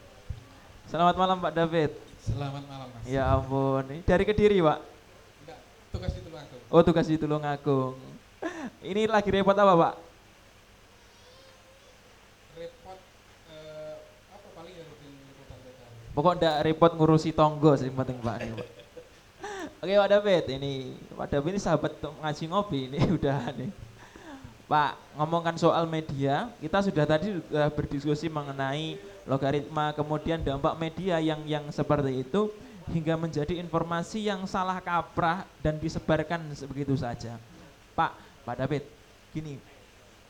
selamat 0.87 1.15
malam 1.19 1.37
Pak 1.43 1.53
David. 1.59 1.91
Selamat 2.23 2.63
malam 2.71 2.87
Mas. 2.95 3.03
Ya 3.11 3.27
ampun, 3.27 3.83
ini 3.91 4.07
dari 4.07 4.23
Kediri 4.23 4.63
Pak. 4.63 4.79
Enggak, 5.43 5.59
tugas 5.91 6.11
di 6.15 6.23
Tulungagung. 6.23 6.26
Oh 6.77 6.85
tugas 6.85 7.09
di 7.09 7.17
Tulungagung. 7.17 7.97
Ini 8.85 9.09
lagi 9.09 9.33
repot 9.33 9.57
apa 9.57 9.73
Pak? 9.81 9.95
Repot 12.53 12.99
eh, 13.49 13.97
apa 14.29 14.47
paling 14.53 14.77
yang 14.77 14.85
rutin 14.85 15.09
liputan? 15.25 15.57
Pokok 16.13 16.33
ndak 16.37 16.57
repot 16.69 16.93
ngurusi 16.93 17.33
tonggo 17.33 17.73
sih 17.81 17.89
penting 17.89 18.21
Pak 18.21 18.37
ini 18.45 18.53
Pak. 18.61 18.69
Oke 19.81 19.93
Pak 19.97 20.09
David, 20.21 20.45
ini 20.53 20.73
Pak 21.17 21.27
David 21.33 21.51
ini 21.57 21.61
sahabat 21.65 21.97
ngaji 21.97 22.45
ngopi 22.45 22.81
ini 22.93 22.99
udah 23.25 23.57
nih. 23.57 23.73
Pak, 24.69 24.93
ngomongkan 25.17 25.57
soal 25.57 25.89
media, 25.89 26.53
kita 26.61 26.85
sudah 26.85 27.09
tadi 27.09 27.41
sudah 27.41 27.73
berdiskusi 27.73 28.29
mengenai 28.29 29.01
logaritma, 29.25 29.97
kemudian 29.97 30.45
dampak 30.45 30.77
media 30.77 31.25
yang 31.25 31.41
yang 31.49 31.65
seperti 31.73 32.21
itu 32.21 32.53
hingga 32.91 33.19
menjadi 33.19 33.59
informasi 33.59 34.27
yang 34.31 34.47
salah 34.47 34.79
kaprah 34.79 35.43
dan 35.59 35.77
disebarkan 35.79 36.55
begitu 36.71 36.95
saja. 36.95 37.35
Pak, 37.99 38.13
Pak 38.47 38.57
David, 38.63 38.85
gini, 39.35 39.59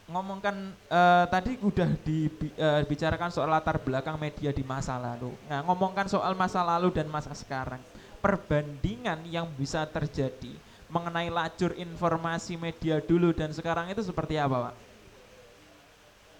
ngomongkan 0.06 0.72
eh, 0.86 1.24
tadi 1.28 1.58
udah 1.60 1.90
dibicarakan 2.00 3.28
soal 3.34 3.50
latar 3.50 3.76
belakang 3.82 4.16
media 4.16 4.54
di 4.54 4.62
masa 4.62 4.96
lalu. 4.96 5.34
Nah, 5.50 5.60
ngomongkan 5.66 6.06
soal 6.06 6.32
masa 6.38 6.62
lalu 6.62 6.94
dan 6.94 7.10
masa 7.10 7.34
sekarang, 7.34 7.82
perbandingan 8.22 9.20
yang 9.26 9.50
bisa 9.52 9.84
terjadi 9.84 10.54
mengenai 10.86 11.26
lajur 11.26 11.74
informasi 11.74 12.54
media 12.54 13.02
dulu 13.02 13.34
dan 13.34 13.50
sekarang 13.50 13.90
itu 13.90 14.00
seperti 14.06 14.38
apa, 14.38 14.70
Pak? 14.70 14.74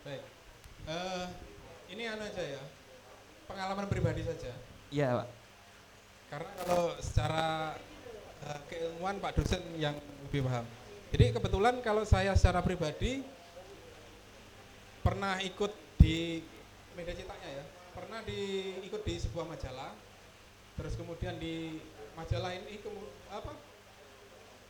Baik. 0.07 0.23
Eh, 0.87 1.25
ini 1.91 2.03
anu 2.07 2.23
aja 2.23 2.43
ya. 2.47 2.63
Pengalaman 3.51 3.91
pribadi 3.91 4.23
saja. 4.23 4.55
Iya, 4.95 5.23
Pak. 5.23 5.29
Karena 6.27 6.51
kalau 6.59 6.85
secara 6.99 7.79
eh, 8.43 8.61
keilmuan 8.67 9.23
Pak 9.23 9.33
dosen 9.39 9.63
yang 9.79 9.95
lebih 10.27 10.43
paham. 10.43 10.67
Jadi 11.15 11.25
kebetulan 11.39 11.79
kalau 11.87 12.03
saya 12.03 12.35
secara 12.35 12.61
pribadi 12.67 13.23
pernah 15.07 15.39
ikut 15.39 15.71
di 16.03 16.43
media 16.99 17.15
cetaknya 17.15 17.63
ya. 17.63 17.65
Pernah 17.95 18.21
diikut 18.27 19.07
di 19.07 19.15
sebuah 19.23 19.47
majalah. 19.47 19.95
Terus 20.77 20.93
kemudian 20.99 21.39
di 21.41 21.81
majalah 22.19 22.53
ini 22.53 22.83
kemu- 22.83 23.15
apa? 23.33 23.57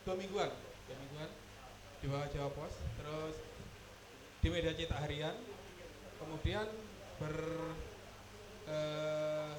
Dua 0.07 0.15
mingguan, 0.15 0.47
dua 0.87 0.95
mingguan 1.03 1.29
di 1.99 2.05
bawah 2.07 2.27
Jawa 2.31 2.49
Pos. 2.53 2.73
Terus 3.01 3.35
di 4.39 4.47
media 4.53 4.71
cetak 4.77 5.03
harian. 5.03 5.35
Kemudian 6.21 6.69
ber 7.17 7.35
eh, 8.69 9.51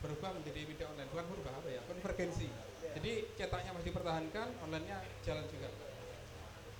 berubah 0.00 0.30
menjadi 0.36 0.60
media 0.66 0.86
online. 0.90 1.08
Bukan 1.12 1.26
berubah 1.30 1.52
apa 1.56 1.68
ya? 1.70 1.80
Konvergensi. 1.88 2.48
Jadi 2.96 3.12
cetaknya 3.36 3.70
masih 3.76 3.88
dipertahankan 3.92 4.46
onlinenya 4.64 4.98
jalan 5.24 5.44
juga. 5.52 5.68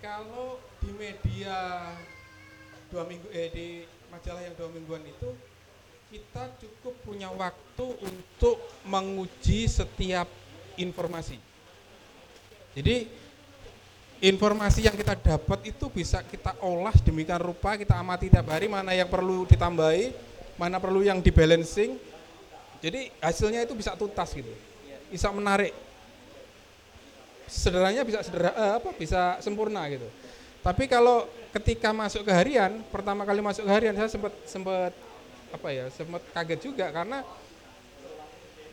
Kalau 0.00 0.60
di 0.80 0.90
media 0.96 1.56
dua 2.88 3.02
minggu 3.04 3.26
eh 3.34 3.48
di 3.52 3.66
majalah 4.08 4.42
yang 4.44 4.54
dua 4.54 4.70
mingguan 4.70 5.02
itu 5.04 5.34
kita 6.08 6.54
cukup 6.62 6.94
punya 7.02 7.28
waktu 7.34 7.86
untuk 8.00 8.56
menguji 8.86 9.66
setiap 9.66 10.30
informasi. 10.78 11.36
Jadi 12.76 13.10
informasi 14.24 14.88
yang 14.88 14.96
kita 14.96 15.18
dapat 15.18 15.68
itu 15.68 15.92
bisa 15.92 16.24
kita 16.24 16.56
olah 16.64 16.94
demikian 17.04 17.40
rupa 17.40 17.76
kita 17.76 17.96
amati 18.00 18.32
tiap 18.32 18.48
hari 18.48 18.64
mana 18.64 18.96
yang 18.96 19.08
perlu 19.12 19.44
ditambahi 19.44 20.12
mana 20.56 20.80
perlu 20.80 21.04
yang 21.04 21.20
di 21.20 21.28
balancing 21.28 22.00
jadi 22.80 23.08
hasilnya 23.20 23.64
itu 23.64 23.74
bisa 23.74 23.96
tuntas 23.96 24.30
gitu. 24.32 24.50
Bisa 25.08 25.30
menarik. 25.32 25.72
Sederhananya 27.46 28.02
bisa 28.02 28.20
sederhana 28.26 28.56
eh, 28.58 28.72
apa 28.82 28.90
bisa 28.96 29.38
sempurna 29.38 29.86
gitu. 29.86 30.06
Tapi 30.66 30.90
kalau 30.90 31.30
ketika 31.54 31.94
masuk 31.94 32.26
ke 32.26 32.32
harian 32.34 32.82
pertama 32.90 33.22
kali 33.22 33.38
masuk 33.38 33.64
ke 33.64 33.70
harian 33.70 33.94
saya 33.94 34.10
sempat 34.10 34.34
sempat 34.44 34.92
apa 35.54 35.68
ya 35.70 35.86
sempat 35.94 36.20
kaget 36.34 36.60
juga 36.68 36.90
karena 36.90 37.22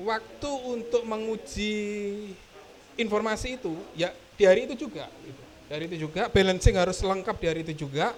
waktu 0.01 0.51
untuk 0.73 1.05
menguji 1.05 1.73
informasi 2.97 3.61
itu 3.61 3.77
ya 3.93 4.09
di 4.33 4.43
hari 4.43 4.65
itu 4.65 4.89
juga 4.89 5.05
gitu. 5.21 5.41
dari 5.69 5.83
itu 5.85 5.97
juga 6.09 6.27
balancing 6.33 6.75
harus 6.75 6.97
lengkap 6.97 7.35
di 7.37 7.45
hari 7.45 7.61
itu 7.61 7.85
juga 7.85 8.17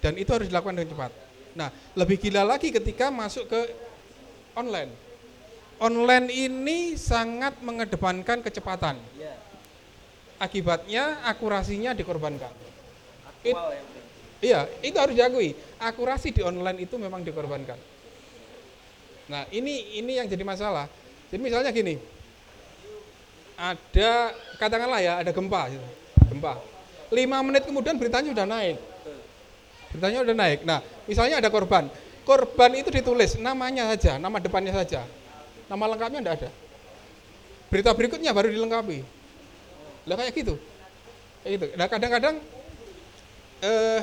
dan 0.00 0.16
itu 0.16 0.32
harus 0.32 0.48
dilakukan 0.48 0.74
dengan 0.80 0.90
cepat. 0.96 1.12
Nah 1.52 1.68
lebih 1.92 2.16
gila 2.18 2.42
lagi 2.42 2.72
ketika 2.72 3.12
masuk 3.12 3.46
ke 3.52 3.60
online 4.56 5.03
online 5.84 6.32
ini 6.32 6.96
sangat 6.96 7.60
mengedepankan 7.60 8.40
kecepatan. 8.40 8.96
Akibatnya 10.40 11.20
akurasinya 11.28 11.92
dikorbankan. 11.92 12.50
It- 13.44 13.60
iya 14.40 14.64
itu 14.80 14.96
harus 14.96 15.12
diakui. 15.12 15.52
Akurasi 15.76 16.32
di 16.32 16.40
online 16.40 16.88
itu 16.88 16.96
memang 16.96 17.20
dikorbankan. 17.20 17.76
Nah 19.28 19.44
ini 19.52 20.00
ini 20.00 20.16
yang 20.16 20.26
jadi 20.28 20.40
masalah. 20.40 20.88
Jadi 21.28 21.40
misalnya 21.44 21.68
gini. 21.68 22.00
Ada 23.54 24.34
katakanlah 24.58 25.00
ya 25.04 25.20
ada 25.20 25.30
gempa 25.30 25.68
gitu. 25.70 25.88
gempa. 26.32 26.58
Lima 27.12 27.38
menit 27.44 27.68
kemudian 27.68 27.94
beritanya 28.00 28.32
sudah 28.32 28.48
naik. 28.48 28.76
Beritanya 29.92 30.18
sudah 30.24 30.36
naik. 30.36 30.58
Nah 30.64 30.80
misalnya 31.04 31.38
ada 31.38 31.52
korban. 31.52 31.86
Korban 32.24 32.72
itu 32.74 32.88
ditulis 32.88 33.36
namanya 33.36 33.84
saja 33.92 34.16
nama 34.16 34.40
depannya 34.40 34.72
saja 34.72 35.04
nama 35.68 35.84
lengkapnya 35.90 36.20
tidak 36.20 36.34
ada. 36.42 36.50
Berita 37.72 37.90
berikutnya 37.96 38.30
baru 38.30 38.48
dilengkapi. 38.52 39.02
Lah 40.06 40.16
kayak 40.20 40.32
gitu. 40.36 40.54
Kayak 41.42 41.52
gitu. 41.56 41.66
Nah 41.74 41.86
kadang-kadang 41.88 42.34
eh, 43.64 44.00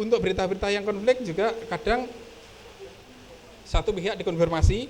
untuk 0.00 0.18
berita-berita 0.24 0.72
yang 0.72 0.84
konflik 0.88 1.20
juga 1.22 1.52
kadang 1.68 2.08
satu 3.68 3.92
pihak 3.92 4.16
dikonfirmasi 4.20 4.88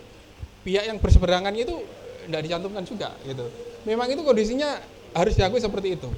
pihak 0.62 0.84
yang 0.86 0.98
berseberangan 1.02 1.54
itu 1.58 1.82
tidak 2.26 2.42
dicantumkan 2.46 2.84
juga 2.86 3.10
gitu. 3.26 3.46
Memang 3.82 4.06
itu 4.06 4.22
kondisinya 4.22 4.78
harus 5.12 5.34
diakui 5.34 5.58
seperti 5.58 5.98
itu. 5.98 6.10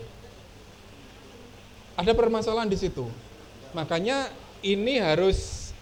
Ada 1.96 2.12
permasalahan 2.12 2.68
di 2.68 2.76
situ. 2.76 3.08
Makanya 3.72 4.28
ini 4.60 5.00
harus 5.00 5.72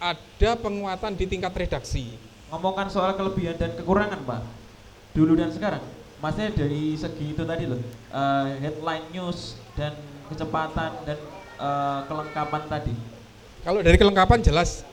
ada 0.00 0.56
penguatan 0.56 1.12
di 1.18 1.28
tingkat 1.28 1.52
redaksi 1.52 2.29
Ngomongkan 2.50 2.90
soal 2.90 3.14
kelebihan 3.14 3.54
dan 3.54 3.70
kekurangan, 3.78 4.26
Pak. 4.26 4.42
Dulu 5.14 5.38
dan 5.38 5.54
sekarang. 5.54 5.82
Maksudnya 6.20 6.52
dari 6.52 6.98
segi 6.98 7.32
itu 7.32 7.42
tadi 7.46 7.64
loh, 7.64 7.80
eh, 8.12 8.46
headline 8.60 9.06
news 9.14 9.56
dan 9.78 9.96
kecepatan 10.28 10.92
dan 11.08 11.18
eh, 11.56 12.00
kelengkapan 12.10 12.62
tadi. 12.68 12.94
Kalau 13.64 13.80
dari 13.80 13.96
kelengkapan 13.96 14.40
jelas 14.44 14.84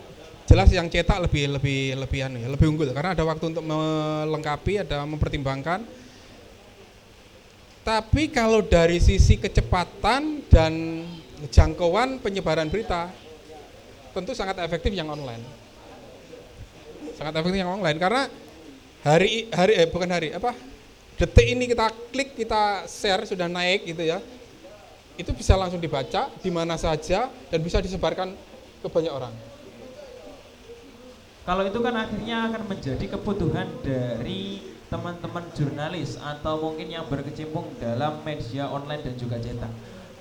jelas 0.47 0.71
yang 0.71 0.87
cetak 0.87 1.19
lebih 1.27 1.59
lebih 1.59 1.99
lebih 1.99 2.19
anu 2.23 2.39
ya, 2.39 2.47
lebih 2.47 2.71
unggul 2.71 2.87
karena 2.95 3.11
ada 3.11 3.23
waktu 3.27 3.51
untuk 3.51 3.63
melengkapi, 3.67 4.87
ada 4.87 5.03
mempertimbangkan. 5.03 5.83
Tapi 7.83 8.31
kalau 8.31 8.63
dari 8.63 8.99
sisi 8.99 9.39
kecepatan 9.39 10.43
dan 10.47 11.03
jangkauan 11.51 12.19
penyebaran 12.19 12.67
berita 12.67 13.11
tentu 14.11 14.35
sangat 14.35 14.59
efektif 14.63 14.91
yang 14.91 15.07
online. 15.11 15.56
Sangat 17.17 17.33
efektif 17.41 17.57
yang 17.57 17.81
online 17.81 17.97
karena 17.97 18.29
hari 19.01 19.49
hari 19.49 19.73
eh 19.73 19.89
bukan 19.89 20.05
hari 20.05 20.29
apa? 20.37 20.53
Detik 21.17 21.49
ini 21.49 21.65
kita 21.65 21.89
klik, 22.13 22.37
kita 22.37 22.85
share 22.85 23.25
sudah 23.25 23.49
naik 23.49 23.89
gitu 23.89 24.05
ya. 24.05 24.21
Itu 25.17 25.33
bisa 25.33 25.57
langsung 25.57 25.81
dibaca 25.81 26.29
di 26.29 26.53
mana 26.53 26.77
saja 26.77 27.25
dan 27.49 27.59
bisa 27.65 27.81
disebarkan 27.81 28.37
ke 28.85 28.87
banyak 28.87 29.09
orang. 29.09 29.33
Kalau 31.41 31.65
itu 31.65 31.79
kan 31.81 31.95
akhirnya 31.97 32.53
akan 32.53 32.69
menjadi 32.69 33.05
kebutuhan 33.17 33.65
dari 33.81 34.61
teman-teman 34.93 35.47
jurnalis 35.57 36.21
atau 36.21 36.69
mungkin 36.69 36.85
yang 36.85 37.09
berkecimpung 37.09 37.65
dalam 37.81 38.21
media 38.21 38.69
online 38.69 39.01
dan 39.01 39.15
juga 39.17 39.41
cetak. 39.41 39.73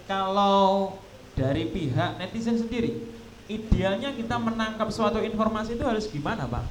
Kalau 0.08 0.96
dari 1.36 1.68
pihak 1.68 2.16
netizen 2.16 2.56
sendiri, 2.56 3.15
idealnya 3.46 4.10
kita 4.14 4.36
menangkap 4.38 4.88
suatu 4.90 5.22
informasi 5.22 5.78
itu 5.78 5.84
harus 5.86 6.06
gimana, 6.10 6.46
Pak? 6.46 6.64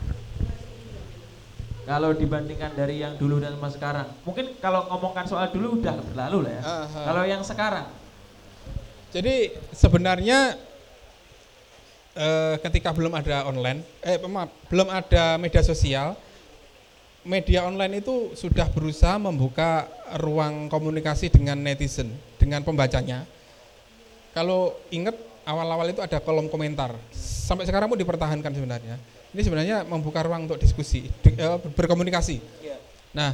Kalau 1.85 2.17
dibandingkan 2.17 2.73
dari 2.73 3.05
yang 3.05 3.13
dulu 3.13 3.37
dan 3.37 3.53
sama 3.53 3.69
sekarang, 3.69 4.07
mungkin 4.25 4.57
kalau 4.57 4.89
ngomongkan 4.89 5.29
soal 5.29 5.53
dulu 5.53 5.77
udah 5.77 5.93
berlalu 6.11 6.49
lah 6.49 6.53
ya. 6.57 6.61
Aha. 6.65 7.01
Kalau 7.05 7.23
yang 7.29 7.43
sekarang, 7.45 7.87
Jadi 9.15 9.47
sebenarnya 9.71 10.59
eh, 12.19 12.59
ketika 12.59 12.91
belum 12.91 13.15
ada 13.15 13.47
online, 13.47 13.79
eh 14.03 14.19
maaf, 14.27 14.51
belum 14.67 14.91
ada 14.91 15.39
media 15.39 15.63
sosial, 15.63 16.19
media 17.23 17.63
online 17.63 18.03
itu 18.03 18.35
sudah 18.35 18.67
berusaha 18.67 19.15
membuka 19.15 19.87
ruang 20.19 20.67
komunikasi 20.67 21.31
dengan 21.31 21.55
netizen, 21.63 22.11
dengan 22.35 22.59
pembacanya. 22.59 23.23
Kalau 24.35 24.75
ingat 24.91 25.15
awal-awal 25.45 25.87
itu 25.89 26.01
ada 26.01 26.17
kolom 26.19 26.49
komentar. 26.49 26.97
Sampai 27.15 27.69
sekarang 27.69 27.87
pun 27.87 27.97
dipertahankan 27.97 28.51
sebenarnya. 28.51 28.97
Ini 29.31 29.41
sebenarnya 29.45 29.77
membuka 29.85 30.25
ruang 30.25 30.49
untuk 30.49 30.57
diskusi, 30.57 31.05
di- 31.21 31.37
eh, 31.37 31.57
berkomunikasi. 31.77 32.41
Nah, 33.15 33.31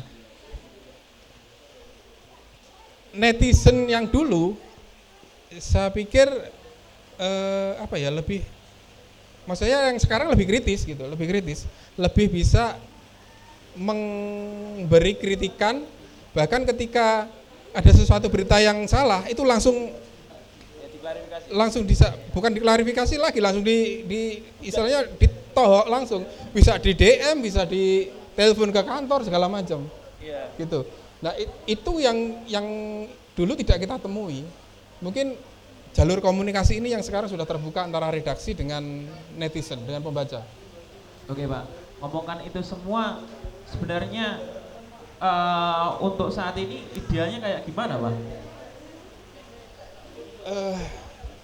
netizen 3.11 3.87
yang 3.87 4.07
dulu 4.07 4.55
saya 5.59 5.91
pikir 5.91 6.27
eh, 7.19 7.71
apa 7.79 7.99
ya 7.99 8.07
lebih 8.07 8.39
maksudnya 9.43 9.91
yang 9.91 9.97
sekarang 9.99 10.31
lebih 10.31 10.47
kritis 10.47 10.87
gitu, 10.87 11.03
lebih 11.03 11.27
kritis, 11.27 11.67
lebih 11.99 12.31
bisa 12.31 12.79
memberi 13.75 15.15
kritikan 15.15 15.83
bahkan 16.31 16.63
ketika 16.63 17.27
ada 17.71 17.91
sesuatu 17.91 18.27
berita 18.31 18.59
yang 18.59 18.83
salah 18.87 19.27
itu 19.27 19.43
langsung 19.43 19.91
langsung 21.51 21.83
bisa 21.83 22.11
bukan 22.31 22.55
diklarifikasi 22.55 23.15
lagi 23.19 23.39
langsung 23.43 23.63
di, 23.63 24.03
di 24.07 24.21
istilahnya 24.63 25.07
ditohok 25.15 25.85
langsung. 25.87 26.23
Bisa 26.51 26.75
di 26.79 26.91
DM 26.95 27.43
bisa 27.43 27.67
di 27.67 28.07
telepon 28.35 28.71
ke 28.71 28.81
kantor 28.81 29.27
segala 29.27 29.51
macam. 29.51 29.85
Gitu. 30.55 30.87
Nah 31.21 31.35
it- 31.37 31.77
itu 31.79 31.91
yang 32.01 32.17
yang 32.47 32.65
dulu 33.35 33.53
tidak 33.55 33.83
kita 33.83 33.95
temui. 34.01 34.43
Mungkin 35.01 35.35
jalur 35.91 36.23
komunikasi 36.23 36.79
ini 36.79 36.95
yang 36.95 37.03
sekarang 37.03 37.27
sudah 37.27 37.43
terbuka 37.43 37.83
antara 37.83 38.07
redaksi 38.07 38.55
dengan 38.55 38.81
netizen 39.35 39.83
dengan 39.83 39.99
pembaca. 39.99 40.39
Oke 41.27 41.43
Pak, 41.47 41.63
ngomongkan 41.99 42.43
itu 42.47 42.59
semua 42.63 43.19
sebenarnya 43.67 44.39
eh, 45.19 45.87
untuk 45.99 46.31
saat 46.31 46.55
ini 46.55 46.87
idealnya 46.95 47.39
kayak 47.43 47.61
gimana 47.67 47.95
Pak? 47.99 48.13
Eh, 50.41 50.77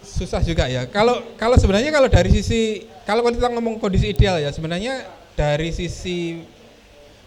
susah 0.07 0.39
juga 0.39 0.71
ya. 0.71 0.87
Kalau 0.87 1.19
kalau 1.35 1.59
sebenarnya 1.59 1.91
kalau 1.91 2.07
dari 2.07 2.31
sisi 2.31 2.87
kalau 3.03 3.21
kita 3.27 3.51
ngomong 3.51 3.77
kondisi 3.77 4.15
ideal 4.15 4.39
ya 4.39 4.49
sebenarnya 4.55 5.03
dari 5.35 5.69
sisi 5.75 6.41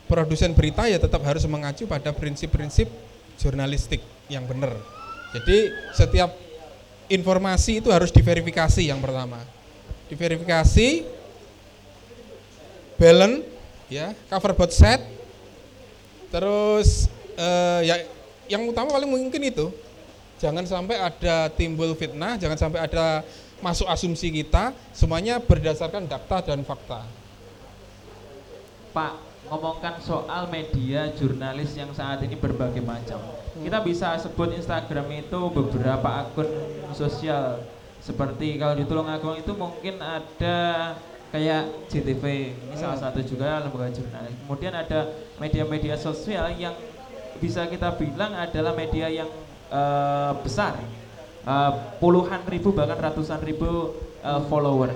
produsen 0.08 0.56
berita 0.56 0.88
ya 0.90 0.98
tetap 0.98 1.22
harus 1.22 1.46
mengacu 1.46 1.86
pada 1.86 2.10
prinsip-prinsip 2.10 2.88
jurnalistik 3.38 4.00
yang 4.26 4.48
benar. 4.48 4.74
Jadi 5.30 5.70
setiap 5.94 6.34
informasi 7.06 7.78
itu 7.78 7.94
harus 7.94 8.10
diverifikasi 8.10 8.82
yang 8.82 8.98
pertama. 8.98 9.38
Diverifikasi 10.10 11.06
balance 12.98 13.46
ya, 13.86 14.10
cover 14.26 14.58
both 14.58 14.74
set. 14.74 14.98
Terus 16.34 17.06
eh, 17.38 17.80
ya 17.86 17.96
yang 18.50 18.66
utama 18.66 18.90
paling 18.90 19.06
mungkin 19.06 19.42
itu 19.46 19.70
jangan 20.40 20.64
sampai 20.64 20.96
ada 20.96 21.52
timbul 21.52 21.92
fitnah, 21.92 22.40
jangan 22.40 22.56
sampai 22.56 22.80
ada 22.88 23.20
masuk 23.60 23.84
asumsi 23.92 24.32
kita, 24.32 24.72
semuanya 24.96 25.36
berdasarkan 25.36 26.08
data 26.08 26.40
dan 26.40 26.64
fakta. 26.64 27.04
Pak, 28.96 29.12
ngomongkan 29.52 30.00
soal 30.00 30.48
media 30.48 31.12
jurnalis 31.12 31.76
yang 31.76 31.92
saat 31.92 32.24
ini 32.24 32.34
berbagai 32.40 32.80
macam. 32.80 33.20
Kita 33.60 33.78
bisa 33.84 34.16
sebut 34.16 34.56
Instagram 34.56 35.12
itu 35.12 35.40
beberapa 35.52 36.24
akun 36.24 36.48
sosial 36.96 37.60
seperti 38.00 38.56
kalau 38.56 38.72
di 38.80 38.88
Tulungagung 38.88 39.36
itu 39.36 39.52
mungkin 39.52 40.00
ada 40.00 40.96
kayak 41.30 41.92
JTV, 41.92 42.24
ini 42.56 42.74
salah 42.74 42.96
satu 42.96 43.20
juga 43.20 43.60
lembaga 43.60 43.92
jurnalis. 43.92 44.34
Kemudian 44.40 44.72
ada 44.72 45.12
media-media 45.36 46.00
sosial 46.00 46.48
yang 46.56 46.72
bisa 47.38 47.68
kita 47.68 47.92
bilang 48.00 48.32
adalah 48.34 48.72
media 48.72 49.06
yang 49.12 49.28
eh, 49.70 50.32
besar, 50.42 50.74
Eh, 51.40 51.72
puluhan 51.96 52.44
ribu 52.44 52.68
bahkan 52.76 53.00
ratusan 53.00 53.40
ribu 53.40 53.96
eh, 54.20 54.42
follower. 54.44 54.92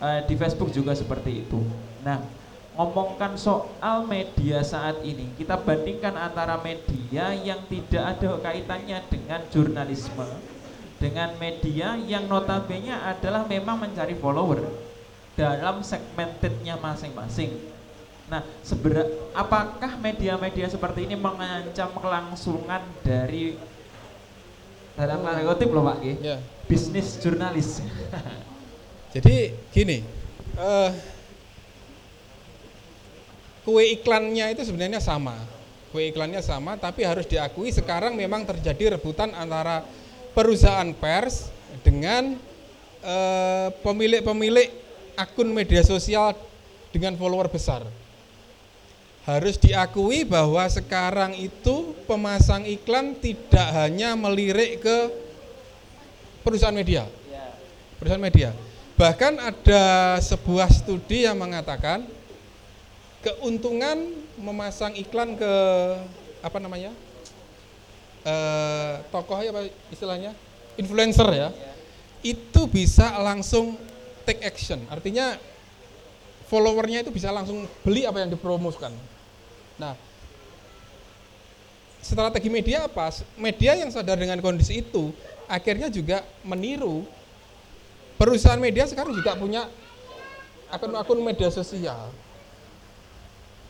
Eh, 0.00 0.20
di 0.30 0.38
Facebook 0.38 0.70
juga 0.70 0.94
seperti 0.94 1.42
itu. 1.44 1.58
Nah, 2.06 2.22
ngomongkan 2.78 3.34
soal 3.34 4.06
media 4.06 4.62
saat 4.62 5.02
ini, 5.02 5.34
kita 5.34 5.58
bandingkan 5.58 6.14
antara 6.14 6.62
media 6.62 7.34
yang 7.34 7.58
tidak 7.66 8.16
ada 8.16 8.38
kaitannya 8.38 8.98
dengan 9.10 9.40
jurnalisme 9.50 10.26
dengan 11.00 11.32
media 11.40 11.96
yang 11.96 12.28
notabene 12.28 12.92
adalah 12.92 13.48
memang 13.48 13.80
mencari 13.80 14.12
follower 14.20 14.60
dalam 15.32 15.80
segmentednya 15.80 16.76
masing-masing. 16.76 17.56
Nah, 18.28 18.44
sebenarnya 18.60 19.08
apakah 19.32 19.96
media-media 19.96 20.68
seperti 20.68 21.08
ini 21.08 21.16
mengancam 21.16 21.88
kelangsungan 21.98 22.84
dari 23.00 23.56
dalam 24.98 25.22
tanda 25.22 25.42
kutip 25.46 25.68
loh 25.70 25.84
Pak 25.86 25.96
Ki, 26.02 26.12
Ya. 26.22 26.36
bisnis 26.66 27.18
jurnalis? 27.22 27.80
Jadi 29.14 29.54
gini, 29.74 30.06
eh, 30.54 30.90
kue 33.66 33.84
iklannya 33.98 34.54
itu 34.54 34.62
sebenarnya 34.62 35.02
sama. 35.02 35.34
Kue 35.90 36.14
iklannya 36.14 36.38
sama, 36.38 36.78
tapi 36.78 37.02
harus 37.02 37.26
diakui 37.26 37.74
sekarang 37.74 38.14
memang 38.14 38.46
terjadi 38.46 38.94
rebutan 38.94 39.34
antara 39.34 39.82
perusahaan 40.32 40.86
pers 40.94 41.50
dengan 41.82 42.38
eh, 43.02 43.68
pemilik-pemilik 43.82 44.70
akun 45.18 45.50
media 45.50 45.82
sosial 45.82 46.38
dengan 46.94 47.18
follower 47.18 47.50
besar. 47.50 47.82
Harus 49.28 49.60
diakui 49.60 50.24
bahwa 50.24 50.64
sekarang 50.64 51.36
itu 51.36 51.92
pemasang 52.08 52.64
iklan 52.64 53.12
tidak 53.20 53.68
hanya 53.76 54.16
melirik 54.16 54.80
ke 54.80 54.98
perusahaan 56.40 56.74
media. 56.74 57.04
Perusahaan 58.00 58.22
media. 58.22 58.50
Bahkan 58.96 59.40
ada 59.40 59.84
sebuah 60.24 60.72
studi 60.72 61.28
yang 61.28 61.36
mengatakan 61.36 62.04
keuntungan 63.20 64.08
memasang 64.40 64.96
iklan 64.96 65.36
ke 65.36 65.52
apa 66.40 66.56
namanya 66.56 66.92
eh, 68.24 69.04
tokoh 69.12 69.36
ya 69.44 69.52
apa 69.52 69.68
istilahnya 69.92 70.32
influencer 70.80 71.28
ya. 71.28 71.48
itu 72.20 72.68
bisa 72.68 73.16
langsung 73.20 73.76
take 74.28 74.44
action. 74.44 74.84
Artinya 74.92 75.40
followernya 76.50 77.06
itu 77.06 77.14
bisa 77.14 77.30
langsung 77.30 77.64
beli 77.86 78.02
apa 78.02 78.26
yang 78.26 78.30
dipromosikan 78.34 78.90
nah 79.78 79.94
strategi 82.02 82.50
media 82.50 82.90
apa 82.90 83.14
media 83.38 83.78
yang 83.78 83.88
sadar 83.94 84.18
dengan 84.18 84.42
kondisi 84.42 84.82
itu 84.82 85.14
akhirnya 85.46 85.86
juga 85.88 86.26
meniru 86.42 87.06
perusahaan 88.20 88.60
media 88.60 88.84
sekarang 88.84 89.16
juga 89.16 89.32
punya 89.32 89.64
akun-akun 90.70 91.18
media 91.24 91.50
sosial. 91.50 92.12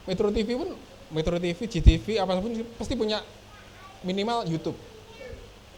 Metro 0.04 0.28
TV 0.34 0.58
pun, 0.58 0.74
Metro 1.14 1.36
TV, 1.40 1.58
GTV, 1.70 2.20
apa 2.20 2.40
pun 2.42 2.52
pasti 2.76 2.94
punya 2.98 3.22
minimal 4.04 4.44
YouTube. 4.48 4.76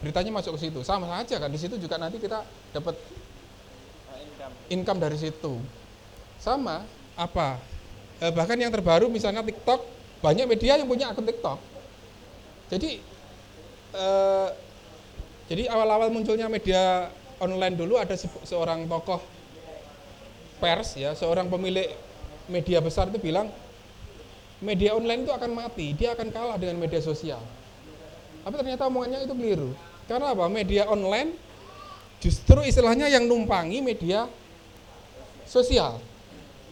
Beritanya 0.03 0.35
masuk 0.35 0.59
ke 0.59 0.67
situ, 0.67 0.79
sama 0.83 1.07
saja 1.07 1.39
kan 1.39 1.47
di 1.47 1.59
situ 1.59 1.79
juga 1.79 1.95
nanti 1.95 2.19
kita 2.19 2.43
dapat 2.75 2.97
income 4.67 4.99
dari 4.99 5.15
situ. 5.15 5.61
Sama 6.43 6.83
apa? 7.15 7.55
Eh, 8.19 8.27
bahkan 8.35 8.59
yang 8.59 8.67
terbaru 8.67 9.07
misalnya 9.07 9.39
TikTok, 9.39 9.79
banyak 10.19 10.43
media 10.43 10.75
yang 10.75 10.91
punya 10.91 11.07
akun 11.07 11.23
TikTok. 11.23 11.55
Jadi 12.67 12.99
eh, 13.95 14.49
jadi 15.47 15.71
awal-awal 15.71 16.11
munculnya 16.11 16.51
media 16.51 17.07
online 17.39 17.79
dulu 17.79 17.95
ada 17.95 18.19
se- 18.19 18.43
seorang 18.43 18.83
tokoh 18.91 19.23
pers 20.59 20.99
ya, 20.99 21.15
seorang 21.15 21.47
pemilik 21.47 21.87
media 22.51 22.83
besar 22.83 23.07
itu 23.07 23.23
bilang 23.23 23.47
media 24.59 24.95
online 24.95 25.23
itu 25.23 25.31
akan 25.31 25.51
mati, 25.51 25.95
dia 25.95 26.11
akan 26.11 26.27
kalah 26.27 26.59
dengan 26.59 26.75
media 26.75 26.99
sosial. 26.99 27.39
Tapi 28.43 28.55
ternyata 28.59 28.87
omongannya 28.91 29.23
itu 29.23 29.35
keliru. 29.35 29.71
Karena 30.07 30.35
apa? 30.35 30.51
Media 30.51 30.91
online 30.91 31.35
justru 32.19 32.59
istilahnya 32.67 33.07
yang 33.07 33.23
numpangi 33.27 33.79
media 33.79 34.27
sosial. 35.47 35.99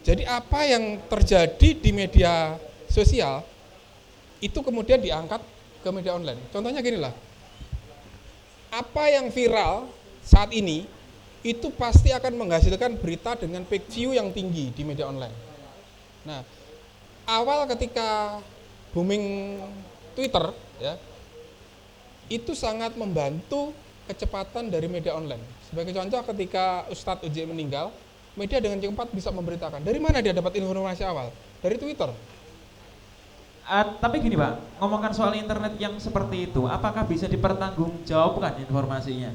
Jadi 0.02 0.26
apa 0.26 0.66
yang 0.66 0.98
terjadi 1.06 1.78
di 1.78 1.90
media 1.94 2.58
sosial 2.90 3.46
itu 4.42 4.58
kemudian 4.58 4.98
diangkat 4.98 5.38
ke 5.82 5.88
media 5.94 6.18
online. 6.18 6.38
Contohnya 6.50 6.82
gini 6.82 6.98
lah, 6.98 7.14
apa 8.74 9.04
yang 9.14 9.30
viral 9.30 9.86
saat 10.26 10.50
ini 10.50 10.86
itu 11.42 11.70
pasti 11.74 12.10
akan 12.14 12.38
menghasilkan 12.38 12.98
berita 12.98 13.34
dengan 13.38 13.66
page 13.66 13.86
view 13.94 14.14
yang 14.14 14.30
tinggi 14.30 14.70
di 14.74 14.82
media 14.82 15.06
online. 15.10 15.34
Nah, 16.22 16.42
awal 17.26 17.66
ketika 17.70 18.38
booming 18.94 19.58
Twitter 20.14 20.54
ya, 20.78 20.94
itu 22.30 22.54
sangat 22.54 22.94
membantu 22.94 23.74
kecepatan 24.06 24.70
dari 24.70 24.86
media 24.86 25.14
online. 25.14 25.42
Sebagai 25.66 25.94
contoh 25.94 26.22
ketika 26.34 26.86
Ustadz 26.90 27.26
Uji 27.26 27.46
meninggal, 27.46 27.90
media 28.36 28.58
dengan 28.60 28.80
cepat 28.80 29.08
bisa 29.12 29.28
memberitakan. 29.28 29.84
Dari 29.84 30.00
mana 30.00 30.24
dia 30.24 30.32
dapat 30.32 30.56
informasi 30.56 31.04
awal? 31.04 31.28
Dari 31.60 31.76
Twitter. 31.76 32.10
Uh, 33.62 33.86
tapi 34.02 34.18
gini 34.18 34.34
Pak, 34.34 34.82
ngomongkan 34.82 35.14
soal 35.14 35.38
internet 35.38 35.78
yang 35.78 35.94
seperti 36.02 36.50
itu, 36.50 36.66
apakah 36.66 37.06
bisa 37.06 37.30
dipertanggungjawabkan 37.30 38.58
informasinya? 38.66 39.30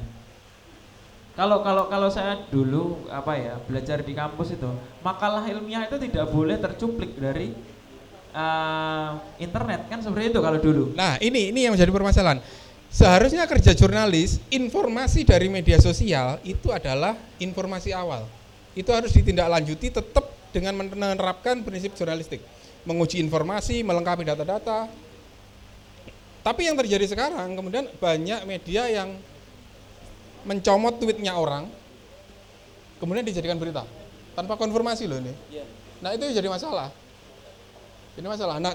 Kalau 1.32 1.62
kalau 1.62 1.86
kalau 1.86 2.10
saya 2.10 2.34
dulu 2.50 3.08
apa 3.08 3.38
ya 3.38 3.54
belajar 3.62 4.02
di 4.02 4.12
kampus 4.12 4.58
itu, 4.58 4.68
makalah 5.06 5.46
ilmiah 5.46 5.86
itu 5.86 5.96
tidak 6.02 6.28
boleh 6.34 6.58
tercuplik 6.58 7.14
dari 7.14 7.54
uh, 8.34 9.16
internet 9.38 9.86
kan 9.86 10.02
seperti 10.02 10.34
itu 10.34 10.42
kalau 10.42 10.58
dulu. 10.58 10.92
Nah 10.98 11.16
ini 11.22 11.54
ini 11.54 11.64
yang 11.64 11.78
menjadi 11.78 11.94
permasalahan. 11.94 12.42
Seharusnya 12.88 13.44
kerja 13.44 13.76
jurnalis, 13.76 14.40
informasi 14.48 15.22
dari 15.22 15.46
media 15.52 15.76
sosial 15.76 16.40
itu 16.40 16.72
adalah 16.72 17.14
informasi 17.36 17.92
awal. 17.92 18.24
Itu 18.78 18.94
harus 18.94 19.10
ditindaklanjuti 19.10 19.90
tetap 19.90 20.30
dengan 20.54 20.86
menerapkan 20.86 21.66
prinsip 21.66 21.98
jurnalistik 21.98 22.38
menguji 22.86 23.18
informasi, 23.20 23.82
melengkapi 23.82 24.22
data-data. 24.22 24.86
Tapi 26.46 26.60
yang 26.64 26.78
terjadi 26.78 27.04
sekarang, 27.10 27.58
kemudian 27.58 27.90
banyak 27.98 28.46
media 28.46 28.88
yang 28.88 29.18
mencomot 30.46 30.96
tweetnya 30.96 31.34
orang, 31.34 31.66
kemudian 33.02 33.26
dijadikan 33.26 33.58
berita 33.60 33.84
tanpa 34.32 34.54
konfirmasi 34.54 35.04
loh 35.10 35.18
ini. 35.18 35.34
Iya. 35.50 35.64
Nah 36.00 36.14
itu 36.14 36.30
jadi 36.30 36.46
masalah. 36.46 36.88
Ini 38.14 38.24
masalah. 38.24 38.56
Nah, 38.62 38.72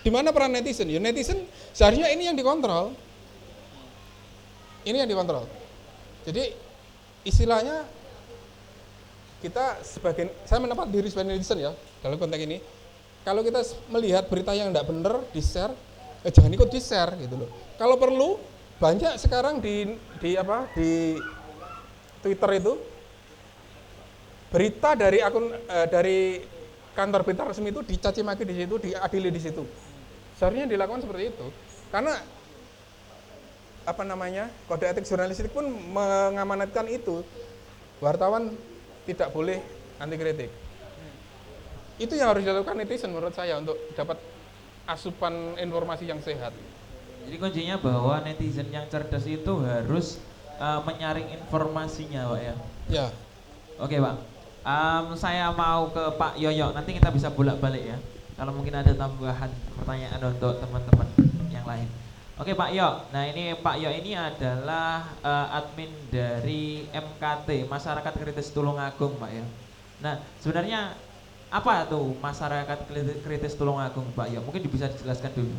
di 0.00 0.10
mana 0.10 0.30
peran 0.30 0.54
netizen? 0.54 0.86
Ya 0.86 1.02
netizen 1.02 1.44
seharusnya 1.74 2.08
ini 2.14 2.30
yang 2.30 2.38
dikontrol. 2.38 2.94
Ini 4.86 5.02
yang 5.02 5.10
dikontrol. 5.10 5.44
Jadi 6.24 6.54
istilahnya 7.26 7.82
kita 9.44 9.84
sebagai 9.84 10.32
saya 10.48 10.64
mendapat 10.64 10.88
diri 10.88 11.12
sebagai 11.12 11.36
netizen 11.36 11.60
ya 11.60 11.72
dalam 12.00 12.16
konteks 12.16 12.42
ini. 12.42 12.58
Kalau 13.26 13.42
kita 13.42 13.60
melihat 13.90 14.30
berita 14.30 14.54
yang 14.54 14.70
tidak 14.70 14.86
benar 14.86 15.14
di 15.34 15.42
share 15.42 15.74
eh, 16.22 16.30
jangan 16.30 16.54
ikut 16.54 16.70
di 16.70 16.80
share 16.80 17.12
gitu 17.20 17.34
loh. 17.34 17.50
Kalau 17.76 17.98
perlu 17.98 18.38
banyak 18.80 19.18
sekarang 19.20 19.60
di 19.60 19.96
di 20.22 20.36
apa 20.36 20.68
di 20.72 21.16
Twitter 22.22 22.50
itu 22.60 22.72
berita 24.48 24.94
dari 24.96 25.18
akun 25.20 25.52
eh, 25.52 25.86
dari 25.90 26.18
kantor 26.96 27.28
berita 27.28 27.44
resmi 27.44 27.68
itu 27.68 27.84
dicaci 27.84 28.24
maki 28.24 28.48
di 28.48 28.54
situ 28.56 28.74
diadili 28.80 29.28
di 29.28 29.40
situ. 29.42 29.62
Seharusnya 30.40 30.64
dilakukan 30.64 31.04
seperti 31.04 31.34
itu. 31.34 31.46
Karena 31.92 32.16
apa 33.86 34.02
namanya 34.02 34.50
kode 34.66 34.88
etik 34.88 35.06
jurnalistik 35.06 35.52
pun 35.52 35.68
mengamanatkan 35.70 36.88
itu. 36.88 37.20
Wartawan 38.00 38.52
tidak 39.06 39.30
boleh 39.32 39.62
anti 40.02 40.16
kritik 40.18 40.50
itu 41.96 42.12
yang 42.12 42.28
harus 42.32 42.44
dilakukan 42.44 42.76
netizen 42.76 43.08
menurut 43.12 43.32
saya 43.32 43.56
untuk 43.56 43.76
dapat 43.96 44.20
asupan 44.84 45.56
informasi 45.56 46.04
yang 46.04 46.20
sehat. 46.20 46.52
Jadi 47.26 47.36
kuncinya 47.40 47.76
bahwa 47.80 48.22
netizen 48.22 48.68
yang 48.70 48.86
cerdas 48.86 49.24
itu 49.26 49.52
harus 49.64 50.20
uh, 50.60 50.84
menyaring 50.84 51.26
informasinya, 51.34 52.30
Pak 52.30 52.40
ya. 52.40 52.54
Ya. 52.86 53.06
Oke, 53.80 53.98
Pak. 53.98 54.14
Um, 54.66 55.16
saya 55.18 55.50
mau 55.50 55.90
ke 55.90 56.04
Pak 56.20 56.38
Yoyo. 56.38 56.70
Nanti 56.70 56.94
kita 56.94 57.10
bisa 57.10 57.32
bolak-balik 57.32 57.82
ya. 57.82 57.98
Kalau 58.36 58.52
mungkin 58.52 58.76
ada 58.76 58.92
tambahan 58.92 59.50
pertanyaan 59.74 60.20
untuk 60.22 60.60
teman-teman 60.60 61.08
yang 61.50 61.64
lain. 61.64 61.88
Oke 62.36 62.52
Pak 62.52 62.68
Yo, 62.76 63.00
nah 63.16 63.24
ini 63.24 63.56
Pak 63.56 63.80
Yo 63.80 63.88
ini 63.88 64.12
adalah 64.12 65.08
uh, 65.24 65.56
admin 65.56 65.88
dari 66.12 66.84
MKT 66.92 67.64
Masyarakat 67.64 68.12
Kritis 68.12 68.52
Tulungagung 68.52 69.16
Pak 69.16 69.30
ya. 69.32 69.44
Nah 70.04 70.20
sebenarnya 70.44 70.92
apa 71.48 71.88
tuh 71.88 72.12
masyarakat 72.20 72.92
kritis 73.24 73.56
Tulungagung 73.56 74.12
Pak 74.12 74.28
ya 74.28 74.44
mungkin 74.44 74.68
bisa 74.68 74.84
dijelaskan 74.92 75.32
dulu. 75.32 75.56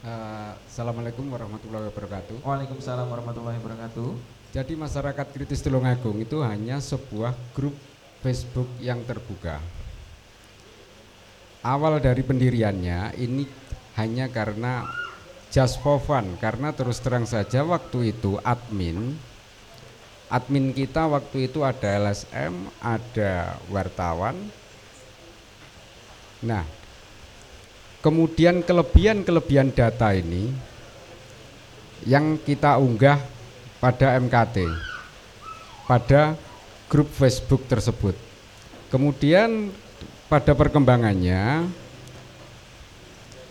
Uh, 0.00 0.56
Assalamualaikum 0.64 1.28
warahmatullahi 1.28 1.92
wabarakatuh. 1.92 2.40
Waalaikumsalam 2.40 3.04
warahmatullahi 3.04 3.60
wabarakatuh. 3.60 4.16
Jadi 4.56 4.72
masyarakat 4.80 5.26
kritis 5.28 5.60
Tulungagung 5.60 6.24
itu 6.24 6.40
hanya 6.40 6.80
sebuah 6.80 7.36
grup 7.52 7.76
Facebook 8.24 8.72
yang 8.80 9.04
terbuka. 9.04 9.60
Awal 11.60 12.00
dari 12.00 12.24
pendiriannya 12.24 13.12
ini 13.20 13.44
hanya 14.00 14.24
karena 14.32 14.88
just 15.50 15.82
for 15.82 15.98
fun 15.98 16.38
karena 16.38 16.70
terus 16.70 17.02
terang 17.02 17.26
saja 17.26 17.66
waktu 17.66 18.14
itu 18.14 18.38
admin 18.46 19.18
admin 20.30 20.70
kita 20.70 21.10
waktu 21.10 21.50
itu 21.50 21.66
ada 21.66 21.98
LSM, 21.98 22.70
ada 22.78 23.58
wartawan, 23.66 24.38
Nah, 26.40 26.64
kemudian 28.00 28.64
kelebihan-kelebihan 28.64 29.76
data 29.76 30.16
ini 30.16 30.48
yang 32.08 32.40
kita 32.40 32.80
unggah 32.80 33.20
pada 33.76 34.16
MKT, 34.16 34.64
pada 35.84 36.32
grup 36.88 37.12
Facebook 37.12 37.68
tersebut. 37.68 38.16
Kemudian 38.88 39.68
pada 40.32 40.56
perkembangannya 40.56 41.68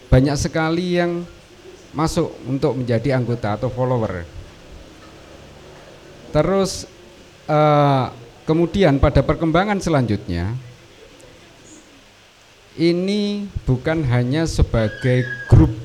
banyak 0.10 0.36
sekali 0.42 0.98
yang 0.98 1.30
masuk 1.96 2.30
untuk 2.46 2.78
menjadi 2.78 3.18
anggota 3.18 3.58
atau 3.58 3.70
follower. 3.74 4.26
Terus 6.30 6.86
eh, 7.50 8.06
kemudian 8.46 9.02
pada 9.02 9.26
perkembangan 9.26 9.82
selanjutnya 9.82 10.54
ini 12.80 13.44
bukan 13.68 14.08
hanya 14.08 14.48
sebagai 14.48 15.28
grup 15.52 15.76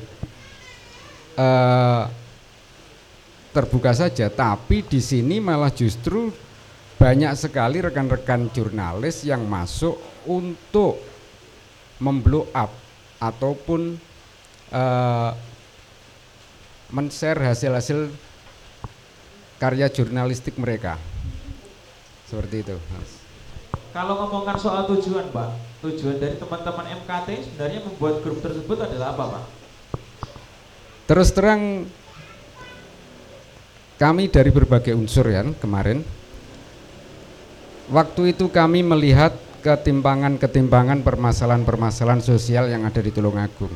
uh, 1.35 2.07
terbuka 3.51 3.91
saja, 3.91 4.31
tapi 4.31 4.79
di 4.79 5.03
sini 5.03 5.43
malah 5.43 5.71
justru 5.75 6.31
banyak 6.95 7.35
sekali 7.35 7.83
rekan-rekan 7.83 8.47
jurnalis 8.55 9.27
yang 9.27 9.43
masuk 9.43 9.99
untuk 10.23 10.95
memblow 11.99 12.47
up 12.55 12.71
ataupun 13.19 13.99
uh, 14.71 15.31
men-share 16.89 17.41
hasil-hasil 17.41 18.13
karya 19.57 19.87
jurnalistik 19.89 20.57
mereka. 20.59 20.99
Seperti 22.25 22.65
itu, 22.65 22.75
Mas. 22.93 23.21
Kalau 23.95 24.19
ngomongkan 24.19 24.59
soal 24.59 24.83
tujuan, 24.91 25.31
Pak, 25.31 25.49
tujuan 25.85 26.19
dari 26.19 26.35
teman-teman 26.35 26.85
MKT 27.05 27.47
sebenarnya 27.47 27.79
membuat 27.85 28.19
grup 28.19 28.43
tersebut 28.43 28.77
adalah 28.81 29.15
apa, 29.15 29.23
Pak? 29.39 29.43
Terus 31.05 31.29
terang 31.31 31.85
kami 33.95 34.27
dari 34.27 34.51
berbagai 34.51 34.91
unsur 34.91 35.31
ya 35.31 35.45
kemarin 35.61 36.03
waktu 37.87 38.35
itu 38.35 38.51
kami 38.51 38.83
melihat 38.83 39.31
ketimpangan-ketimpangan 39.63 41.01
permasalahan-permasalahan 41.01 42.21
sosial 42.21 42.67
yang 42.67 42.83
ada 42.83 42.99
di 43.01 43.09
Tulungagung. 43.13 43.71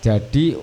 Jadi 0.00 0.56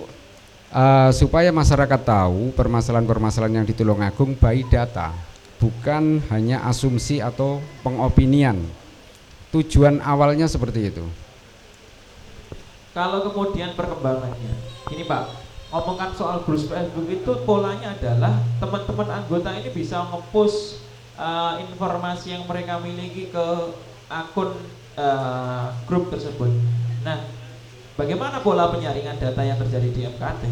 uh, 0.72 1.09
supaya 1.13 1.51
masyarakat 1.51 2.01
tahu 2.03 2.51
permasalahan-permasalahan 2.55 3.63
yang 3.63 3.68
di 3.68 3.76
Tulungagung 3.76 4.36
by 4.36 4.63
data 4.68 5.13
bukan 5.57 6.22
hanya 6.30 6.63
asumsi 6.65 7.22
atau 7.22 7.61
pengopinian. 7.82 8.61
Tujuan 9.49 10.03
awalnya 10.03 10.45
seperti 10.45 10.91
itu. 10.93 11.05
Kalau 12.93 13.22
kemudian 13.30 13.78
perkembangannya, 13.78 14.53
ini 14.89 15.05
Pak, 15.05 15.24
ngomongkan 15.70 16.11
soal 16.18 16.41
grup 16.43 16.65
Facebook 16.65 17.07
itu 17.07 17.32
polanya 17.45 17.93
adalah 17.93 18.41
teman-teman 18.57 19.22
anggota 19.22 19.53
ini 19.53 19.70
bisa 19.70 20.01
ngepush 20.09 20.82
uh, 21.13 21.61
informasi 21.61 22.34
yang 22.34 22.43
mereka 22.49 22.82
miliki 22.82 23.30
ke 23.30 23.47
akun 24.09 24.57
uh, 24.97 25.70
grup 25.86 26.09
tersebut. 26.09 26.49
Nah, 27.05 27.22
bagaimana 27.97 28.39
pola 28.45 28.69
penyaringan 28.69 29.17
data 29.19 29.41
yang 29.43 29.57
terjadi 29.59 29.89
di 29.91 30.01
MKT? 30.05 30.43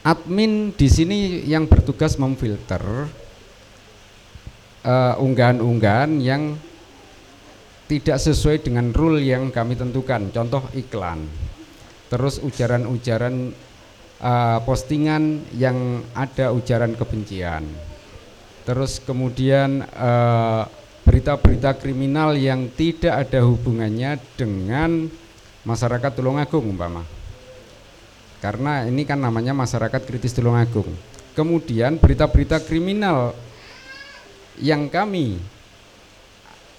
admin 0.00 0.72
di 0.72 0.88
sini 0.88 1.44
yang 1.44 1.68
bertugas 1.68 2.16
memfilter 2.16 2.80
uh, 4.84 5.14
unggahan-unggahan 5.20 6.10
yang 6.24 6.56
tidak 7.90 8.22
sesuai 8.22 8.62
dengan 8.62 8.94
rule 8.94 9.18
yang 9.20 9.50
kami 9.50 9.74
tentukan. 9.74 10.30
Contoh 10.30 10.62
iklan. 10.78 11.26
Terus 12.06 12.38
ujaran-ujaran 12.38 13.50
uh, 14.22 14.58
postingan 14.62 15.42
yang 15.58 16.06
ada 16.14 16.54
ujaran 16.54 16.94
kebencian. 16.94 17.66
Terus 18.62 19.02
kemudian 19.02 19.82
berita 19.82 20.79
berita-berita 21.10 21.74
kriminal 21.74 22.38
yang 22.38 22.70
tidak 22.70 23.26
ada 23.26 23.42
hubungannya 23.42 24.22
dengan 24.38 25.10
masyarakat 25.66 26.14
Tulungagung 26.14 26.70
umpama 26.70 27.02
karena 28.40 28.88
ini 28.88 29.04
kan 29.04 29.20
namanya 29.20 29.52
masyarakat 29.52 30.00
kritis 30.08 30.32
Tulungagung. 30.32 30.88
Kemudian 31.36 32.00
berita-berita 32.00 32.58
kriminal 32.64 33.36
yang 34.56 34.88
kami 34.88 35.36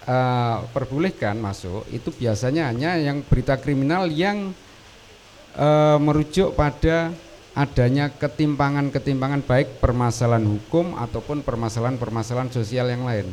eh, 0.09 0.57
perbolehkan 0.73 1.37
masuk 1.37 1.85
itu 1.93 2.09
biasanya 2.11 2.73
hanya 2.73 2.97
yang 2.97 3.21
berita 3.21 3.55
kriminal 3.61 4.09
yang 4.09 4.51
eh, 5.55 5.97
merujuk 6.01 6.57
pada 6.57 7.13
adanya 7.53 8.09
ketimpangan-ketimpangan 8.09 9.45
baik 9.45 9.77
permasalahan 9.77 10.47
hukum 10.49 10.97
ataupun 10.97 11.45
permasalahan-permasalahan 11.45 12.49
sosial 12.49 12.89
yang 12.89 13.05
lain. 13.05 13.29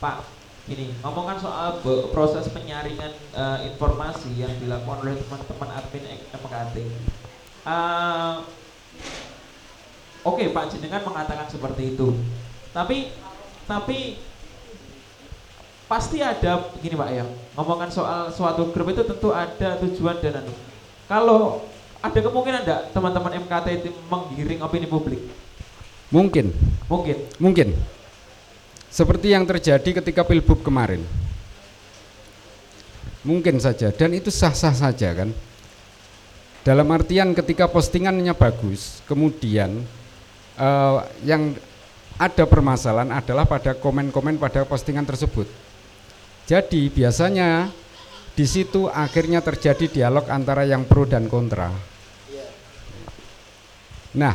Pak, 0.00 0.24
ini 0.66 0.96
ngomongkan 1.04 1.36
soal 1.36 1.78
proses 2.10 2.48
penyaringan 2.48 3.12
eh, 3.36 3.58
informasi 3.68 4.32
yang 4.40 4.52
dilakukan 4.56 5.04
oleh 5.04 5.20
teman-teman 5.20 5.70
admin 5.76 6.04
MKT. 6.32 6.76
Eh, 7.68 8.34
Oke, 10.20 10.52
Pak 10.52 10.68
Jenengan 10.68 11.00
mengatakan 11.00 11.48
seperti 11.48 11.96
itu. 11.96 12.12
Tapi 12.76 13.08
tapi 13.64 14.20
pasti 15.88 16.20
ada 16.20 16.68
gini 16.76 16.92
Pak 16.92 17.08
ya. 17.08 17.24
Ngomongkan 17.56 17.88
soal 17.88 18.28
suatu 18.28 18.68
grup 18.68 18.92
itu 18.92 19.00
tentu 19.00 19.32
ada 19.32 19.80
tujuan 19.80 20.20
dan 20.20 20.44
anu. 20.44 20.52
Kalau 21.08 21.64
ada 22.00 22.18
kemungkinan 22.20 22.64
enggak 22.64 22.82
teman-teman 22.92 23.32
MKT 23.48 23.66
itu 23.80 23.88
menggiring 24.12 24.60
opini 24.60 24.84
publik? 24.88 25.20
Mungkin, 26.12 26.52
Mungkin. 26.90 27.16
mungkin. 27.40 27.68
Seperti 28.90 29.30
yang 29.30 29.46
terjadi 29.46 30.02
ketika 30.02 30.26
Pilbub 30.26 30.66
kemarin. 30.66 31.06
Mungkin 33.22 33.62
saja 33.62 33.94
dan 33.94 34.10
itu 34.12 34.34
sah-sah 34.34 34.74
saja 34.74 35.14
kan. 35.14 35.30
Dalam 36.60 36.90
artian 36.92 37.32
ketika 37.32 37.70
postingannya 37.70 38.34
bagus, 38.36 39.00
kemudian 39.08 39.80
eh, 40.58 40.98
yang 41.24 41.56
ada 42.20 42.44
permasalahan 42.44 43.16
adalah 43.16 43.48
pada 43.48 43.72
komen-komen 43.72 44.36
pada 44.36 44.68
postingan 44.68 45.08
tersebut. 45.08 45.48
Jadi 46.44 46.92
biasanya 46.92 47.72
di 48.36 48.44
situ 48.44 48.90
akhirnya 48.90 49.40
terjadi 49.40 49.86
dialog 49.88 50.28
antara 50.28 50.68
yang 50.68 50.84
pro 50.84 51.08
dan 51.08 51.30
kontra. 51.32 51.70
Nah, 54.10 54.34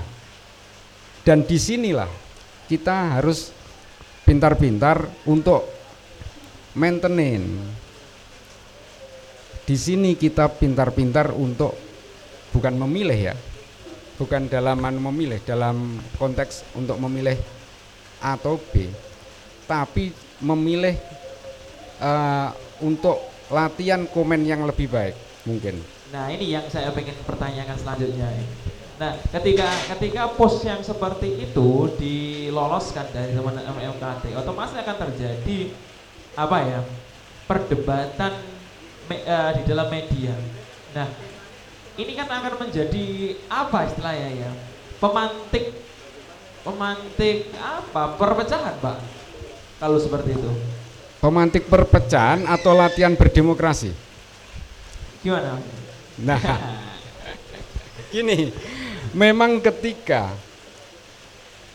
dan 1.25 1.43
di 1.43 1.57
sinilah 1.59 2.07
kita 2.69 3.19
harus 3.19 3.54
pintar-pintar 4.25 5.05
untuk 5.29 5.69
maintain. 6.73 7.45
Di 9.65 9.77
sini 9.77 10.13
kita 10.17 10.49
pintar-pintar 10.49 11.33
untuk 11.33 11.73
bukan 12.53 12.75
memilih 12.85 13.33
ya, 13.33 13.35
bukan 14.17 14.45
dalam 14.45 14.77
anu 14.81 15.01
memilih 15.09 15.41
dalam 15.41 15.97
konteks 16.21 16.65
untuk 16.77 17.01
memilih 17.01 17.37
A 18.21 18.37
atau 18.37 18.61
B, 18.61 18.89
tapi 19.65 20.13
memilih 20.41 20.93
eh, 22.01 22.49
untuk 22.81 23.17
latihan 23.49 24.05
komen 24.09 24.45
yang 24.45 24.65
lebih 24.65 24.89
baik 24.89 25.15
mungkin. 25.49 25.81
Nah 26.13 26.29
ini 26.29 26.53
yang 26.53 26.65
saya 26.69 26.93
pengen 26.93 27.17
pertanyakan 27.25 27.77
selanjutnya. 27.77 28.29
Nah 28.95 29.19
ketika 29.27 29.67
ketika 29.95 30.23
post 30.39 30.63
yang 30.63 30.79
seperti 30.79 31.43
itu 31.43 31.91
diloloskan 31.99 33.11
dari 33.11 33.35
teman 33.35 33.59
MKT, 33.59 34.31
otomatis 34.39 34.75
akan 34.79 34.97
terjadi 35.09 35.75
apa 36.35 36.57
ya 36.63 36.79
perdebatan 37.43 38.33
me- 39.07 39.23
eh, 39.27 39.51
di 39.59 39.61
dalam 39.67 39.91
media. 39.91 40.31
Nah 40.95 41.07
ini 41.95 42.11
kan 42.15 42.27
akan 42.27 42.67
menjadi 42.67 43.05
apa 43.51 43.87
istilahnya 43.87 44.29
ya 44.47 44.51
pemantik 44.99 45.75
pemantik 46.63 47.51
apa 47.55 48.15
perpecahan 48.15 48.75
pak 48.79 48.97
kalau 49.77 49.99
seperti 49.99 50.35
itu 50.35 50.51
Pemantik 51.15 51.65
perpecahan 51.65 52.45
atau 52.45 52.77
latihan 52.77 53.17
berdemokrasi. 53.17 53.89
gimana? 55.25 55.57
Nah, 56.21 56.37
gini, 58.13 58.53
memang 59.15 59.63
ketika 59.63 60.35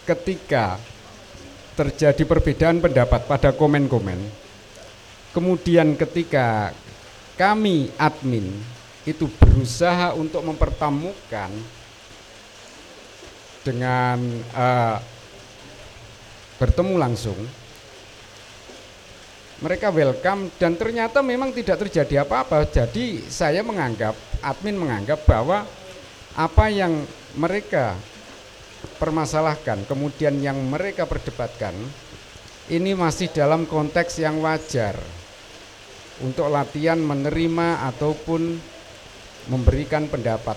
ketika 0.05 0.77
terjadi 1.73 2.29
perbedaan 2.29 2.85
pendapat 2.85 3.25
pada 3.25 3.57
komen-komen, 3.57 4.21
kemudian 5.33 5.97
ketika 5.97 6.77
kami 7.41 7.89
admin 7.97 8.53
itu 9.09 9.25
berusaha 9.41 10.13
untuk 10.13 10.45
mempertemukan 10.45 11.49
dengan 13.65 14.21
eh, 14.53 14.97
bertemu 16.61 16.95
langsung, 17.01 17.41
mereka 19.65 19.89
welcome 19.89 20.53
dan 20.61 20.77
ternyata 20.77 21.25
memang 21.25 21.57
tidak 21.57 21.89
terjadi 21.89 22.29
apa-apa. 22.29 22.69
Jadi 22.69 23.25
saya 23.33 23.65
menganggap, 23.65 24.13
admin 24.45 24.77
menganggap 24.77 25.25
bahwa 25.25 25.65
apa 26.35 26.71
yang 26.71 27.03
mereka 27.35 27.99
permasalahkan, 29.01 29.85
kemudian 29.87 30.39
yang 30.39 30.57
mereka 30.69 31.05
perdebatkan, 31.05 31.75
ini 32.71 32.95
masih 32.95 33.33
dalam 33.35 33.67
konteks 33.67 34.23
yang 34.23 34.39
wajar 34.45 34.95
untuk 36.21 36.53
latihan 36.53 37.01
menerima 37.01 37.89
ataupun 37.91 38.61
memberikan 39.49 40.07
pendapat. 40.07 40.55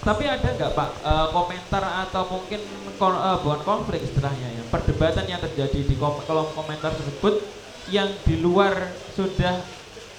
Tapi 0.00 0.24
ada 0.24 0.48
nggak 0.56 0.72
Pak 0.72 0.90
eh, 1.04 1.26
komentar 1.28 1.84
atau 2.08 2.24
mungkin 2.24 2.60
eh, 2.64 3.36
bukan 3.44 3.60
konflik 3.68 4.00
istilahnya 4.00 4.48
ya 4.56 4.62
perdebatan 4.72 5.28
yang 5.28 5.40
terjadi 5.44 5.76
di 5.84 5.94
kolom 6.00 6.48
komentar 6.56 6.88
tersebut 6.96 7.44
yang 7.92 8.08
di 8.24 8.40
luar 8.40 8.96
sudah 9.12 9.60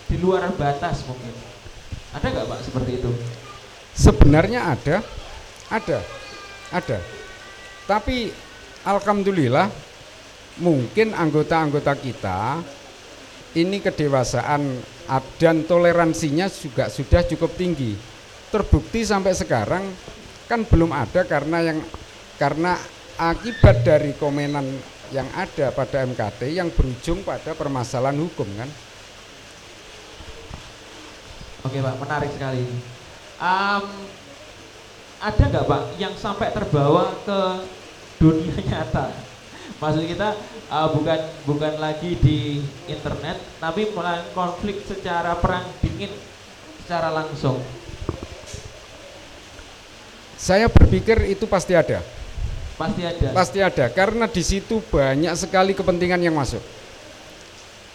di 0.05 0.21
luar 0.21 0.53
batas 0.53 1.01
mungkin 1.09 1.33
ada 2.13 2.25
nggak 2.29 2.45
Pak 2.45 2.59
seperti 2.61 3.01
itu? 3.01 3.09
Sebenarnya 4.01 4.73
ada, 4.73 5.05
ada, 5.69 6.01
ada. 6.73 6.97
Tapi 7.85 8.33
alhamdulillah 8.81 9.69
mungkin 10.57 11.13
anggota-anggota 11.13 11.93
kita 12.01 12.65
ini 13.53 13.77
kedewasaan 13.77 14.81
dan 15.37 15.69
toleransinya 15.69 16.49
juga 16.49 16.89
sudah 16.89 17.21
cukup 17.29 17.53
tinggi. 17.53 17.93
Terbukti 18.49 19.05
sampai 19.05 19.37
sekarang 19.37 19.85
kan 20.49 20.65
belum 20.65 20.89
ada 20.97 21.21
karena 21.21 21.61
yang 21.61 21.79
karena 22.41 22.81
akibat 23.21 23.85
dari 23.85 24.17
komenan 24.17 24.65
yang 25.13 25.29
ada 25.37 25.69
pada 25.69 26.01
MKT 26.09 26.57
yang 26.57 26.73
berujung 26.73 27.21
pada 27.21 27.53
permasalahan 27.53 28.17
hukum 28.17 28.49
kan. 28.57 28.69
Oke 31.69 31.77
Pak 31.77 31.95
menarik 32.01 32.31
sekali. 32.33 32.65
Am, 33.41 33.89
ada 35.17 35.43
nggak 35.49 35.65
Pak 35.65 35.81
yang 35.97 36.13
sampai 36.13 36.53
terbawa 36.53 37.09
ke 37.25 37.39
dunia 38.21 38.53
nyata? 38.69 39.09
Maksud 39.81 40.05
kita 40.05 40.37
eh, 40.69 40.87
bukan 40.93 41.19
bukan 41.49 41.73
lagi 41.81 42.21
di 42.21 42.61
internet, 42.85 43.41
tapi 43.57 43.89
mulai 43.97 44.21
konflik 44.37 44.85
secara 44.85 45.33
perang 45.41 45.65
dingin 45.81 46.13
secara 46.85 47.09
langsung. 47.09 47.57
Saya 50.37 50.69
berpikir 50.69 51.25
itu 51.25 51.49
pasti 51.49 51.73
ada. 51.73 51.97
Pasti 52.77 53.01
ada. 53.01 53.27
Pasti 53.33 53.57
ada 53.57 53.85
karena 53.89 54.29
di 54.29 54.45
situ 54.45 54.85
banyak 54.85 55.33
sekali 55.33 55.73
kepentingan 55.73 56.21
yang 56.21 56.37
masuk. 56.37 56.61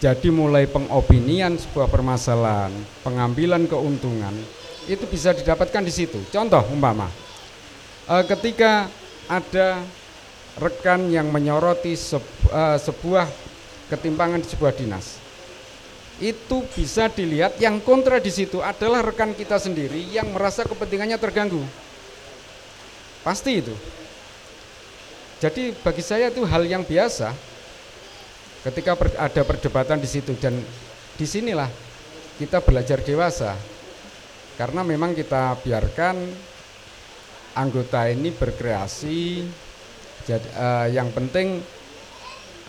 Jadi 0.03 0.27
mulai 0.27 0.67
pengopinian 0.67 1.55
sebuah 1.55 1.87
permasalahan, 1.87 2.75
pengambilan 3.07 3.63
keuntungan 3.63 4.35
itu 4.87 5.03
bisa 5.05 5.35
didapatkan 5.35 5.83
di 5.83 5.93
situ. 5.93 6.19
Contoh 6.31 6.63
umpama 6.71 7.11
eh, 8.07 8.23
ketika 8.25 8.87
ada 9.27 9.83
rekan 10.57 11.11
yang 11.11 11.29
menyoroti 11.29 11.93
eh, 11.93 12.77
sebuah 12.79 13.27
ketimpangan 13.91 14.43
di 14.43 14.47
sebuah 14.47 14.73
dinas. 14.75 15.19
Itu 16.17 16.65
bisa 16.73 17.13
dilihat 17.13 17.61
yang 17.61 17.77
kontra 17.77 18.17
di 18.17 18.33
situ 18.33 18.57
adalah 18.57 19.05
rekan 19.05 19.37
kita 19.37 19.61
sendiri 19.61 20.01
yang 20.09 20.33
merasa 20.33 20.65
kepentingannya 20.65 21.13
terganggu. 21.21 21.61
Pasti 23.21 23.61
itu. 23.61 23.75
Jadi 25.37 25.77
bagi 25.85 26.01
saya 26.01 26.33
itu 26.33 26.41
hal 26.41 26.65
yang 26.65 26.81
biasa 26.81 27.29
ketika 28.65 28.97
ada 29.21 29.41
perdebatan 29.45 30.01
di 30.01 30.09
situ 30.09 30.33
dan 30.41 30.57
di 31.13 31.25
sinilah 31.29 31.69
kita 32.41 32.57
belajar 32.65 32.97
dewasa 33.05 33.53
karena 34.57 34.81
memang 34.81 35.13
kita 35.13 35.55
biarkan 35.61 36.17
anggota 37.53 38.09
ini 38.09 38.33
berkreasi 38.33 39.45
jadi 40.25 40.49
eh, 40.49 40.87
yang 40.97 41.13
penting 41.13 41.61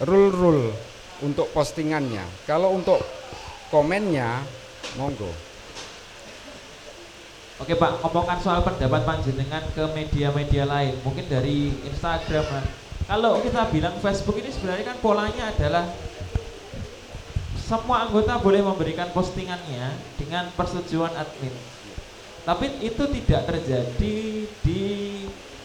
rule-rule 0.04 0.70
untuk 1.24 1.50
postingannya 1.50 2.22
kalau 2.44 2.76
untuk 2.76 3.00
komennya 3.72 4.44
monggo 5.00 5.48
Oke 7.58 7.74
Pak, 7.74 8.06
ngomongkan 8.06 8.38
soal 8.38 8.62
pendapat 8.62 9.02
panjenengan 9.02 9.66
ke 9.74 9.82
media-media 9.90 10.62
lain, 10.62 10.94
mungkin 11.02 11.26
dari 11.26 11.74
Instagram 11.90 12.46
lah. 12.46 12.62
kalau 13.10 13.42
kita 13.42 13.66
bilang 13.74 13.98
Facebook 13.98 14.38
ini 14.38 14.46
sebenarnya 14.54 14.94
kan 14.94 14.98
polanya 15.02 15.50
adalah 15.50 15.90
semua 17.58 18.06
anggota 18.06 18.38
boleh 18.38 18.62
memberikan 18.62 19.10
postingannya 19.10 19.90
dengan 20.14 20.54
persetujuan 20.54 21.10
admin. 21.18 21.50
Tapi 22.48 22.80
itu 22.80 23.04
tidak 23.20 23.44
terjadi 23.44 24.16
di 24.64 24.84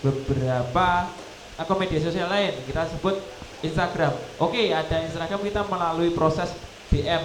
beberapa 0.03 1.07
akun 1.55 1.79
media 1.79 2.03
sosial 2.03 2.27
lain. 2.27 2.59
Kita 2.67 2.91
sebut 2.91 3.23
Instagram. 3.63 4.11
Oke, 4.43 4.75
ada 4.75 4.99
Instagram 4.99 5.39
kita 5.47 5.63
melalui 5.63 6.11
proses 6.11 6.51
DM. 6.91 7.23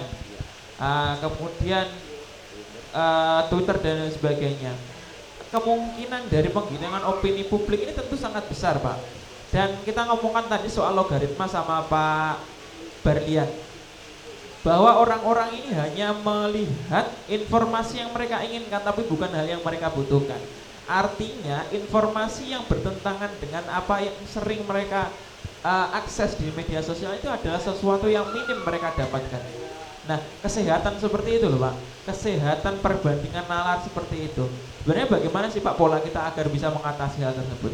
Uh, 0.79 1.19
kemudian 1.19 1.91
uh, 2.95 3.43
Twitter 3.51 3.75
dan 3.83 4.07
sebagainya. 4.15 4.71
Kemungkinan 5.51 6.31
dari 6.31 6.47
penggilingan 6.47 7.03
opini 7.03 7.43
publik 7.43 7.83
ini 7.83 7.91
tentu 7.91 8.15
sangat 8.15 8.47
besar, 8.47 8.79
Pak 8.79 9.19
dan 9.49 9.73
kita 9.81 10.05
ngomongkan 10.05 10.45
tadi 10.45 10.69
soal 10.69 10.93
logaritma 10.93 11.49
sama 11.49 11.81
Pak 11.89 12.37
Berlian 13.01 13.49
bahwa 14.59 14.99
orang-orang 14.99 15.55
ini 15.55 15.71
hanya 15.71 16.11
melihat 16.19 17.07
informasi 17.31 18.03
yang 18.03 18.11
mereka 18.11 18.43
inginkan 18.43 18.83
tapi 18.83 19.07
bukan 19.07 19.31
hal 19.31 19.47
yang 19.47 19.63
mereka 19.63 19.87
butuhkan. 19.91 20.39
Artinya 20.89 21.63
informasi 21.71 22.51
yang 22.51 22.65
bertentangan 22.65 23.29
dengan 23.39 23.63
apa 23.71 24.03
yang 24.03 24.17
sering 24.25 24.65
mereka 24.65 25.07
uh, 25.63 25.95
akses 25.95 26.35
di 26.35 26.51
media 26.51 26.83
sosial 26.83 27.15
itu 27.15 27.29
adalah 27.29 27.61
sesuatu 27.61 28.09
yang 28.11 28.27
minim 28.35 28.59
mereka 28.65 28.91
dapatkan. 28.97 29.43
Nah, 30.09 30.17
kesehatan 30.41 30.97
seperti 30.97 31.37
itu 31.37 31.45
loh 31.45 31.61
Pak. 31.61 31.75
Kesehatan 32.09 32.81
perbandingan 32.81 33.45
nalar 33.45 33.79
seperti 33.85 34.33
itu. 34.33 34.49
Sebenarnya 34.81 35.07
bagaimana 35.07 35.47
sih 35.53 35.61
Pak 35.61 35.77
pola 35.77 36.01
kita 36.01 36.25
agar 36.25 36.49
bisa 36.49 36.73
mengatasi 36.73 37.21
hal 37.21 37.37
tersebut? 37.37 37.73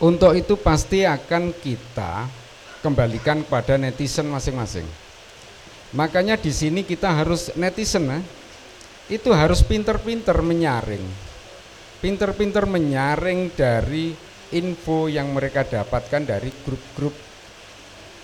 Untuk 0.00 0.32
itu 0.32 0.54
pasti 0.56 1.04
akan 1.04 1.52
kita 1.52 2.39
kembalikan 2.80 3.44
kepada 3.44 3.76
netizen 3.76 4.28
masing-masing. 4.28 4.84
Makanya 5.96 6.38
di 6.38 6.52
sini 6.54 6.86
kita 6.86 7.10
harus 7.10 7.52
netizen 7.54 8.08
eh, 8.10 8.24
itu 9.10 9.30
harus 9.34 9.60
pinter-pinter 9.62 10.38
menyaring. 10.40 11.02
Pinter-pinter 12.00 12.64
menyaring 12.64 13.52
dari 13.52 14.16
info 14.56 15.06
yang 15.06 15.30
mereka 15.36 15.62
dapatkan 15.62 16.22
dari 16.24 16.48
grup-grup 16.64 17.12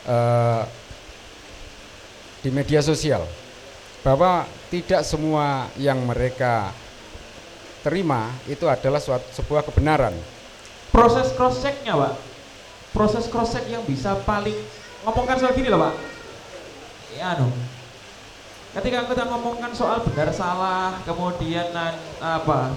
uh, 0.09 0.64
di 2.40 2.48
media 2.48 2.80
sosial. 2.80 3.28
Bahwa 4.00 4.46
tidak 4.70 5.02
semua 5.02 5.68
yang 5.76 6.00
mereka 6.07 6.72
terima 7.86 8.34
itu 8.50 8.66
adalah 8.66 8.98
suatu, 8.98 9.30
sebuah 9.30 9.62
kebenaran 9.62 10.11
proses 10.90 11.30
cross 11.38 11.62
checknya 11.62 11.94
pak 11.94 12.12
proses 12.97 13.28
cross 13.28 13.53
check 13.53 13.68
yang 13.68 13.84
bisa 13.84 14.16
paling 14.24 14.57
ngomongkan 15.05 15.36
soal 15.36 15.53
gini 15.53 15.68
loh 15.68 15.84
pak. 15.84 15.94
Ya 17.12 17.36
anu. 17.36 17.53
Ketika 18.72 19.05
kita 19.05 19.28
ngomongkan 19.28 19.76
soal 19.76 20.01
benar 20.09 20.32
salah 20.32 20.97
kemudian 21.05 21.76
apa 22.24 22.72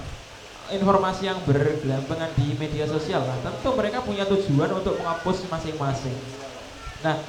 informasi 0.75 1.31
yang 1.31 1.39
bergelampangan 1.47 2.35
di 2.35 2.55
media 2.59 2.85
sosial 2.85 3.23
lah 3.23 3.35
tentu 3.41 3.71
mereka 3.73 4.03
punya 4.03 4.27
tujuan 4.27 4.69
untuk 4.75 4.99
menghapus 4.99 5.47
masing-masing. 5.47 6.15
Nah 6.99 7.19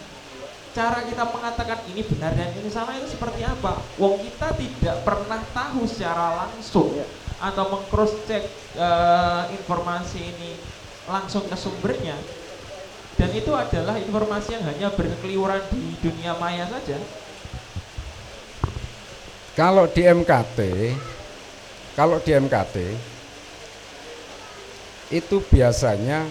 cara 0.70 1.02
kita 1.02 1.26
mengatakan 1.30 1.82
ini 1.90 2.02
benar 2.06 2.34
dan 2.34 2.50
ini 2.58 2.70
salah 2.70 2.94
itu 2.98 3.10
seperti 3.10 3.46
apa? 3.46 3.78
Wong 3.98 4.22
kita 4.22 4.54
tidak 4.54 4.96
pernah 5.06 5.40
tahu 5.54 5.86
secara 5.86 6.46
langsung 6.46 6.94
atau 7.40 7.64
mengcross 7.72 8.12
check 8.28 8.44
uh, 8.78 9.48
informasi 9.50 10.20
ini 10.20 10.50
langsung 11.08 11.42
ke 11.48 11.56
sumbernya 11.58 12.14
dan 13.20 13.30
itu 13.36 13.52
adalah 13.52 14.00
informasi 14.00 14.56
yang 14.56 14.64
hanya 14.64 14.88
berkeliuran 14.96 15.60
di 15.68 15.92
dunia 16.00 16.32
maya 16.40 16.64
saja 16.64 16.96
kalau 19.52 19.84
di 19.84 20.08
MKT 20.08 20.58
kalau 21.92 22.16
di 22.24 22.32
MKT 22.32 22.76
itu 25.12 25.36
biasanya 25.52 26.24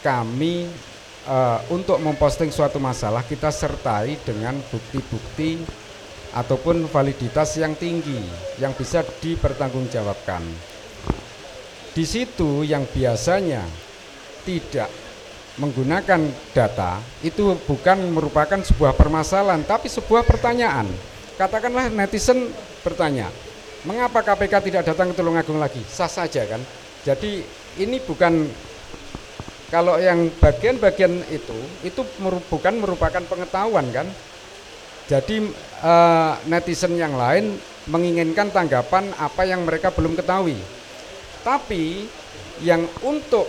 kami 0.00 0.66
uh, 1.28 1.60
untuk 1.68 2.00
memposting 2.00 2.48
suatu 2.48 2.80
masalah 2.80 3.20
kita 3.22 3.52
sertai 3.52 4.16
dengan 4.24 4.56
bukti-bukti 4.72 5.60
ataupun 6.32 6.88
validitas 6.88 7.56
yang 7.60 7.76
tinggi 7.76 8.20
yang 8.60 8.72
bisa 8.76 9.04
dipertanggungjawabkan. 9.20 10.44
Di 11.92 12.04
situ 12.04 12.64
yang 12.64 12.84
biasanya 12.88 13.64
tidak 14.44 14.88
menggunakan 15.58 16.20
data 16.54 17.02
itu 17.20 17.58
bukan 17.66 17.98
merupakan 18.14 18.62
sebuah 18.62 18.94
permasalahan 18.94 19.62
tapi 19.66 19.90
sebuah 19.90 20.22
pertanyaan. 20.24 20.86
Katakanlah 21.38 21.90
netizen 21.90 22.50
bertanya, 22.82 23.30
mengapa 23.86 24.22
KPK 24.22 24.54
tidak 24.70 24.82
datang 24.90 25.14
ke 25.14 25.14
Tulungagung 25.18 25.58
lagi? 25.62 25.82
Sah 25.86 26.10
saja 26.10 26.42
kan. 26.46 26.62
Jadi 27.06 27.42
ini 27.78 28.02
bukan 28.02 28.50
kalau 29.70 30.00
yang 30.00 30.32
bagian-bagian 30.40 31.22
itu 31.28 31.58
itu 31.84 32.00
bukan 32.50 32.74
merupakan 32.82 33.22
pengetahuan 33.22 33.86
kan. 33.94 34.08
Jadi 35.08 35.40
uh, 35.80 36.36
netizen 36.50 36.98
yang 36.98 37.16
lain 37.16 37.56
menginginkan 37.88 38.52
tanggapan 38.52 39.08
apa 39.16 39.42
yang 39.46 39.64
mereka 39.64 39.94
belum 39.94 40.18
ketahui. 40.18 40.58
Tapi 41.46 42.04
yang 42.60 42.84
untuk 43.06 43.46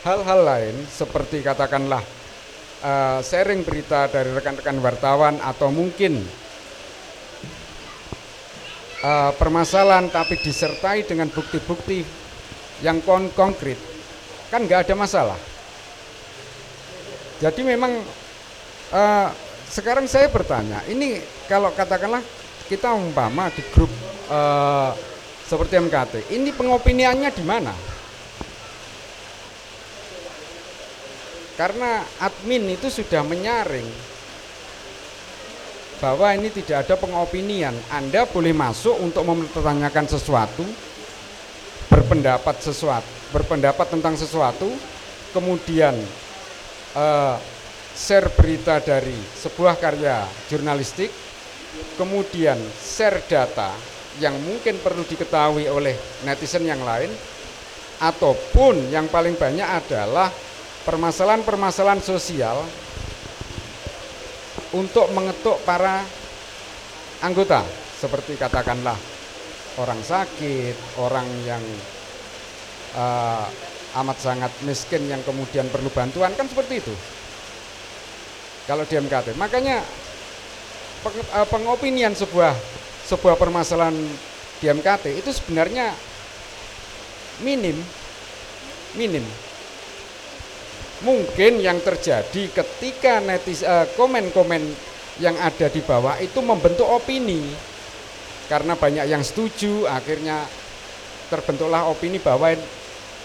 hal-hal 0.00 0.40
lain 0.44 0.76
seperti 0.88 1.44
katakanlah 1.44 2.00
uh, 2.80 3.20
sharing 3.20 3.60
berita 3.64 4.08
dari 4.08 4.32
rekan-rekan 4.32 4.80
wartawan 4.80 5.36
atau 5.44 5.68
mungkin 5.68 6.24
uh, 9.04 9.30
permasalahan 9.36 10.08
tapi 10.08 10.40
disertai 10.40 11.04
dengan 11.04 11.28
bukti-bukti 11.28 12.00
yang 12.80 13.04
kon 13.04 13.28
konkret 13.36 13.76
kan 14.48 14.64
nggak 14.66 14.88
ada 14.88 14.94
masalah. 14.98 15.38
Jadi 17.40 17.60
memang 17.64 17.92
uh, 18.92 19.28
sekarang 19.70 20.04
saya 20.10 20.26
bertanya, 20.28 20.82
ini 20.90 21.22
kalau 21.46 21.70
katakanlah 21.72 22.20
kita 22.66 22.90
umpama 22.92 23.48
di 23.54 23.62
grup 23.70 23.88
uh, 24.28 24.92
seperti 25.46 25.78
MKT, 25.78 26.14
ini 26.34 26.50
pengopiniannya 26.52 27.30
di 27.32 27.44
mana? 27.46 27.72
Karena 31.60 32.00
admin 32.24 32.72
itu 32.72 32.88
sudah 32.88 33.20
menyaring 33.20 33.84
bahwa 36.00 36.32
ini 36.32 36.48
tidak 36.48 36.88
ada 36.88 36.96
pengopinian. 36.96 37.76
Anda 37.92 38.24
boleh 38.24 38.56
masuk 38.56 38.96
untuk 38.96 39.28
mempertanyakan 39.28 40.08
sesuatu, 40.08 40.64
berpendapat 41.92 42.64
sesuatu, 42.64 43.04
berpendapat 43.36 43.92
tentang 43.92 44.16
sesuatu, 44.16 44.72
kemudian 45.36 45.92
uh, 46.96 47.36
share 47.92 48.32
berita 48.32 48.80
dari 48.80 49.20
sebuah 49.36 49.76
karya 49.76 50.24
jurnalistik, 50.48 51.12
kemudian 52.00 52.56
share 52.80 53.20
data 53.28 53.76
yang 54.16 54.32
mungkin 54.48 54.80
perlu 54.80 55.04
diketahui 55.04 55.68
oleh 55.68 56.24
netizen 56.24 56.64
yang 56.64 56.80
lain, 56.80 57.12
ataupun 58.00 58.88
yang 58.88 59.12
paling 59.12 59.36
banyak 59.36 59.68
adalah 59.68 60.32
permasalahan-permasalahan 60.84 62.00
sosial 62.00 62.64
untuk 64.72 65.10
mengetuk 65.12 65.60
para 65.66 66.04
anggota. 67.20 67.64
Seperti 68.00 68.40
katakanlah 68.40 68.96
orang 69.76 70.00
sakit, 70.00 70.76
orang 70.96 71.28
yang 71.44 71.60
uh, 72.96 73.44
amat 74.00 74.18
sangat 74.18 74.52
miskin 74.64 75.04
yang 75.04 75.20
kemudian 75.20 75.68
perlu 75.68 75.92
bantuan 75.92 76.32
kan 76.32 76.48
seperti 76.48 76.80
itu. 76.80 76.94
Kalau 78.64 78.88
di 78.88 78.94
MKT, 78.96 79.36
makanya 79.36 79.84
uh, 81.36 81.46
pengopinian 81.50 82.16
sebuah 82.16 82.56
sebuah 83.04 83.36
permasalahan 83.36 83.96
di 84.62 84.66
MKT 84.70 85.20
itu 85.20 85.28
sebenarnya 85.28 85.92
minim, 87.44 87.76
minim 88.96 89.49
mungkin 91.00 91.64
yang 91.64 91.80
terjadi 91.80 92.52
ketika 92.52 93.24
netis 93.24 93.64
uh, 93.64 93.88
komen-komen 93.96 94.60
yang 95.20 95.36
ada 95.40 95.68
di 95.68 95.80
bawah 95.80 96.16
itu 96.20 96.40
membentuk 96.44 96.84
opini 96.84 97.40
karena 98.48 98.76
banyak 98.76 99.06
yang 99.08 99.24
setuju 99.24 99.88
akhirnya 99.88 100.44
terbentuklah 101.32 101.88
opini 101.88 102.20
bahwa 102.20 102.52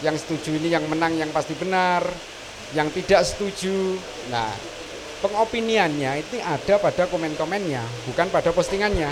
yang 0.03 0.15
setuju 0.15 0.55
ini 0.55 0.71
yang 0.71 0.85
menang 0.87 1.15
yang 1.15 1.31
pasti 1.31 1.55
benar 1.55 2.03
yang 2.71 2.87
tidak 2.91 3.23
setuju 3.27 3.99
nah 4.31 4.51
pengopiniannya 5.23 6.21
itu 6.21 6.39
ada 6.43 6.79
pada 6.79 7.07
komen-komennya 7.07 7.83
bukan 8.11 8.27
pada 8.31 8.51
postingannya 8.51 9.09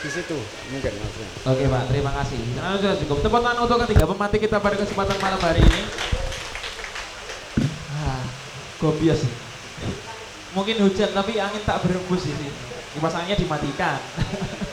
di 0.00 0.08
situ 0.08 0.38
mungkin 0.72 0.92
maksudnya. 0.96 1.28
Oke 1.44 1.64
Pak, 1.68 1.82
terima 1.92 2.10
kasih. 2.16 2.40
Nah, 2.56 2.80
sudah 2.80 2.96
cukup. 3.04 3.16
Tepuk 3.20 3.44
untuk 3.44 3.78
ketiga 3.84 4.04
pematih 4.08 4.40
kita 4.40 4.56
pada 4.56 4.76
kesempatan 4.80 5.16
malam 5.20 5.40
hari 5.44 5.60
ini. 5.60 5.80
Gobios. 8.80 9.20
Mungkin 10.56 10.82
hujan 10.82 11.14
tapi 11.14 11.38
angin 11.38 11.62
tak 11.62 11.84
berembus 11.84 12.26
di 12.26 12.34
sini. 12.34 12.48
Kipas 12.96 13.14
anginnya 13.14 13.38
dimatikan. 13.38 14.00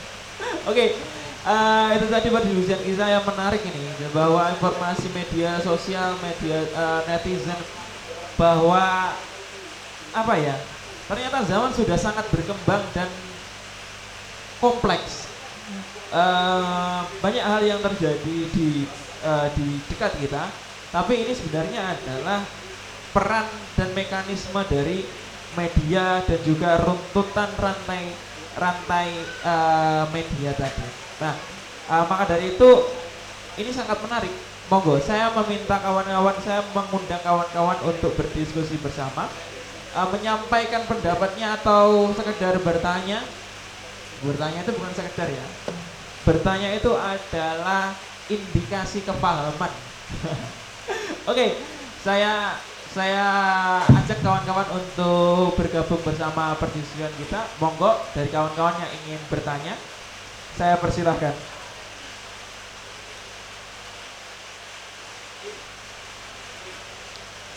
Oke, 0.68 0.96
eh, 1.46 1.88
itu 1.94 2.06
tadi 2.10 2.28
pendiskusian 2.34 2.82
kisah 2.82 3.08
yang 3.14 3.24
menarik 3.24 3.62
ini 3.62 3.94
bahwa 4.10 4.50
informasi 4.50 5.06
media 5.14 5.62
sosial, 5.62 6.18
media 6.18 6.66
eh, 6.66 7.00
netizen 7.06 7.60
bahwa 8.34 9.14
apa 10.10 10.34
ya? 10.40 10.56
Ternyata 11.08 11.46
zaman 11.46 11.70
sudah 11.72 11.96
sangat 11.96 12.26
berkembang 12.28 12.82
dan 12.90 13.08
kompleks. 14.58 15.30
Eh, 16.10 17.00
banyak 17.22 17.44
hal 17.44 17.62
yang 17.62 17.80
terjadi 17.84 18.36
di 18.50 18.88
eh, 19.22 19.46
di 19.54 19.66
dekat 19.92 20.18
kita, 20.18 20.50
tapi 20.90 21.22
ini 21.22 21.32
sebenarnya 21.36 21.94
adalah 21.94 22.42
peran 23.12 23.46
dan 23.74 23.90
mekanisme 23.96 24.60
dari 24.68 25.04
media 25.56 26.22
dan 26.22 26.40
juga 26.44 26.78
runtutan 26.82 27.50
rantai 27.56 28.12
rantai 28.58 29.08
eh, 29.24 30.04
media 30.12 30.50
tadi. 30.54 30.86
Nah, 31.22 31.34
eh, 31.88 32.04
maka 32.10 32.24
dari 32.28 32.58
itu 32.58 32.70
ini 33.58 33.70
sangat 33.72 33.98
menarik. 34.02 34.34
Monggo, 34.68 35.00
saya 35.00 35.32
meminta 35.32 35.80
kawan-kawan, 35.80 36.36
saya 36.44 36.60
mengundang 36.76 37.24
kawan-kawan 37.24 37.78
untuk 37.88 38.12
berdiskusi 38.20 38.76
bersama, 38.84 39.24
eh, 39.96 40.08
menyampaikan 40.12 40.84
pendapatnya 40.84 41.56
atau 41.58 42.12
sekedar 42.12 42.60
bertanya. 42.60 43.24
Bertanya 44.20 44.60
itu 44.66 44.72
bukan 44.74 44.92
sekedar 44.92 45.28
ya. 45.30 45.46
Bertanya 46.26 46.68
itu 46.76 46.92
adalah 46.92 47.94
indikasi 48.28 49.06
kepahaman. 49.06 49.72
Oke, 51.30 51.56
saya 52.02 52.58
saya 52.88 53.28
ajak 53.84 54.24
kawan-kawan 54.24 54.68
untuk 54.80 55.60
bergabung 55.60 56.00
bersama 56.00 56.56
perdiskusian 56.56 57.12
kita. 57.20 57.44
Monggo 57.60 57.92
dari 58.16 58.32
kawan-kawan 58.32 58.80
yang 58.80 58.92
ingin 59.04 59.20
bertanya, 59.28 59.76
saya 60.56 60.80
persilahkan. 60.80 61.36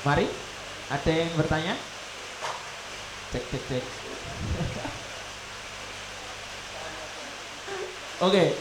Mari, 0.02 0.26
ada 0.90 1.12
yang 1.14 1.32
bertanya? 1.38 1.78
Cek, 3.32 3.44
cek, 3.48 3.64
cek. 3.70 3.86
Oke, 8.22 8.54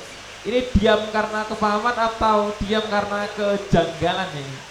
ini 0.49 0.61
diam 0.77 1.01
karena 1.13 1.45
kepahaman 1.45 1.97
atau 1.97 2.55
diam 2.65 2.85
karena 2.87 3.29
kejanggalan 3.35 4.31
ini? 4.37 4.70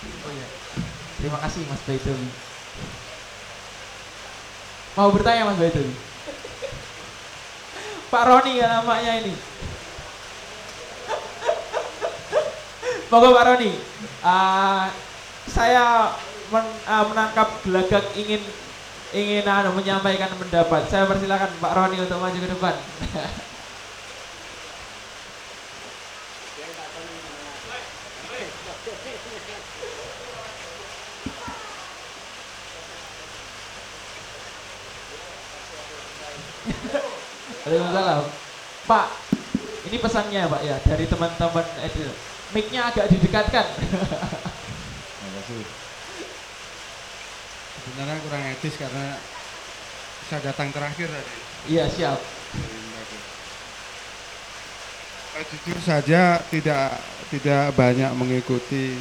Oh 0.00 0.32
iya. 0.32 0.48
Terima 1.20 1.38
kasih 1.44 1.60
Mas 1.68 1.82
Baidowi. 1.84 2.28
Mau 4.96 5.12
bertanya 5.12 5.48
Mas 5.48 5.60
Baidowi? 5.60 5.92
Pak 8.12 8.24
Roni 8.24 8.52
ya 8.60 8.66
namanya 8.80 9.12
ini. 9.20 9.34
Monggo 13.10 13.34
Pak 13.34 13.46
Roni. 13.52 13.70
Ah, 14.22 14.88
saya 15.50 16.14
men- 16.48 16.80
ah, 16.86 17.04
menangkap 17.10 17.48
gelagak 17.66 18.04
ingin 18.14 18.40
ingin 19.10 19.42
anu, 19.44 19.74
menyampaikan 19.74 20.30
pendapat. 20.38 20.86
Saya 20.86 21.04
persilakan 21.04 21.50
Pak 21.58 21.72
Roni 21.74 21.96
untuk 21.98 22.22
maju 22.22 22.38
ke 22.38 22.48
depan. 22.48 22.74
Waalaikumsalam. 37.64 38.24
Pak, 38.88 39.06
ini 39.92 39.96
pesannya 40.00 40.42
Pak 40.48 40.62
ya 40.64 40.76
dari 40.80 41.04
teman-teman 41.04 41.66
Edil. 41.84 42.10
Mic-nya 42.50 42.90
agak 42.90 43.06
didekatkan. 43.12 43.66
Terima 43.78 45.30
kasih. 45.38 45.62
Sebenarnya 47.80 48.16
kurang 48.26 48.44
etis 48.50 48.74
karena 48.74 49.06
saya 50.26 50.40
datang 50.50 50.68
terakhir 50.74 51.08
tadi. 51.10 51.34
Iya 51.70 51.84
siap. 51.86 52.18
Eh, 55.38 55.44
jujur 55.46 55.78
saja 55.78 56.42
tidak 56.50 56.98
tidak 57.30 57.70
banyak 57.78 58.10
mengikuti 58.18 58.98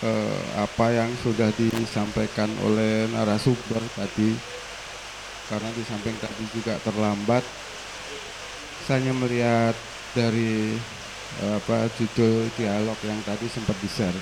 eh, 0.00 0.40
apa 0.56 0.86
yang 0.88 1.12
sudah 1.20 1.52
disampaikan 1.52 2.48
oleh 2.64 3.12
narasumber 3.12 3.84
tadi 3.92 4.32
karena 5.52 5.68
di 5.74 5.82
samping 5.84 6.16
tadi 6.16 6.44
juga 6.54 6.78
terlambat. 6.80 7.42
Hanya 8.90 9.14
melihat 9.14 9.74
dari 10.18 10.74
eh, 11.38 11.54
apa 11.54 11.86
judul 11.94 12.50
dialog 12.58 12.98
yang 13.06 13.22
tadi 13.22 13.46
sempat 13.46 13.78
di-share. 13.78 14.18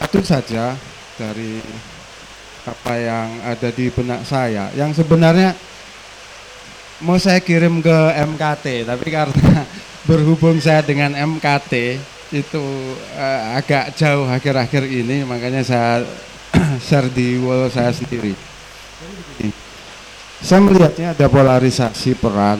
Satu 0.00 0.20
saja 0.24 0.72
dari 1.20 1.60
apa 2.62 2.94
yang 2.94 3.28
ada 3.42 3.68
di 3.74 3.90
benak 3.90 4.22
saya 4.22 4.70
yang 4.78 4.94
sebenarnya 4.94 5.50
mau 7.02 7.18
saya 7.18 7.42
kirim 7.42 7.82
ke 7.82 7.98
MKT 8.22 8.86
tapi 8.86 9.06
karena 9.10 9.66
berhubung 10.08 10.62
saya 10.62 10.80
dengan 10.86 11.10
MKT 11.12 11.98
itu 12.32 12.64
eh, 13.18 13.40
agak 13.58 13.92
jauh 13.98 14.24
akhir-akhir 14.24 14.88
ini 14.88 15.26
makanya 15.26 15.60
saya 15.66 16.06
share 16.86 17.10
di 17.12 17.36
wall 17.42 17.68
saya 17.68 17.92
sendiri. 17.92 18.51
Saya 20.42 20.58
melihatnya 20.58 21.14
ada 21.14 21.26
polarisasi 21.30 22.18
peran 22.18 22.58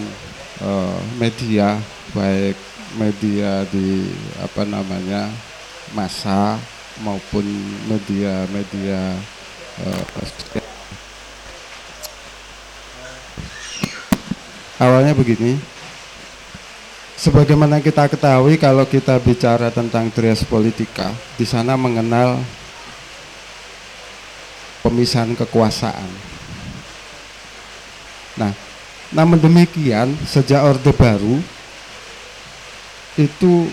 eh, 0.63 0.99
media 1.19 1.77
baik 2.15 2.55
media 2.97 3.67
di 3.73 4.07
apa 4.39 4.63
namanya 4.63 5.27
massa 5.97 6.61
maupun 7.01 7.45
media-media 7.89 9.17
sosial. 10.15 10.63
Awalnya 14.83 15.15
begini, 15.15 15.57
sebagaimana 17.15 17.79
kita 17.79 18.11
ketahui 18.11 18.59
kalau 18.59 18.83
kita 18.83 19.15
bicara 19.23 19.71
tentang 19.71 20.11
trias 20.11 20.43
politika, 20.43 21.15
di 21.39 21.47
sana 21.47 21.79
mengenal 21.79 22.43
pemisahan 24.83 25.39
kekuasaan. 25.39 26.32
Nah, 28.37 28.53
namun 29.13 29.37
demikian 29.37 30.17
sejak 30.25 30.65
Orde 30.65 30.93
Baru 30.97 31.41
itu 33.21 33.69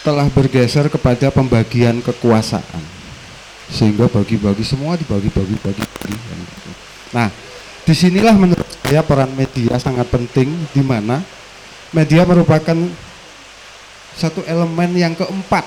telah 0.00 0.26
bergeser 0.32 0.88
kepada 0.88 1.28
pembagian 1.28 2.00
kekuasaan. 2.00 2.84
Sehingga 3.72 4.08
bagi-bagi 4.08 4.64
semua 4.64 4.96
dibagi-bagi 4.96 5.56
bagi 5.60 5.84
Nah, 7.12 7.28
di 7.84 7.94
sinilah 7.96 8.36
menurut 8.36 8.68
saya 8.84 9.04
peran 9.04 9.32
media 9.32 9.76
sangat 9.80 10.08
penting 10.08 10.48
di 10.72 10.82
mana 10.84 11.24
media 11.92 12.24
merupakan 12.24 12.76
satu 14.12 14.44
elemen 14.44 14.92
yang 14.92 15.14
keempat 15.16 15.64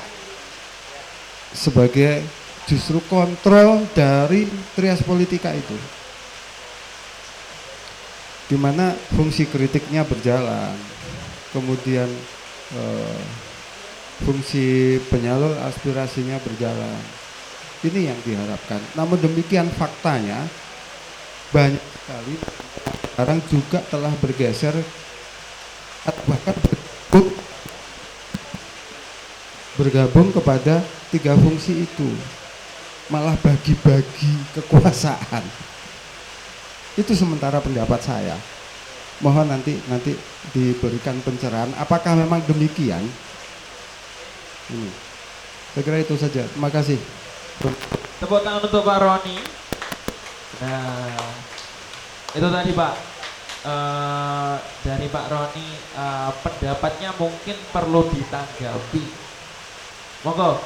sebagai 1.54 2.22
justru 2.70 3.02
kontrol 3.10 3.86
dari 3.94 4.46
trias 4.78 5.02
politika 5.02 5.54
itu 5.54 5.74
di 8.46 8.58
mana 8.58 8.94
fungsi 9.14 9.50
kritiknya 9.50 10.06
berjalan. 10.06 10.78
Kemudian 11.50 12.10
eh, 12.76 13.20
fungsi 14.22 15.00
penyalur 15.10 15.56
aspirasinya 15.66 16.38
berjalan. 16.44 17.02
Ini 17.86 18.12
yang 18.14 18.20
diharapkan. 18.26 18.82
Namun 18.98 19.18
demikian 19.22 19.70
faktanya 19.74 20.46
banyak 21.54 21.80
sekali 21.80 22.36
sekarang 23.16 23.40
juga 23.48 23.80
telah 23.88 24.12
bergeser 24.20 24.76
atau 26.04 26.24
bahkan 26.28 26.56
bergabung, 26.60 27.28
bergabung 29.80 30.30
kepada 30.36 30.84
tiga 31.16 31.34
fungsi 31.40 31.88
itu. 31.88 32.10
Malah 33.08 33.38
bagi-bagi 33.38 34.34
kekuasaan 34.58 35.65
itu 36.96 37.12
sementara 37.12 37.60
pendapat 37.60 38.00
saya. 38.00 38.36
Mohon 39.24 39.56
nanti 39.56 39.80
nanti 39.88 40.12
diberikan 40.52 41.16
pencerahan. 41.24 41.72
Apakah 41.80 42.20
memang 42.20 42.44
demikian? 42.44 43.04
Ini. 44.72 44.90
Saya 45.72 45.84
kira 45.84 45.98
itu 46.04 46.16
saja. 46.20 46.44
Terima 46.48 46.72
kasih. 46.72 47.00
Tepuk 48.20 48.44
tangan 48.44 48.64
untuk 48.64 48.84
Pak 48.84 49.00
Roni. 49.00 49.38
Nah, 50.64 51.20
itu 52.32 52.48
tadi 52.48 52.72
Pak. 52.76 52.94
eh, 53.66 54.56
dari 54.86 55.08
Pak 55.10 55.26
Roni 55.32 55.68
eh, 55.74 56.32
pendapatnya 56.44 57.10
mungkin 57.18 57.58
perlu 57.72 58.08
ditanggapi. 58.12 59.04
Monggo. 60.22 60.62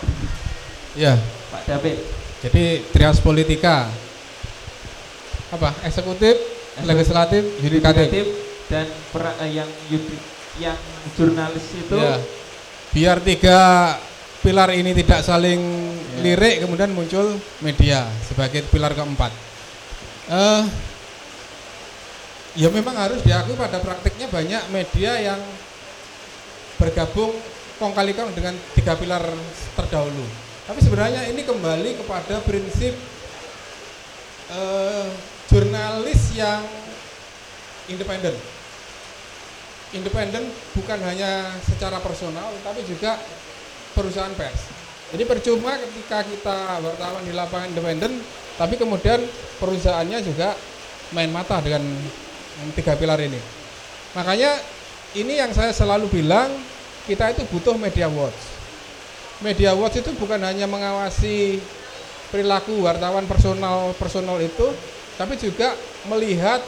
Ya, 0.97 1.15
Pak 1.53 1.63
David. 1.69 1.97
jadi 2.39 2.79
trias 2.95 3.19
politika 3.19 3.91
apa? 5.49 5.69
Eksekutif, 5.83 6.35
legislatif, 6.85 7.43
yudikatif. 7.59 8.25
Dan 8.69 8.85
pera- 9.09 9.37
eh, 9.41 9.57
yang 9.57 9.69
yudi- 9.89 10.21
yang 10.61 10.77
jurnalis 11.17 11.65
itu 11.73 11.97
Ya. 11.97 12.17
Biar 12.89 13.17
tiga 13.21 13.59
pilar 14.41 14.73
ini 14.73 14.97
tidak 14.97 15.21
saling 15.21 15.61
lirik, 16.21 16.65
kemudian 16.65 16.89
muncul 16.89 17.37
media 17.61 18.09
sebagai 18.25 18.65
pilar 18.69 18.97
keempat. 18.97 19.29
Eh, 20.29 20.63
ya 22.57 22.69
memang 22.69 22.97
harus 22.97 23.21
diakui 23.21 23.53
pada 23.53 23.77
praktiknya 23.77 24.25
banyak 24.25 24.63
media 24.73 25.21
yang 25.21 25.41
bergabung 26.77 27.33
kong 27.77 27.93
kali 27.93 28.11
kong 28.13 28.33
dengan 28.33 28.57
tiga 28.73 28.97
pilar 28.97 29.21
terdahulu. 29.77 30.25
Tapi 30.65 30.79
sebenarnya 30.81 31.29
ini 31.29 31.41
kembali 31.45 31.97
kepada 32.01 32.41
prinsip 32.41 32.93
eh, 34.49 35.07
jurnalis 35.49 36.37
yang 36.37 36.61
independen 37.89 38.37
independen 39.93 40.45
bukan 40.77 40.99
hanya 41.01 41.49
secara 41.65 41.97
personal 41.97 42.53
tapi 42.61 42.85
juga 42.85 43.17
perusahaan 43.97 44.31
pers. 44.37 44.69
Jadi 45.09 45.25
percuma 45.25 45.73
ketika 45.81 46.21
kita 46.21 46.57
wartawan 46.85 47.25
di 47.25 47.33
lapangan 47.33 47.73
independen 47.73 48.21
tapi 48.61 48.77
kemudian 48.77 49.17
perusahaannya 49.57 50.19
juga 50.21 50.53
main 51.17 51.33
mata 51.33 51.57
dengan 51.57 51.81
tiga 52.77 52.93
pilar 52.93 53.17
ini. 53.17 53.41
Makanya 54.13 54.53
ini 55.17 55.41
yang 55.41 55.49
saya 55.49 55.73
selalu 55.73 56.21
bilang 56.21 56.53
kita 57.09 57.33
itu 57.33 57.41
butuh 57.49 57.73
media 57.73 58.05
watch. 58.05 58.37
Media 59.41 59.73
watch 59.73 59.97
itu 59.97 60.13
bukan 60.13 60.37
hanya 60.45 60.69
mengawasi 60.69 61.57
perilaku 62.29 62.85
wartawan 62.85 63.25
personal 63.25 63.97
personal 63.97 64.37
itu 64.37 64.69
tapi 65.19 65.35
juga 65.35 65.75
melihat 66.07 66.63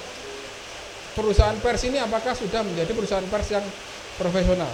perusahaan 1.16 1.56
pers 1.64 1.88
ini 1.88 2.04
apakah 2.04 2.36
sudah 2.36 2.68
menjadi 2.68 2.92
perusahaan 2.92 3.24
pers 3.32 3.48
yang 3.48 3.64
profesional. 4.20 4.68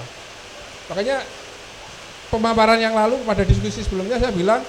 Makanya 0.90 1.22
pemaparan 2.34 2.82
yang 2.82 2.98
lalu 2.98 3.22
pada 3.22 3.46
diskusi 3.46 3.86
sebelumnya 3.86 4.18
saya 4.18 4.34
bilang 4.34 4.66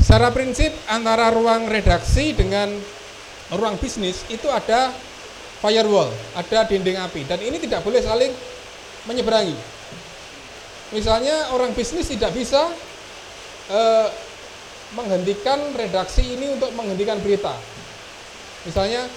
secara 0.00 0.32
prinsip 0.32 0.72
antara 0.88 1.28
ruang 1.28 1.68
redaksi 1.68 2.32
dengan 2.32 2.72
ruang 3.52 3.76
bisnis 3.76 4.24
itu 4.32 4.48
ada 4.48 4.88
firewall, 5.60 6.08
ada 6.32 6.64
dinding 6.64 6.96
api 6.96 7.28
dan 7.28 7.44
ini 7.44 7.60
tidak 7.60 7.84
boleh 7.84 8.00
saling 8.00 8.32
menyeberangi. 9.04 9.52
Misalnya 10.96 11.52
orang 11.52 11.76
bisnis 11.76 12.08
tidak 12.08 12.32
bisa 12.32 12.72
eh, 13.68 14.08
menghentikan 14.96 15.60
redaksi 15.76 16.24
ini 16.24 16.56
untuk 16.56 16.72
menghentikan 16.72 17.20
berita. 17.20 17.54
Misalnya 18.68 19.08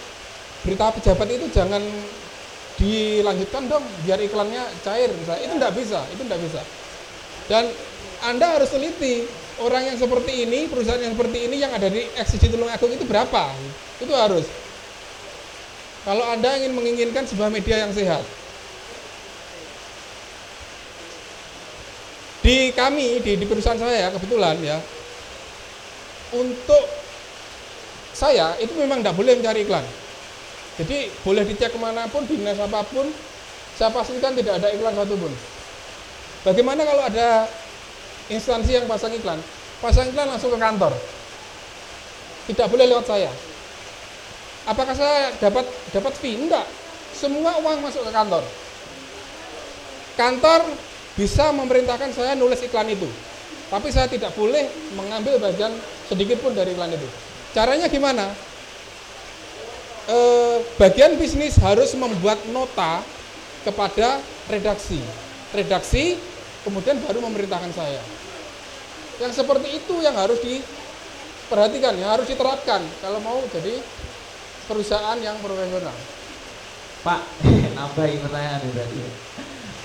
berita 0.64 0.94
pejabat 0.96 1.28
itu 1.28 1.46
jangan 1.52 1.84
dilanjutkan 2.80 3.70
dong 3.70 3.84
biar 4.08 4.20
iklannya 4.24 4.64
cair 4.84 5.10
misalnya. 5.12 5.42
Itu 5.46 5.54
tidak 5.60 5.74
bisa 5.76 6.00
itu 6.12 6.22
tidak 6.24 6.40
bisa. 6.44 6.62
Dan 7.52 7.64
anda 8.24 8.56
harus 8.56 8.72
teliti 8.72 9.28
orang 9.60 9.94
yang 9.94 9.98
seperti 10.00 10.48
ini 10.48 10.72
perusahaan 10.72 11.02
yang 11.02 11.14
seperti 11.14 11.38
ini 11.52 11.56
yang 11.60 11.72
ada 11.76 11.92
di 11.92 12.08
XCG 12.16 12.56
Tulungagung 12.56 12.92
itu 12.96 13.04
berapa? 13.04 13.52
Itu 14.00 14.14
harus. 14.16 14.48
Kalau 16.04 16.24
anda 16.28 16.56
ingin 16.60 16.76
menginginkan 16.76 17.24
sebuah 17.24 17.48
media 17.48 17.84
yang 17.84 17.92
sehat 17.96 18.24
di 22.44 22.76
kami 22.76 23.24
di, 23.24 23.40
di 23.40 23.46
perusahaan 23.48 23.80
saya 23.80 24.12
kebetulan 24.12 24.60
ya 24.60 24.76
untuk 26.36 27.03
saya 28.14 28.56
itu 28.62 28.74
memang 28.78 29.02
tidak 29.02 29.18
boleh 29.18 29.34
mencari 29.36 29.66
iklan 29.66 29.86
jadi 30.74 31.14
boleh 31.22 31.46
dicek 31.46 31.70
ke 31.70 31.78
mana 31.78 32.10
pun, 32.10 32.26
dinas 32.26 32.58
apa 32.58 32.82
pun, 32.90 33.06
saya 33.78 33.94
pastikan 33.94 34.34
tidak 34.34 34.58
ada 34.58 34.74
iklan 34.74 34.98
satupun. 34.98 35.30
Bagaimana 36.42 36.82
kalau 36.82 37.04
ada 37.06 37.46
instansi 38.34 38.82
yang 38.82 38.90
pasang 38.90 39.14
iklan? 39.14 39.38
Pasang 39.78 40.10
iklan 40.10 40.34
langsung 40.34 40.50
ke 40.50 40.58
kantor. 40.58 40.98
Tidak 42.50 42.68
boleh 42.68 42.90
lewat 42.90 43.06
saya. 43.06 43.30
Apakah 44.66 44.96
saya 44.98 45.30
dapat 45.38 45.68
dapat 45.94 46.14
fee? 46.18 46.42
Enggak. 46.42 46.66
Semua 47.14 47.62
uang 47.62 47.86
masuk 47.86 48.10
ke 48.10 48.12
kantor. 48.12 48.44
Kantor 50.18 50.62
bisa 51.14 51.54
memerintahkan 51.54 52.10
saya 52.18 52.34
nulis 52.34 52.60
iklan 52.66 52.90
itu. 52.90 53.08
Tapi 53.70 53.94
saya 53.94 54.10
tidak 54.10 54.34
boleh 54.34 54.66
mengambil 54.98 55.38
bagian 55.38 55.72
sedikit 56.10 56.42
pun 56.42 56.58
dari 56.58 56.74
iklan 56.74 56.98
itu. 56.98 57.33
Caranya 57.54 57.86
gimana? 57.88 58.34
eh, 60.08 60.58
bagian 60.76 61.16
bisnis 61.16 61.56
harus 61.60 61.96
membuat 61.96 62.40
nota 62.52 63.00
kepada 63.64 64.20
redaksi. 64.52 65.00
Redaksi 65.54 66.20
kemudian 66.66 67.00
baru 67.04 67.24
memerintahkan 67.24 67.72
saya. 67.72 68.02
Yang 69.22 69.44
seperti 69.44 69.78
itu 69.78 69.96
yang 70.02 70.18
harus 70.18 70.42
diperhatikan, 70.42 71.94
yang 71.96 72.12
harus 72.18 72.28
diterapkan 72.28 72.82
kalau 73.00 73.22
mau 73.22 73.40
jadi 73.54 73.80
perusahaan 74.68 75.20
yang 75.22 75.38
profesional. 75.40 75.96
Pak, 77.04 77.22
nambahin 77.78 78.20
pertanyaan 78.24 78.64
tadi. 78.74 79.04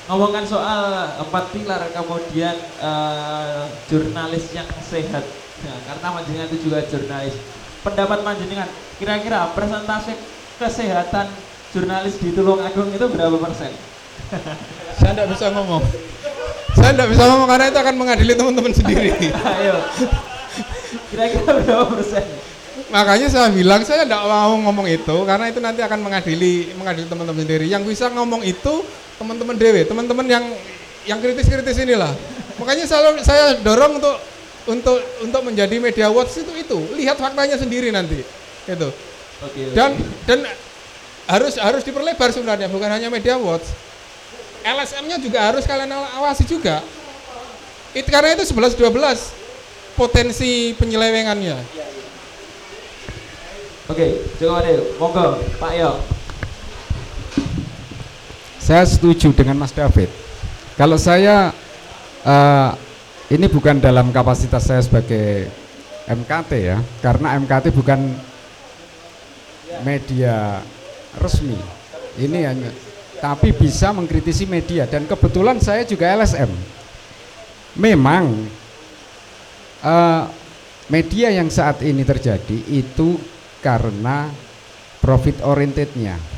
Ngomongkan 0.08 0.48
soal 0.48 1.12
empat 1.20 1.44
pilar, 1.52 1.82
kemudian 1.92 2.56
eh, 2.80 3.64
jurnalis 3.92 4.50
yang 4.56 4.66
sehat. 4.80 5.22
Nah, 5.58 5.76
karena 5.90 6.08
panjenengan 6.14 6.48
itu 6.54 6.58
juga 6.70 6.78
jurnalis. 6.86 7.34
Pendapat 7.82 8.18
panjenengan, 8.22 8.68
kira-kira 8.98 9.50
persentase 9.54 10.14
kesehatan 10.58 11.26
jurnalis 11.74 12.14
di 12.18 12.30
Tulungagung 12.34 12.90
itu 12.94 13.06
berapa 13.10 13.36
persen? 13.38 13.72
Saya 14.98 15.10
tidak 15.14 15.28
bisa 15.34 15.46
ngomong. 15.54 15.82
Saya 16.78 16.90
tidak 16.94 17.08
bisa 17.10 17.24
ngomong 17.26 17.48
karena 17.48 17.66
itu 17.70 17.78
akan 17.78 17.94
mengadili 17.98 18.32
teman-teman 18.38 18.72
sendiri. 18.74 19.10
Ayo, 19.58 19.76
kira-kira 21.10 21.50
berapa 21.64 21.86
persen? 21.90 22.24
Makanya 22.88 23.28
saya 23.28 23.52
bilang 23.52 23.84
saya 23.84 24.08
tidak 24.08 24.24
mau 24.24 24.56
ngomong 24.64 24.88
itu 24.88 25.16
karena 25.28 25.52
itu 25.52 25.60
nanti 25.60 25.84
akan 25.84 26.00
mengadili 26.00 26.72
mengadili 26.72 27.04
teman-teman 27.04 27.42
sendiri. 27.44 27.66
Yang 27.68 27.82
bisa 27.84 28.08
ngomong 28.08 28.40
itu 28.46 28.80
teman-teman 29.20 29.58
dewe, 29.60 29.84
teman-teman 29.84 30.24
yang 30.24 30.44
yang 31.04 31.18
kritis-kritis 31.20 31.76
inilah. 31.84 32.16
Makanya 32.56 32.88
saya 32.88 33.12
saya 33.20 33.44
dorong 33.60 34.00
untuk 34.00 34.16
untuk 34.68 35.00
untuk 35.24 35.42
menjadi 35.48 35.80
media 35.80 36.12
watch 36.12 36.36
itu 36.36 36.52
itu 36.52 36.78
lihat 37.00 37.16
faktanya 37.16 37.56
sendiri 37.56 37.88
nanti 37.88 38.20
itu 38.68 38.88
Oke. 39.40 39.72
dan 39.72 39.96
dan 40.28 40.44
harus 41.24 41.56
harus 41.56 41.82
diperlebar 41.82 42.28
sebenarnya 42.30 42.68
bukan 42.68 42.88
hanya 42.92 43.08
media 43.08 43.40
watch 43.40 43.64
LSM-nya 44.62 45.16
juga 45.24 45.40
harus 45.48 45.64
kalian 45.64 45.88
awasi 46.20 46.44
juga 46.44 46.84
itu 47.96 48.08
karena 48.12 48.36
itu 48.36 48.44
11 48.52 48.76
12 48.76 49.96
potensi 49.96 50.76
penyelewengannya 50.76 51.56
Oke, 53.88 54.20
coba 54.36 54.60
deh, 54.68 55.00
monggo 55.00 55.40
Pak 55.56 55.72
Yo. 55.72 55.96
Saya 58.60 58.84
setuju 58.84 59.32
dengan 59.32 59.56
Mas 59.56 59.72
David. 59.72 60.12
Kalau 60.76 61.00
saya 61.00 61.56
eh, 62.20 62.70
ini 63.28 63.46
bukan 63.48 63.76
dalam 63.76 64.08
kapasitas 64.08 64.64
saya 64.64 64.80
sebagai 64.80 65.52
MKT 66.08 66.50
ya, 66.64 66.80
karena 67.04 67.36
MKT 67.36 67.76
bukan 67.76 68.00
media 69.84 70.64
resmi. 71.20 71.56
Ini 72.18 72.38
hanya 72.48 72.70
tapi 73.18 73.50
bisa 73.52 73.92
mengkritisi 73.92 74.46
media 74.48 74.88
dan 74.88 75.04
kebetulan 75.04 75.60
saya 75.60 75.84
juga 75.84 76.08
LSM. 76.08 76.48
Memang 77.76 78.48
eh, 79.84 80.22
media 80.88 81.28
yang 81.28 81.52
saat 81.52 81.84
ini 81.84 82.02
terjadi 82.08 82.58
itu 82.72 83.20
karena 83.60 84.32
profit 85.04 85.44
orientednya 85.44 86.37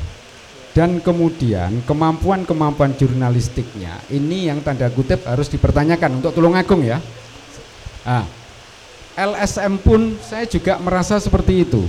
dan 0.81 0.97
kemudian 0.97 1.85
kemampuan-kemampuan 1.85 2.97
jurnalistiknya 2.97 4.01
ini 4.09 4.49
yang 4.49 4.65
tanda 4.65 4.89
kutip 4.89 5.21
harus 5.29 5.45
dipertanyakan 5.45 6.17
untuk 6.17 6.33
Tulungagung 6.33 6.81
ya. 6.81 6.97
Nah, 8.01 8.25
LSM 9.13 9.77
pun 9.77 10.17
saya 10.25 10.49
juga 10.49 10.81
merasa 10.81 11.21
seperti 11.21 11.69
itu. 11.69 11.85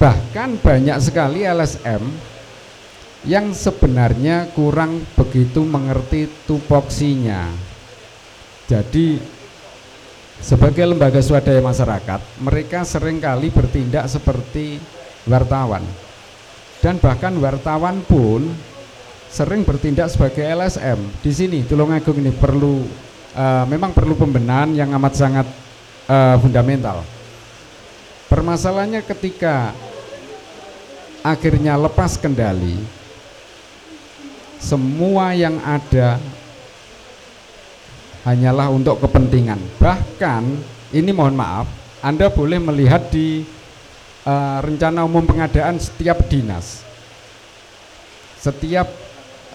Bahkan 0.00 0.56
banyak 0.64 1.04
sekali 1.04 1.44
LSM 1.44 2.00
yang 3.28 3.52
sebenarnya 3.52 4.48
kurang 4.56 5.04
begitu 5.20 5.68
mengerti 5.68 6.32
tupoksinya. 6.48 7.44
Jadi 8.64 9.20
sebagai 10.40 10.88
lembaga 10.88 11.20
swadaya 11.20 11.60
masyarakat, 11.60 12.40
mereka 12.40 12.88
sering 12.88 13.20
kali 13.20 13.52
bertindak 13.52 14.08
seperti 14.08 14.80
wartawan 15.28 15.84
dan 16.84 17.00
bahkan 17.00 17.32
wartawan 17.40 18.04
pun 18.04 18.44
sering 19.32 19.64
bertindak 19.64 20.12
sebagai 20.12 20.44
LSM. 20.44 21.00
Di 21.24 21.32
sini 21.32 21.64
Tulungagung 21.64 22.20
ini 22.20 22.28
perlu 22.28 22.84
uh, 23.32 23.64
memang 23.64 23.96
perlu 23.96 24.12
pembenahan 24.12 24.76
yang 24.76 24.92
amat 25.00 25.16
sangat 25.16 25.48
uh, 26.12 26.36
fundamental. 26.44 27.00
Permasalahannya 28.28 29.00
ketika 29.00 29.72
akhirnya 31.24 31.80
lepas 31.80 32.20
kendali, 32.20 32.76
semua 34.60 35.32
yang 35.32 35.56
ada 35.64 36.20
hanyalah 38.28 38.68
untuk 38.68 39.00
kepentingan. 39.00 39.56
Bahkan 39.80 40.42
ini 40.92 41.10
mohon 41.16 41.32
maaf, 41.32 41.64
Anda 42.04 42.28
boleh 42.28 42.60
melihat 42.60 43.08
di 43.08 43.53
uh, 44.24 44.58
rencana 44.64 45.04
umum 45.04 45.24
pengadaan 45.24 45.76
setiap 45.78 46.24
dinas, 46.28 46.82
setiap 48.40 48.88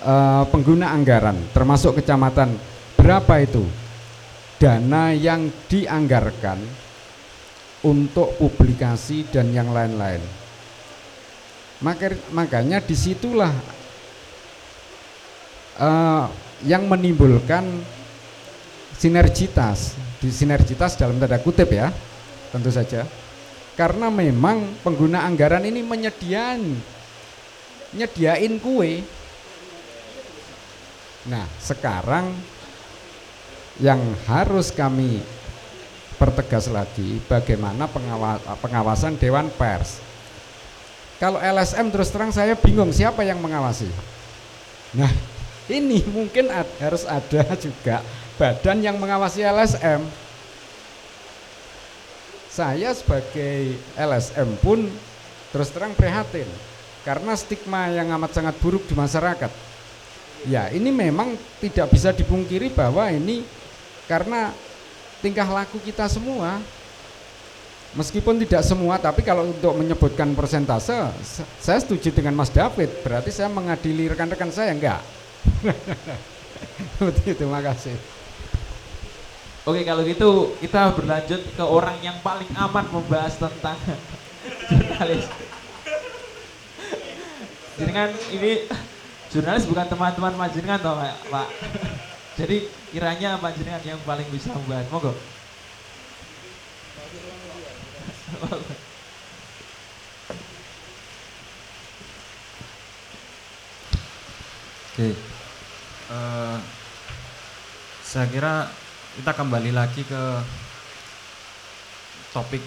uh, 0.06 0.46
pengguna 0.50 0.94
anggaran, 0.94 1.38
termasuk 1.52 2.00
kecamatan, 2.02 2.56
berapa 2.96 3.44
itu? 3.44 3.66
Dana 4.60 5.16
yang 5.16 5.48
dianggarkan 5.72 6.60
untuk 7.88 8.36
publikasi 8.36 9.24
dan 9.32 9.56
yang 9.56 9.72
lain-lain. 9.72 10.20
Maka, 11.80 12.12
makanya 12.36 12.84
di 12.84 12.92
situlah 12.92 13.56
uh, 15.80 16.28
yang 16.68 16.92
menimbulkan 16.92 17.64
sinergitas, 19.00 19.96
di 20.20 20.28
sinergitas 20.28 21.00
dalam 21.00 21.16
tanda 21.24 21.40
kutip 21.40 21.72
ya, 21.72 21.88
tentu 22.52 22.68
saja 22.68 23.08
karena 23.80 24.12
memang 24.12 24.76
pengguna 24.84 25.24
anggaran 25.24 25.64
ini 25.64 25.80
menyediakan 25.80 26.60
nyediain 27.96 28.60
kue. 28.60 29.08
Nah 31.32 31.48
sekarang 31.64 32.36
yang 33.80 34.04
harus 34.28 34.76
kami 34.76 35.24
pertegas 36.20 36.68
lagi 36.68 37.24
bagaimana 37.32 37.88
pengawasan 38.60 39.16
Dewan 39.16 39.48
Pers. 39.56 40.04
Kalau 41.16 41.40
LSM 41.40 41.88
terus 41.88 42.12
terang 42.12 42.36
saya 42.36 42.60
bingung 42.60 42.92
siapa 42.92 43.24
yang 43.24 43.40
mengawasi? 43.40 43.88
Nah 44.92 45.08
ini 45.72 46.04
mungkin 46.04 46.52
harus 46.84 47.08
ada 47.08 47.56
juga 47.56 48.04
badan 48.36 48.84
yang 48.84 49.00
mengawasi 49.00 49.40
LSM 49.48 50.04
saya 52.60 52.92
sebagai 52.92 53.80
LSM 53.96 54.60
pun 54.60 54.84
terus 55.56 55.72
terang 55.72 55.96
prihatin 55.96 56.44
karena 57.08 57.32
stigma 57.40 57.88
yang 57.88 58.12
amat 58.20 58.36
sangat 58.36 58.60
buruk 58.60 58.84
di 58.84 58.92
masyarakat. 59.00 59.48
Ya, 60.44 60.68
ini 60.68 60.92
memang 60.92 61.40
tidak 61.64 61.88
bisa 61.96 62.12
dipungkiri 62.12 62.68
bahwa 62.76 63.08
ini 63.16 63.48
karena 64.12 64.52
tingkah 65.24 65.48
laku 65.48 65.80
kita 65.80 66.12
semua. 66.12 66.60
Meskipun 67.90 68.38
tidak 68.38 68.62
semua, 68.62 69.02
tapi 69.02 69.26
kalau 69.26 69.50
untuk 69.50 69.74
menyebutkan 69.74 70.30
persentase, 70.38 70.94
saya 71.58 71.80
setuju 71.82 72.14
dengan 72.14 72.38
Mas 72.38 72.54
David. 72.54 73.02
Berarti 73.02 73.34
saya 73.34 73.50
mengadili 73.50 74.06
rekan-rekan 74.06 74.54
saya 74.54 74.78
enggak. 74.78 75.02
Terima 77.40 77.66
kasih. 77.66 78.19
Oke 79.68 79.84
kalau 79.84 80.08
gitu 80.08 80.56
kita 80.64 80.96
berlanjut 80.96 81.42
ke 81.52 81.64
orang 81.64 82.00
yang 82.00 82.16
paling 82.24 82.48
aman 82.56 82.86
membahas 82.88 83.36
tentang 83.36 83.76
jurnalis. 84.72 85.28
Jenengan 87.76 88.12
ini 88.32 88.64
jurnalis 89.28 89.68
bukan 89.68 89.88
teman-teman 89.92 90.36
Pak 90.40 90.50
Jenengan 90.56 90.80
toh 90.80 90.96
Pak. 91.28 91.48
Jadi 92.40 92.72
kiranya 92.96 93.36
Pak 93.36 93.52
Jenengan 93.60 93.84
yang 93.84 94.00
paling 94.08 94.28
bisa 94.32 94.56
membahas. 94.56 94.88
Monggo. 94.88 95.12
Oke. 105.00 105.16
Uh, 106.10 106.58
saya 108.02 108.26
kira 108.32 108.72
kita 109.18 109.32
kembali 109.34 109.72
lagi 109.74 110.06
ke 110.06 110.24
topik 112.30 112.62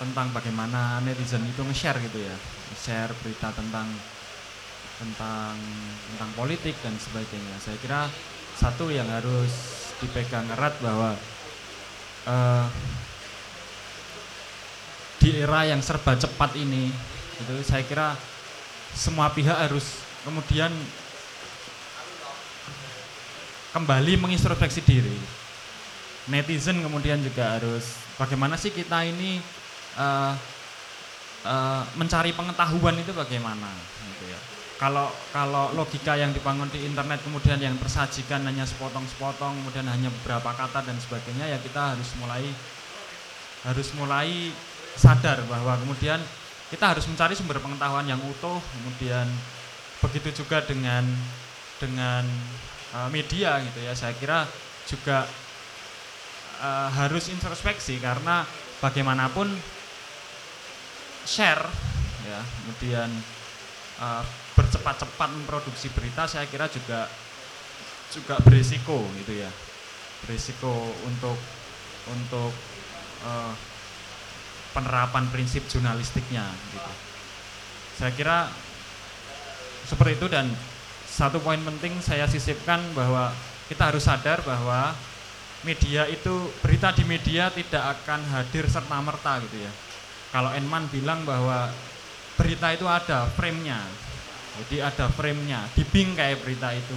tentang 0.00 0.32
bagaimana 0.32 1.00
netizen 1.04 1.44
itu 1.44 1.60
nge-share 1.60 2.00
gitu 2.00 2.24
ya. 2.24 2.36
Share 2.76 3.12
berita 3.20 3.52
tentang 3.52 3.88
tentang 4.96 5.56
tentang 6.12 6.30
politik 6.36 6.76
dan 6.80 6.96
sebagainya. 6.96 7.56
Saya 7.60 7.76
kira 7.80 8.08
satu 8.56 8.88
yang 8.88 9.08
harus 9.12 9.52
dipegang 10.00 10.48
erat 10.56 10.72
bahwa 10.80 11.16
uh, 12.28 12.66
di 15.20 15.36
era 15.36 15.68
yang 15.68 15.80
serba 15.80 16.16
cepat 16.16 16.56
ini 16.56 16.92
itu 17.36 17.54
saya 17.64 17.84
kira 17.84 18.16
semua 18.96 19.28
pihak 19.32 19.56
harus 19.56 20.00
kemudian 20.24 20.72
kembali 23.76 24.16
mengintrospeksi 24.16 24.80
diri. 24.80 25.12
Netizen 26.32 26.80
kemudian 26.80 27.20
juga 27.20 27.60
harus 27.60 27.92
bagaimana 28.16 28.56
sih 28.56 28.72
kita 28.72 29.04
ini 29.04 29.36
uh, 30.00 30.32
uh, 31.44 31.84
mencari 32.00 32.32
pengetahuan 32.32 32.96
itu 32.96 33.12
bagaimana 33.12 33.68
gitu 34.16 34.32
ya. 34.32 34.40
Kalau 34.80 35.12
kalau 35.32 35.72
logika 35.76 36.16
yang 36.16 36.32
dibangun 36.32 36.72
di 36.72 36.88
internet 36.88 37.20
kemudian 37.20 37.60
yang 37.60 37.76
tersajikan 37.76 38.44
hanya 38.48 38.64
sepotong-sepotong 38.64 39.60
kemudian 39.60 39.86
hanya 39.88 40.08
beberapa 40.20 40.56
kata 40.56 40.84
dan 40.84 40.96
sebagainya 40.96 41.48
ya 41.48 41.58
kita 41.60 41.96
harus 41.96 42.10
mulai 42.20 42.44
harus 43.64 43.88
mulai 43.96 44.52
sadar 44.96 45.44
bahwa 45.48 45.80
kemudian 45.80 46.20
kita 46.72 46.96
harus 46.96 47.08
mencari 47.08 47.32
sumber 47.32 47.60
pengetahuan 47.60 48.04
yang 48.04 48.20
utuh 48.20 48.60
kemudian 48.60 49.28
begitu 50.04 50.44
juga 50.44 50.60
dengan 50.60 51.08
dengan 51.80 52.24
uh, 52.94 53.08
media 53.10 53.58
gitu 53.64 53.80
ya. 53.82 53.92
Saya 53.96 54.14
kira 54.14 54.46
juga 54.86 55.26
uh, 56.62 56.88
harus 56.94 57.26
introspeksi 57.32 57.98
karena 57.98 58.46
bagaimanapun 58.78 59.50
share 61.26 61.66
ya 62.26 62.38
kemudian 62.38 63.10
uh, 63.98 64.22
bercepat-cepat 64.54 65.28
memproduksi 65.34 65.90
berita 65.90 66.26
saya 66.30 66.46
kira 66.46 66.70
juga 66.70 67.10
juga 68.14 68.38
berisiko 68.44 69.02
gitu 69.24 69.42
ya. 69.42 69.50
Berisiko 70.26 70.94
untuk 71.06 71.38
untuk 72.06 72.54
uh, 73.26 73.52
penerapan 74.76 75.26
prinsip 75.32 75.66
jurnalistiknya 75.66 76.46
gitu. 76.76 76.92
Saya 77.96 78.12
kira 78.12 78.52
seperti 79.88 80.20
itu 80.20 80.26
dan 80.28 80.52
satu 81.16 81.40
poin 81.40 81.56
penting 81.56 81.96
saya 82.04 82.28
sisipkan 82.28 82.76
bahwa 82.92 83.32
kita 83.72 83.88
harus 83.88 84.04
sadar 84.04 84.44
bahwa 84.44 84.92
media 85.64 86.04
itu 86.12 86.52
berita 86.60 86.92
di 86.92 87.08
media 87.08 87.48
tidak 87.48 87.96
akan 87.96 88.20
hadir 88.36 88.68
serta 88.68 89.00
merta 89.00 89.40
gitu 89.48 89.64
ya. 89.64 89.72
Kalau 90.28 90.52
Enman 90.52 90.84
bilang 90.92 91.24
bahwa 91.24 91.72
berita 92.36 92.68
itu 92.76 92.84
ada 92.84 93.24
frame-nya. 93.32 93.80
Jadi 94.60 94.84
ada 94.84 95.08
frame-nya, 95.08 95.64
dibingkai 95.72 96.36
berita 96.36 96.76
itu. 96.76 96.96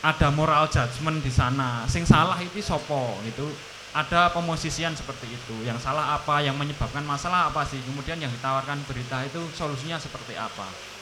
Ada 0.00 0.32
moral 0.32 0.72
judgment 0.72 1.20
di 1.20 1.28
sana. 1.28 1.84
Sing 1.84 2.08
salah 2.08 2.40
itu 2.40 2.64
sopo 2.64 3.12
gitu. 3.28 3.44
Ada 3.92 4.32
pemosisian 4.32 4.96
seperti 4.96 5.28
itu. 5.28 5.68
Yang 5.68 5.84
salah 5.84 6.16
apa, 6.16 6.40
yang 6.40 6.56
menyebabkan 6.56 7.04
masalah 7.04 7.52
apa 7.52 7.68
sih? 7.68 7.76
Kemudian 7.84 8.16
yang 8.16 8.32
ditawarkan 8.32 8.80
berita 8.88 9.20
itu 9.28 9.44
solusinya 9.52 10.00
seperti 10.00 10.32
apa 10.32 10.96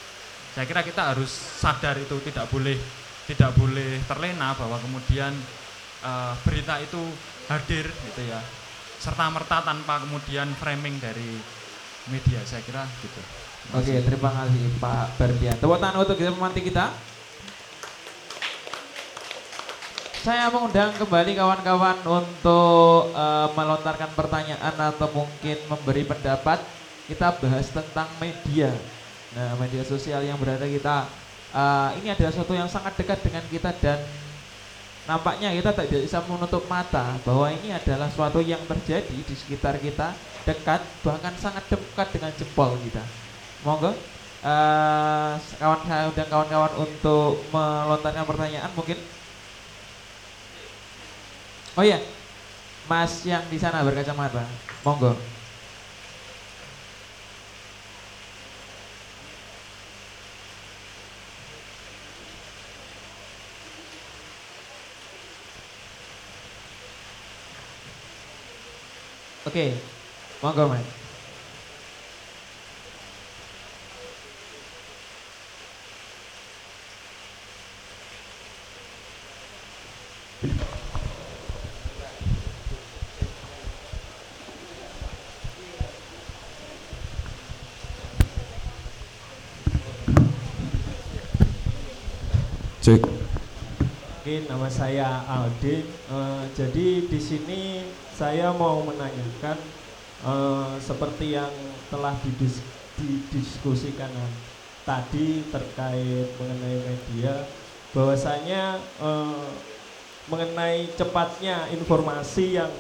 saya 0.57 0.65
kira 0.65 0.81
kita 0.81 1.13
harus 1.13 1.29
sadar 1.29 2.01
itu 2.01 2.17
tidak 2.25 2.49
boleh 2.49 2.81
tidak 3.29 3.53
boleh 3.61 4.01
terlena 4.09 4.57
bahwa 4.57 4.81
kemudian 4.81 5.37
uh, 6.01 6.33
berita 6.49 6.81
itu 6.81 6.97
hadir 7.53 7.85
gitu 7.85 8.23
ya 8.25 8.41
serta 8.97 9.29
merta 9.29 9.61
tanpa 9.61 10.01
kemudian 10.01 10.49
framing 10.57 10.97
dari 10.97 11.37
media 12.09 12.41
saya 12.49 12.65
kira 12.65 12.89
gitu. 13.05 13.21
Oke 13.77 14.01
terima 14.01 14.33
kasih 14.33 14.65
Pak 14.81 15.21
Berdian. 15.21 15.57
Tepuk 15.61 15.77
tangan 15.77 16.01
untuk 16.01 16.17
kita 16.17 16.33
pemantik 16.33 16.65
kita. 16.65 16.89
Saya 20.25 20.49
mengundang 20.49 20.97
kembali 20.97 21.37
kawan-kawan 21.37 22.01
untuk 22.03 23.13
uh, 23.13 23.53
melontarkan 23.53 24.09
pertanyaan 24.17 24.75
atau 24.75 25.13
mungkin 25.13 25.61
memberi 25.69 26.09
pendapat. 26.09 26.65
Kita 27.07 27.37
bahas 27.39 27.71
tentang 27.71 28.09
media 28.19 28.73
Nah, 29.37 29.53
media 29.61 29.85
sosial 29.85 30.25
yang 30.25 30.41
berada 30.41 30.65
kita 30.65 31.13
uh, 31.53 31.93
ini 32.01 32.09
adalah 32.09 32.33
sesuatu 32.33 32.57
yang 32.57 32.73
sangat 32.73 32.97
dekat 32.97 33.21
dengan 33.21 33.45
kita 33.53 33.69
dan 33.85 34.01
nampaknya 35.05 35.53
kita 35.53 35.77
tidak 35.77 36.09
bisa 36.09 36.25
menutup 36.25 36.65
mata 36.73 37.21
bahwa 37.21 37.53
ini 37.53 37.69
adalah 37.69 38.09
sesuatu 38.09 38.41
yang 38.41 38.65
terjadi 38.65 39.13
di 39.13 39.35
sekitar 39.37 39.77
kita 39.77 40.17
dekat 40.49 40.81
bahkan 41.05 41.37
sangat 41.37 41.69
dekat 41.69 42.09
dengan 42.17 42.33
jempol 42.33 42.81
kita. 42.81 43.05
Monggo 43.61 43.93
uh, 44.41 45.33
kawan 45.37 45.81
saya 45.85 46.09
dan 46.17 46.27
kawan-kawan 46.33 46.73
untuk 46.81 47.45
melontarkan 47.53 48.25
pertanyaan 48.25 48.73
mungkin. 48.73 48.97
Oh 51.77 51.85
iya, 51.85 52.01
Mas 52.89 53.21
yang 53.29 53.45
di 53.53 53.61
sana 53.61 53.85
berkacamata, 53.85 54.49
monggo. 54.81 55.36
Oke, 69.47 69.79
monggo 70.43 70.67
Mas. 70.67 70.83
Cek. 92.83 93.03
Oke, 93.03 94.35
nama 94.51 94.67
saya 94.67 95.23
Aldi. 95.27 95.87
Eh, 95.87 96.43
jadi 96.55 96.87
di 97.07 97.19
sini 97.23 97.63
saya 98.21 98.49
mau 98.63 98.77
menanyakan 98.89 99.59
eh, 100.31 100.75
seperti 100.89 101.27
yang 101.39 101.53
telah 101.93 102.15
didis- 102.25 102.65
didiskusikan 102.99 104.13
tadi 104.89 105.51
terkait 105.55 106.27
mengenai 106.41 106.79
media, 106.81 107.33
bahwasanya 107.95 108.63
eh, 108.97 109.49
mengenai 110.27 110.97
cepatnya 110.99 111.57
informasi 111.77 112.59
yang 112.59 112.73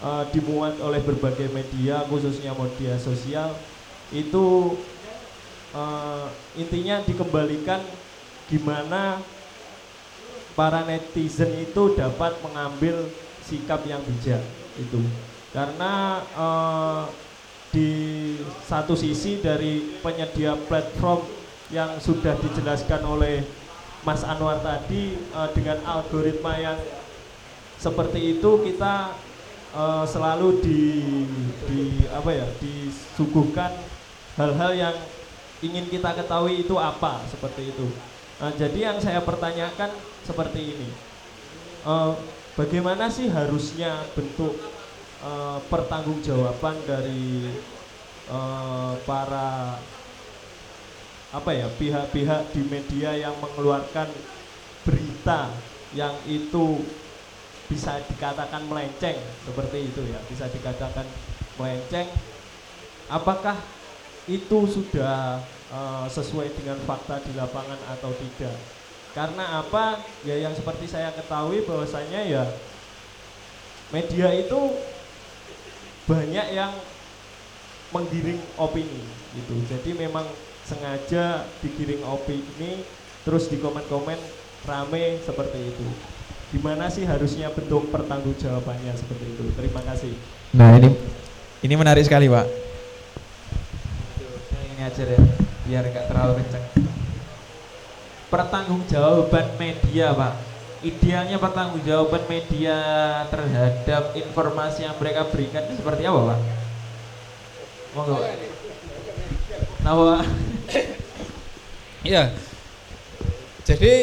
eh, 0.00 0.24
dimuat 0.34 0.78
oleh 0.80 1.00
berbagai 1.02 1.48
media, 1.50 2.04
khususnya 2.08 2.52
media 2.56 2.96
sosial, 3.00 3.50
itu 4.12 4.46
eh, 5.74 6.28
intinya 6.54 7.02
dikembalikan 7.02 7.80
gimana 8.46 9.24
para 10.54 10.82
netizen 10.86 11.54
itu 11.56 11.94
dapat 11.96 12.42
mengambil 12.44 13.14
sikap 13.40 13.86
yang 13.86 14.02
bijak 14.04 14.59
itu 14.78 15.00
karena 15.50 16.22
eh, 16.22 17.02
di 17.70 17.90
satu 18.66 18.94
sisi 18.98 19.38
dari 19.42 19.98
penyedia 20.02 20.58
platform 20.66 21.26
yang 21.70 22.02
sudah 22.02 22.34
dijelaskan 22.38 23.02
oleh 23.06 23.46
Mas 24.02 24.22
Anwar 24.22 24.62
tadi 24.62 25.18
eh, 25.18 25.48
dengan 25.54 25.78
algoritma 25.86 26.54
yang 26.58 26.78
seperti 27.80 28.38
itu 28.38 28.50
kita 28.62 29.14
eh, 29.74 30.04
selalu 30.06 30.62
di, 30.62 30.82
di 31.66 31.82
apa 32.10 32.30
ya 32.30 32.46
disuguhkan 32.62 33.74
hal-hal 34.38 34.72
yang 34.74 34.96
ingin 35.60 35.86
kita 35.90 36.16
ketahui 36.16 36.64
itu 36.64 36.74
apa 36.80 37.20
seperti 37.28 37.74
itu. 37.74 37.86
Nah, 38.40 38.48
jadi 38.56 38.88
yang 38.88 38.96
saya 38.96 39.20
pertanyakan 39.20 39.92
seperti 40.24 40.72
ini, 40.72 40.88
Eh, 41.80 42.12
bagaimana 42.58 43.06
sih 43.12 43.30
harusnya 43.30 44.02
bentuk 44.14 44.58
eh, 45.22 45.58
pertanggungjawaban 45.70 46.76
dari 46.86 47.50
eh, 48.30 48.92
para 49.06 49.78
apa 51.30 51.50
ya 51.54 51.70
pihak-pihak 51.70 52.50
di 52.50 52.62
media 52.66 53.14
yang 53.14 53.38
mengeluarkan 53.38 54.10
berita 54.82 55.46
yang 55.94 56.14
itu 56.26 56.82
bisa 57.70 58.02
dikatakan 58.02 58.66
melenceng 58.66 59.14
seperti 59.46 59.78
itu 59.86 60.02
ya 60.10 60.18
bisa 60.26 60.50
dikatakan 60.50 61.06
melenceng? 61.54 62.10
Apakah 63.06 63.58
itu 64.26 64.58
sudah 64.66 65.38
eh, 65.70 66.06
sesuai 66.10 66.50
dengan 66.58 66.78
fakta 66.82 67.22
di 67.22 67.34
lapangan 67.38 67.78
atau 67.94 68.10
tidak 68.10 68.79
karena 69.10 69.64
apa? 69.64 69.98
Ya 70.22 70.38
yang 70.38 70.54
seperti 70.54 70.86
saya 70.86 71.10
ketahui 71.10 71.66
bahwasanya 71.66 72.22
ya 72.26 72.44
media 73.90 74.30
itu 74.34 74.78
banyak 76.06 76.46
yang 76.54 76.72
menggiring 77.90 78.38
opini 78.54 79.02
gitu. 79.34 79.54
Jadi 79.66 79.90
memang 79.98 80.26
sengaja 80.62 81.46
digiring 81.62 82.02
opini 82.06 82.86
terus 83.26 83.50
di 83.50 83.58
komen-komen 83.58 84.18
rame 84.66 85.18
seperti 85.26 85.74
itu. 85.74 85.86
Gimana 86.50 86.90
sih 86.90 87.06
harusnya 87.06 87.50
bentuk 87.54 87.90
pertanggungjawabannya 87.94 88.94
seperti 88.94 89.26
itu? 89.38 89.44
Terima 89.54 89.82
kasih. 89.86 90.14
Nah 90.54 90.78
ini 90.78 90.94
ini 91.62 91.74
menarik 91.78 92.02
sekali 92.06 92.26
pak. 92.26 92.46
Saya 94.50 94.66
ini 94.66 94.82
aja 94.82 95.02
deh, 95.06 95.20
biar 95.66 95.84
nggak 95.86 96.06
terlalu 96.10 96.32
kenceng. 96.42 96.89
Pertanggungjawaban 98.30 99.58
media 99.58 100.14
pak. 100.14 100.34
Idealnya 100.80 101.36
pertanggungjawaban 101.36 102.24
media 102.30 102.78
terhadap 103.28 104.16
informasi 104.16 104.88
yang 104.88 104.96
mereka 104.96 105.28
berikan 105.28 105.66
itu 105.68 105.82
seperti 105.82 106.08
apa 106.08 106.20
pak? 106.32 106.38
Monggo. 107.92 108.22
Nah 109.82 109.92
Pak. 109.96 110.22
Iya. 112.06 112.32
Jadi 113.66 113.94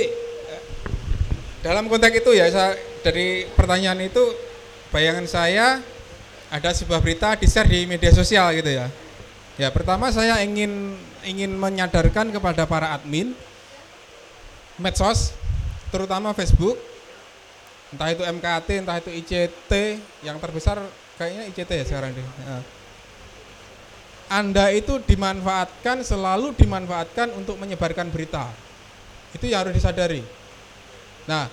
dalam 1.66 1.90
konteks 1.90 2.22
itu 2.22 2.32
ya 2.38 2.48
saya 2.52 2.78
dari 3.02 3.48
pertanyaan 3.58 4.00
itu 4.06 4.22
bayangan 4.94 5.28
saya 5.28 5.82
ada 6.48 6.72
sebuah 6.72 7.04
berita 7.04 7.36
di-share 7.36 7.68
di 7.68 7.84
media 7.84 8.12
sosial 8.14 8.56
gitu 8.56 8.72
ya. 8.72 8.88
Ya, 9.58 9.74
pertama 9.74 10.14
saya 10.14 10.38
ingin 10.46 10.96
ingin 11.26 11.52
menyadarkan 11.58 12.30
kepada 12.30 12.70
para 12.70 12.94
admin 12.94 13.34
medsos 14.78 15.34
terutama 15.90 16.34
Facebook 16.34 16.78
entah 17.88 18.12
itu 18.12 18.24
MKT, 18.24 18.84
entah 18.84 18.98
itu 19.00 19.10
ICT 19.12 19.72
yang 20.24 20.38
terbesar 20.44 20.82
kayaknya 21.16 21.48
ICT 21.52 21.72
ya 21.72 21.86
sekarang 21.88 22.12
deh. 22.12 22.24
Ya. 22.24 22.60
Anda 24.28 24.76
itu 24.76 25.00
dimanfaatkan 25.08 26.04
selalu 26.04 26.52
dimanfaatkan 26.60 27.32
untuk 27.40 27.56
menyebarkan 27.56 28.12
berita. 28.12 28.52
Itu 29.32 29.48
yang 29.48 29.64
harus 29.64 29.80
disadari. 29.80 30.20
Nah, 31.24 31.48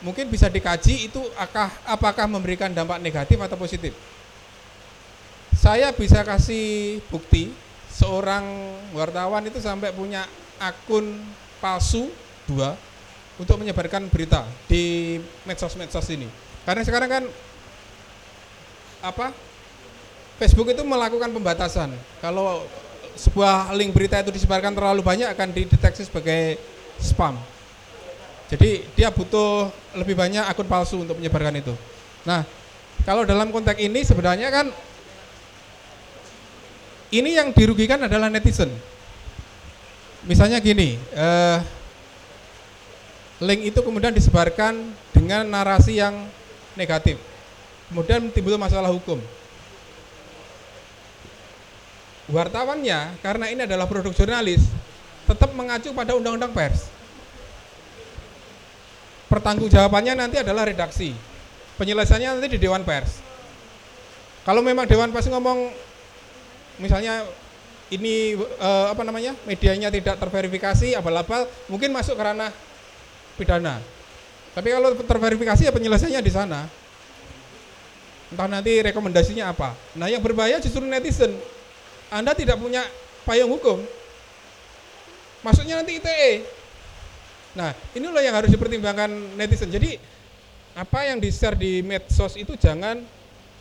mungkin 0.00 0.32
bisa 0.32 0.48
dikaji 0.48 1.12
itu 1.12 1.20
akah, 1.36 1.68
apakah 1.84 2.24
memberikan 2.24 2.72
dampak 2.72 2.96
negatif 3.04 3.36
atau 3.36 3.60
positif. 3.60 3.92
Saya 5.52 5.92
bisa 5.92 6.24
kasih 6.24 7.00
bukti 7.12 7.52
seorang 7.92 8.46
wartawan 8.96 9.44
itu 9.44 9.60
sampai 9.60 9.92
punya 9.92 10.24
akun 10.56 11.18
palsu 11.60 12.08
dua 12.48 12.74
untuk 13.38 13.60
menyebarkan 13.60 14.10
berita 14.10 14.42
di 14.66 15.16
medsos-medsos 15.46 16.08
ini. 16.10 16.26
Karena 16.66 16.82
sekarang 16.82 17.08
kan 17.08 17.24
apa 18.98 19.30
Facebook 20.38 20.70
itu 20.70 20.82
melakukan 20.82 21.30
pembatasan. 21.30 21.94
Kalau 22.18 22.66
sebuah 23.18 23.74
link 23.74 23.90
berita 23.90 24.22
itu 24.22 24.30
disebarkan 24.30 24.74
terlalu 24.74 25.02
banyak 25.02 25.26
akan 25.34 25.50
dideteksi 25.50 26.06
sebagai 26.06 26.58
spam. 26.98 27.34
Jadi 28.48 28.86
dia 28.94 29.10
butuh 29.12 29.68
lebih 29.98 30.14
banyak 30.14 30.46
akun 30.46 30.70
palsu 30.70 31.02
untuk 31.02 31.18
menyebarkan 31.18 31.58
itu. 31.58 31.74
Nah, 32.22 32.46
kalau 33.02 33.26
dalam 33.26 33.50
konteks 33.50 33.78
ini 33.82 34.00
sebenarnya 34.06 34.48
kan 34.48 34.66
ini 37.12 37.36
yang 37.36 37.52
dirugikan 37.52 38.00
adalah 38.06 38.30
netizen. 38.30 38.70
Misalnya 40.24 40.62
gini, 40.62 40.96
eh, 41.12 41.58
link 43.38 43.70
itu 43.70 43.80
kemudian 43.82 44.10
disebarkan 44.14 44.94
dengan 45.14 45.46
narasi 45.46 45.98
yang 45.98 46.26
negatif. 46.74 47.18
Kemudian 47.88 48.28
timbul 48.34 48.58
masalah 48.60 48.92
hukum 48.92 49.18
wartawannya 52.28 53.16
karena 53.24 53.46
ini 53.48 53.64
adalah 53.64 53.88
produk 53.88 54.12
jurnalis 54.12 54.68
tetap 55.24 55.52
mengacu 55.56 55.92
pada 55.92 56.16
undang-undang 56.16 56.52
pers. 56.52 56.88
Pertanggungjawabannya 59.28 60.16
nanti 60.16 60.40
adalah 60.40 60.64
redaksi. 60.64 61.12
Penyelesaiannya 61.76 62.40
nanti 62.40 62.48
di 62.56 62.60
dewan 62.60 62.80
pers. 62.80 63.20
Kalau 64.44 64.64
memang 64.64 64.88
dewan 64.88 65.12
pers 65.12 65.28
ngomong 65.28 65.68
misalnya 66.80 67.28
ini 67.92 68.40
eh, 68.40 68.86
apa 68.88 69.04
namanya? 69.04 69.36
medianya 69.44 69.92
tidak 69.92 70.16
terverifikasi 70.16 70.96
abal-abal 70.96 71.44
mungkin 71.68 71.92
masuk 71.92 72.16
ke 72.16 72.24
ranah 72.24 72.52
pidana. 73.38 73.78
Tapi 74.52 74.74
kalau 74.74 74.98
terverifikasi 74.98 75.70
ya 75.70 75.72
penyelesaiannya 75.72 76.22
di 76.26 76.32
sana. 76.34 76.66
Entah 78.28 78.48
nanti 78.50 78.82
rekomendasinya 78.84 79.54
apa. 79.54 79.72
Nah, 79.96 80.10
yang 80.10 80.20
berbahaya 80.20 80.60
justru 80.60 80.84
netizen 80.84 81.32
anda 82.08 82.32
tidak 82.32 82.56
punya 82.56 82.84
payung 83.28 83.52
hukum. 83.52 83.80
masuknya 85.38 85.78
nanti 85.78 86.02
ITE. 86.02 86.42
Nah, 87.54 87.70
ini 87.94 88.10
loh 88.10 88.18
yang 88.18 88.34
harus 88.34 88.50
dipertimbangkan 88.50 89.38
netizen. 89.38 89.70
Jadi 89.70 89.94
apa 90.74 91.06
yang 91.06 91.22
di-share 91.22 91.54
di 91.54 91.78
medsos 91.78 92.34
itu 92.34 92.58
jangan 92.58 92.98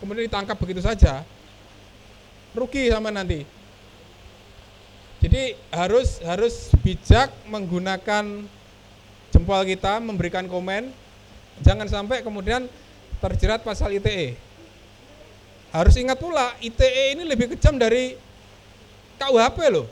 kemudian 0.01 0.25
ditangkap 0.25 0.57
begitu 0.57 0.81
saja. 0.81 1.21
Rugi 2.57 2.89
sama 2.89 3.13
nanti. 3.13 3.45
Jadi 5.21 5.53
harus 5.69 6.17
harus 6.25 6.73
bijak 6.81 7.29
menggunakan 7.45 8.45
jempol 9.37 9.61
kita 9.69 10.01
memberikan 10.01 10.49
komen. 10.49 10.89
Jangan 11.61 11.85
sampai 11.85 12.25
kemudian 12.25 12.65
terjerat 13.21 13.61
pasal 13.61 13.93
ITE. 13.93 14.33
Harus 15.69 15.93
ingat 16.01 16.17
pula 16.17 16.57
ITE 16.57 17.13
ini 17.13 17.23
lebih 17.29 17.53
kejam 17.53 17.77
dari 17.77 18.17
KUHP 19.21 19.57
loh. 19.69 19.85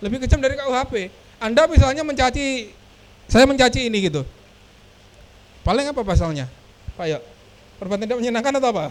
Lebih 0.00 0.24
kejam 0.24 0.40
dari 0.40 0.56
KUHP. 0.56 1.12
Anda 1.40 1.68
misalnya 1.68 2.00
mencaci 2.00 2.72
saya 3.28 3.44
mencaci 3.44 3.92
ini 3.92 4.08
gitu. 4.08 4.24
Paling 5.60 5.92
apa 5.92 6.00
pasalnya? 6.00 6.48
Pak 6.96 7.04
ya, 7.04 7.20
perbuatan 7.76 8.08
tidak 8.08 8.18
menyenangkan 8.18 8.56
atau 8.56 8.68
apa? 8.72 8.86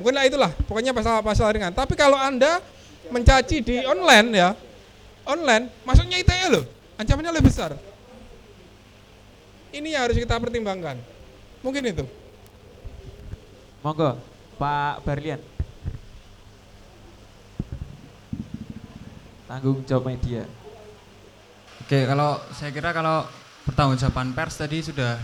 Mungkin 0.00 0.16
lah 0.16 0.24
itulah, 0.24 0.50
pokoknya 0.64 0.96
pasal-pasal 0.96 1.52
ringan. 1.52 1.76
Tapi 1.76 1.92
kalau 1.92 2.16
Anda 2.16 2.64
mencaci 3.12 3.60
di 3.60 3.84
online 3.84 4.28
ya, 4.32 4.56
online, 5.28 5.68
masuknya 5.84 6.16
ITE 6.24 6.46
loh, 6.48 6.64
ancamannya 6.96 7.36
lebih 7.36 7.52
besar. 7.52 7.76
Ini 9.70 9.94
yang 9.94 10.02
harus 10.10 10.18
kita 10.18 10.34
pertimbangkan. 10.42 10.98
Mungkin 11.62 11.84
itu. 11.86 12.04
Monggo, 13.80 14.18
Pak 14.58 15.06
Barlian. 15.06 15.40
Tanggung 19.46 19.82
jawab 19.86 20.10
media. 20.10 20.46
Oke, 21.86 22.06
kalau 22.06 22.38
saya 22.54 22.70
kira 22.70 22.94
kalau 22.94 23.26
pertanggungjawaban 23.66 24.34
pers 24.34 24.58
tadi 24.58 24.78
sudah 24.82 25.18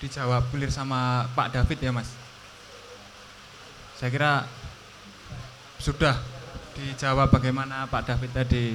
dijawab 0.00 0.48
clear 0.48 0.72
sama 0.72 1.28
Pak 1.36 1.52
David 1.52 1.78
ya 1.80 1.92
Mas. 1.92 2.08
Saya 4.00 4.08
kira 4.08 4.48
sudah 5.76 6.16
dijawab 6.72 7.28
bagaimana 7.28 7.84
Pak 7.84 8.08
David 8.08 8.32
tadi 8.32 8.72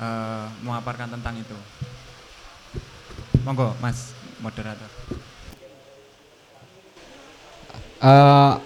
uh, 0.00 0.44
memaparkan 0.60 1.16
tentang 1.16 1.40
itu. 1.40 1.56
Monggo 3.40 3.72
Mas 3.80 4.12
moderator. 4.40 4.90
Uh, 8.00 8.56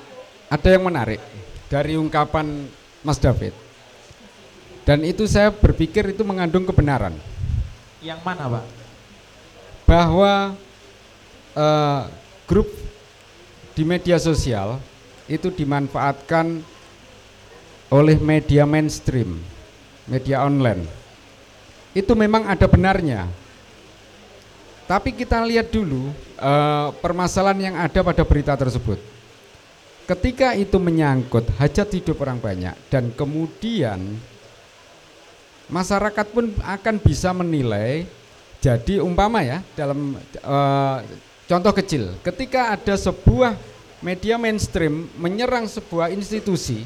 ada 0.47 0.69
yang 0.71 0.87
menarik 0.87 1.19
dari 1.67 1.99
ungkapan 1.99 2.71
Mas 3.03 3.19
David. 3.19 3.51
Dan 4.87 5.03
itu 5.03 5.27
saya 5.27 5.51
berpikir 5.51 6.15
itu 6.15 6.23
mengandung 6.23 6.63
kebenaran. 6.63 7.17
Yang 8.05 8.21
mana, 8.23 8.47
Pak? 8.47 8.65
Bahwa 9.89 10.33
uh, 11.57 12.03
grup 12.47 12.69
di 13.75 13.83
media 13.83 14.21
sosial 14.21 14.79
itu 15.27 15.49
dimanfaatkan 15.49 16.63
oleh 17.89 18.17
media 18.21 18.69
mainstream, 18.69 19.41
media 20.05 20.45
online. 20.45 20.85
Itu 21.97 22.13
memang 22.13 22.45
ada 22.45 22.69
benarnya. 22.69 23.27
Tapi 24.85 25.17
kita 25.17 25.41
lihat 25.49 25.73
dulu 25.73 26.13
uh, 26.37 26.93
permasalahan 27.01 27.73
yang 27.73 27.77
ada 27.81 28.05
pada 28.05 28.21
berita 28.21 28.53
tersebut. 28.53 29.01
Ketika 30.05 30.53
itu 30.53 30.77
menyangkut 30.77 31.49
hajat 31.57 31.89
hidup 31.97 32.21
orang 32.21 32.37
banyak 32.37 32.77
dan 32.93 33.09
kemudian 33.17 34.21
masyarakat 35.69 36.27
pun 36.29 36.53
akan 36.61 36.97
bisa 37.01 37.33
menilai 37.33 38.05
jadi 38.61 39.01
umpama 39.01 39.41
ya 39.45 39.65
dalam 39.77 40.17
uh, 40.45 40.99
contoh 41.49 41.73
kecil 41.73 42.17
ketika 42.21 42.73
ada 42.73 42.97
sebuah 42.97 43.57
media 44.05 44.37
mainstream 44.37 45.09
menyerang 45.17 45.69
sebuah 45.69 46.13
institusi 46.13 46.85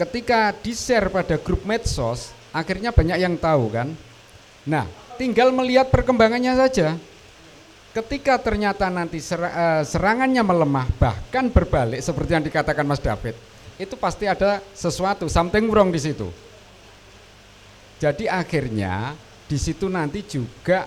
ketika 0.00 0.56
di-share 0.64 1.12
pada 1.12 1.36
grup 1.36 1.64
medsos 1.68 2.32
akhirnya 2.52 2.92
banyak 2.92 3.20
yang 3.20 3.36
tahu 3.36 3.68
kan 3.72 3.88
nah 4.64 4.88
tinggal 5.22 5.54
melihat 5.54 5.86
perkembangannya 5.86 6.58
saja 6.58 6.98
ketika 7.94 8.42
ternyata 8.42 8.90
nanti 8.90 9.22
eh, 9.22 9.82
serangannya 9.86 10.42
melemah 10.42 10.90
bahkan 10.98 11.46
berbalik 11.46 12.02
seperti 12.02 12.34
yang 12.34 12.42
dikatakan 12.42 12.82
Mas 12.82 12.98
David 12.98 13.38
itu 13.80 13.94
pasti 13.96 14.28
ada 14.28 14.60
sesuatu, 14.76 15.26
something 15.26 15.66
wrong 15.66 15.90
di 15.90 15.98
situ. 15.98 16.28
Jadi 17.98 18.26
akhirnya 18.26 19.14
di 19.46 19.58
situ 19.58 19.86
nanti 19.86 20.22
juga 20.26 20.86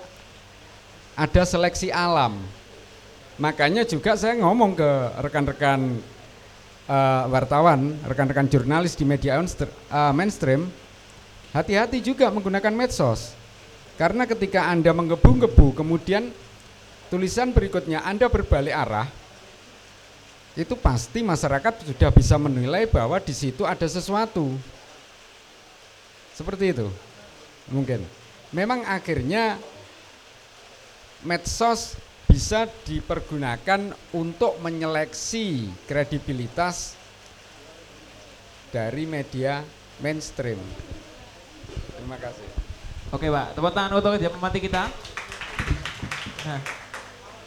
ada 1.16 1.44
seleksi 1.48 1.92
alam. 1.92 2.40
Makanya 3.36 3.84
juga 3.84 4.16
saya 4.16 4.36
ngomong 4.40 4.80
ke 4.80 4.90
rekan-rekan 5.24 6.00
uh, 6.88 7.24
wartawan, 7.28 8.00
rekan-rekan 8.08 8.48
jurnalis 8.48 8.96
di 8.96 9.04
media 9.04 9.40
uh, 9.40 10.12
mainstream, 10.16 10.72
hati-hati 11.52 12.00
juga 12.00 12.32
menggunakan 12.32 12.72
medsos. 12.72 13.36
Karena 13.96 14.28
ketika 14.28 14.68
Anda 14.68 14.92
menggebu-gebu, 14.92 15.72
kemudian 15.72 16.32
tulisan 17.08 17.56
berikutnya 17.56 18.04
Anda 18.04 18.28
berbalik 18.28 18.76
arah, 18.76 19.08
itu 20.56 20.76
pasti 20.80 21.24
masyarakat 21.24 21.84
sudah 21.84 22.12
bisa 22.12 22.36
menilai 22.40 22.88
bahwa 22.88 23.20
di 23.20 23.36
situ 23.36 23.68
ada 23.68 23.88
sesuatu. 23.88 24.56
Seperti 26.36 26.76
itu. 26.76 26.88
Mungkin. 27.72 28.04
Memang 28.56 28.88
akhirnya 28.88 29.60
medsos 31.24 32.00
bisa 32.28 32.68
dipergunakan 32.88 33.96
untuk 34.16 34.60
menyeleksi 34.64 35.72
kredibilitas 35.88 36.96
dari 38.72 39.04
media 39.08 39.64
mainstream. 40.00 40.60
Terima 41.96 42.20
kasih. 42.20 42.55
Oke 43.14 43.30
Pak, 43.30 43.54
tepuk 43.54 43.70
tangan 43.70 43.94
untuk 44.02 44.18
dia 44.18 44.34
pemati 44.34 44.58
kita. 44.58 44.90
Nah, 46.46 46.62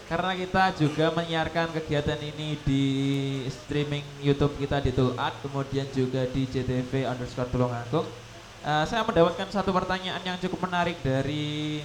karena 0.06 0.32
kita 0.38 0.64
juga 0.78 1.06
menyiarkan 1.10 1.74
kegiatan 1.74 2.18
ini 2.22 2.54
di 2.62 2.84
streaming 3.50 4.06
YouTube 4.22 4.54
kita 4.54 4.78
di 4.78 4.94
Tulat, 4.94 5.34
kemudian 5.42 5.84
juga 5.90 6.22
di 6.30 6.46
JTV 6.46 7.10
underscore 7.10 7.50
Tulungagung. 7.50 8.06
Uh, 8.62 8.84
saya 8.86 9.02
mendapatkan 9.02 9.50
satu 9.50 9.74
pertanyaan 9.74 10.22
yang 10.22 10.38
cukup 10.38 10.66
menarik 10.70 10.98
dari 11.02 11.82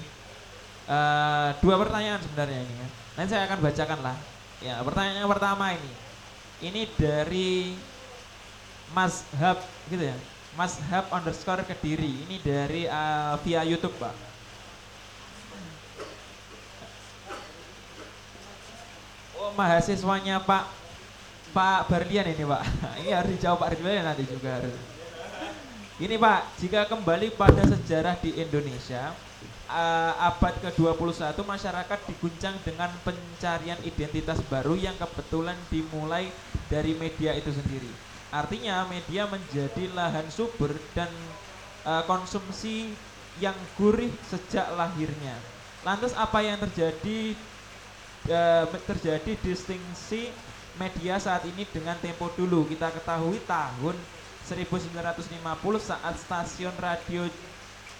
uh, 0.85 1.53
dua 1.57 1.75
pertanyaan 1.81 2.21
sebenarnya 2.21 2.59
ini. 2.61 2.73
Ya. 2.77 2.87
Nanti 3.17 3.29
saya 3.33 3.43
akan 3.49 3.59
bacakan 3.61 3.99
lah. 4.05 4.17
Ya, 4.61 4.79
pertanyaan 4.85 5.17
yang 5.25 5.31
pertama 5.33 5.65
ini, 5.75 5.91
ini 6.63 6.81
dari 6.95 7.75
Mas 8.93 9.25
Hub 9.35 9.59
gitu 9.89 10.07
ya, 10.07 10.15
Mas 10.53 10.77
Hub 10.77 11.05
underscore 11.09 11.65
Kediri. 11.65 12.25
Ini 12.29 12.37
dari 12.41 12.85
uh, 12.85 13.37
via 13.41 13.65
YouTube 13.65 13.97
pak. 13.97 14.13
Oh 19.41 19.51
mahasiswanya 19.57 20.39
Pak 20.45 20.69
Pak 21.53 21.89
Barlian 21.89 22.25
ini 22.33 22.45
Pak. 22.45 22.63
Ini 23.05 23.09
harus 23.13 23.37
dijawab 23.37 23.61
Pak 23.61 23.69
Ridwan 23.77 24.01
nanti 24.01 24.25
juga 24.25 24.57
harus. 24.57 24.73
Ini 26.01 26.17
Pak, 26.17 26.57
jika 26.57 26.89
kembali 26.89 27.37
pada 27.37 27.61
sejarah 27.69 28.17
di 28.17 28.33
Indonesia, 28.33 29.13
uh, 29.69 30.13
abad 30.17 30.57
ke-21 30.65 31.37
masyarakat 31.37 31.99
diguncang 32.09 32.57
dengan 32.65 32.89
pencarian 33.05 33.77
identitas 33.85 34.41
baru 34.49 34.73
yang 34.73 34.97
kebetulan 34.97 35.53
dimulai 35.69 36.33
dari 36.73 36.97
media 36.97 37.37
itu 37.37 37.53
sendiri. 37.53 38.12
Artinya 38.33 38.89
media 38.89 39.29
menjadi 39.29 39.93
lahan 39.93 40.25
subur 40.33 40.73
dan 40.97 41.09
uh, 41.85 42.01
konsumsi 42.09 42.89
yang 43.37 43.53
gurih 43.77 44.09
sejak 44.25 44.73
lahirnya. 44.73 45.37
Lantas 45.85 46.17
apa 46.17 46.41
yang 46.41 46.57
terjadi 46.57 47.37
uh, 48.33 48.65
terjadi 48.89 49.37
distingsi 49.45 50.33
media 50.81 51.21
saat 51.21 51.45
ini 51.45 51.61
dengan 51.69 51.93
tempo 52.01 52.33
dulu. 52.33 52.65
Kita 52.65 52.89
ketahui 52.89 53.37
tahun 53.45 53.93
1950 54.49 55.37
saat 55.77 56.15
stasiun 56.17 56.73
radio 56.81 57.29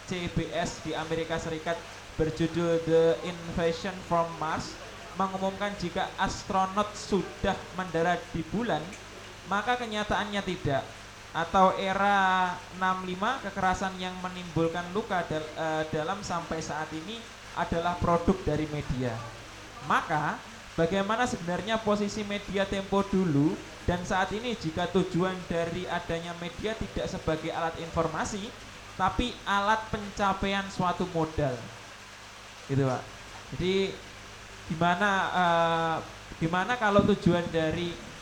CBS 0.09 0.81
di 0.81 0.91
Amerika 0.97 1.37
Serikat 1.37 1.77
berjudul 2.17 2.81
The 2.83 3.21
Invasion 3.25 3.95
from 4.09 4.27
Mars 4.41 4.73
mengumumkan 5.13 5.73
jika 5.77 6.09
astronot 6.17 6.89
sudah 6.97 7.53
mendarat 7.77 8.17
di 8.33 8.41
bulan, 8.49 8.81
maka 9.47 9.79
kenyataannya 9.79 10.41
tidak. 10.43 10.83
Atau 11.33 11.73
era 11.81 12.53
65 12.77 13.45
kekerasan 13.49 13.97
yang 13.97 14.13
menimbulkan 14.21 14.85
luka 14.93 15.25
dal 15.25 15.41
uh, 15.57 15.81
dalam 15.89 16.21
sampai 16.21 16.61
saat 16.61 16.85
ini 16.93 17.17
adalah 17.57 17.97
produk 17.97 18.37
dari 18.45 18.69
media. 18.69 19.17
Maka 19.89 20.37
bagaimana 20.77 21.25
sebenarnya 21.25 21.81
posisi 21.81 22.21
media 22.21 22.69
tempo 22.69 23.01
dulu 23.09 23.57
dan 23.89 24.05
saat 24.05 24.29
ini 24.29 24.53
jika 24.53 24.85
tujuan 24.93 25.33
dari 25.49 25.89
adanya 25.89 26.37
media 26.37 26.77
tidak 26.77 27.09
sebagai 27.09 27.49
alat 27.49 27.75
informasi 27.81 28.47
tapi 28.93 29.33
alat 29.49 29.81
pencapaian 29.89 30.69
suatu 30.69 31.09
modal. 31.17 31.57
Gitu, 32.69 32.85
Pak. 32.85 33.03
Jadi 33.57 33.73
gimana 34.69 35.09
uh, 35.33 35.97
gimana 36.37 36.77
kalau 36.77 37.03
tujuan 37.09 37.43
dari 37.51 38.12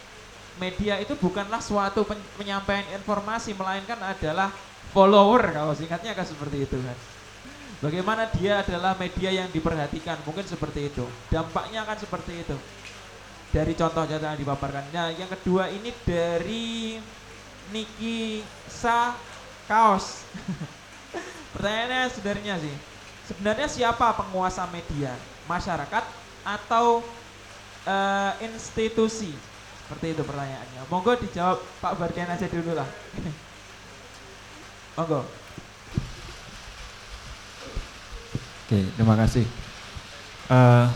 media 0.62 1.02
itu 1.02 1.18
bukanlah 1.18 1.58
suatu 1.58 2.06
penyampaian 2.38 2.86
informasi 2.94 3.58
melainkan 3.58 3.98
adalah 3.98 4.54
follower 4.94 5.50
kalau 5.50 5.74
singkatnya 5.74 6.14
kan 6.14 6.30
seperti 6.30 6.70
itu 6.70 6.78
kan. 6.78 6.98
Bagaimana 7.82 8.30
dia 8.38 8.62
adalah 8.62 8.94
media 8.94 9.34
yang 9.34 9.50
diperhatikan, 9.50 10.22
mungkin 10.22 10.46
seperti 10.46 10.94
itu. 10.94 11.02
Dampaknya 11.34 11.82
akan 11.82 11.98
seperti 11.98 12.46
itu. 12.46 12.54
Dari 13.50 13.74
contoh 13.74 14.06
yang 14.06 14.38
dipaparkan. 14.38 14.86
Nah, 14.94 15.10
yang 15.10 15.26
kedua 15.26 15.66
ini 15.74 15.90
dari 16.06 17.02
Niki 17.74 18.46
Sa 18.70 19.18
Kaos. 19.66 20.22
Pertanyaannya 21.58 22.08
sebenarnya 22.14 22.56
sih, 22.62 22.76
sebenarnya 23.34 23.68
siapa 23.68 24.14
penguasa 24.14 24.70
media? 24.70 25.18
Masyarakat 25.50 26.06
atau 26.46 27.02
uh, 27.90 28.32
institusi? 28.46 29.34
Seperti 29.92 30.16
itu 30.16 30.24
pertanyaannya. 30.24 30.88
Monggo 30.88 31.20
dijawab 31.20 31.60
Pak 31.84 32.00
Bardian 32.00 32.32
aja 32.32 32.48
dulu 32.48 32.80
lah. 32.80 32.88
Monggo. 34.96 35.28
Oke, 38.64 38.80
terima 38.96 39.20
kasih. 39.20 39.44
Uh, 40.48 40.88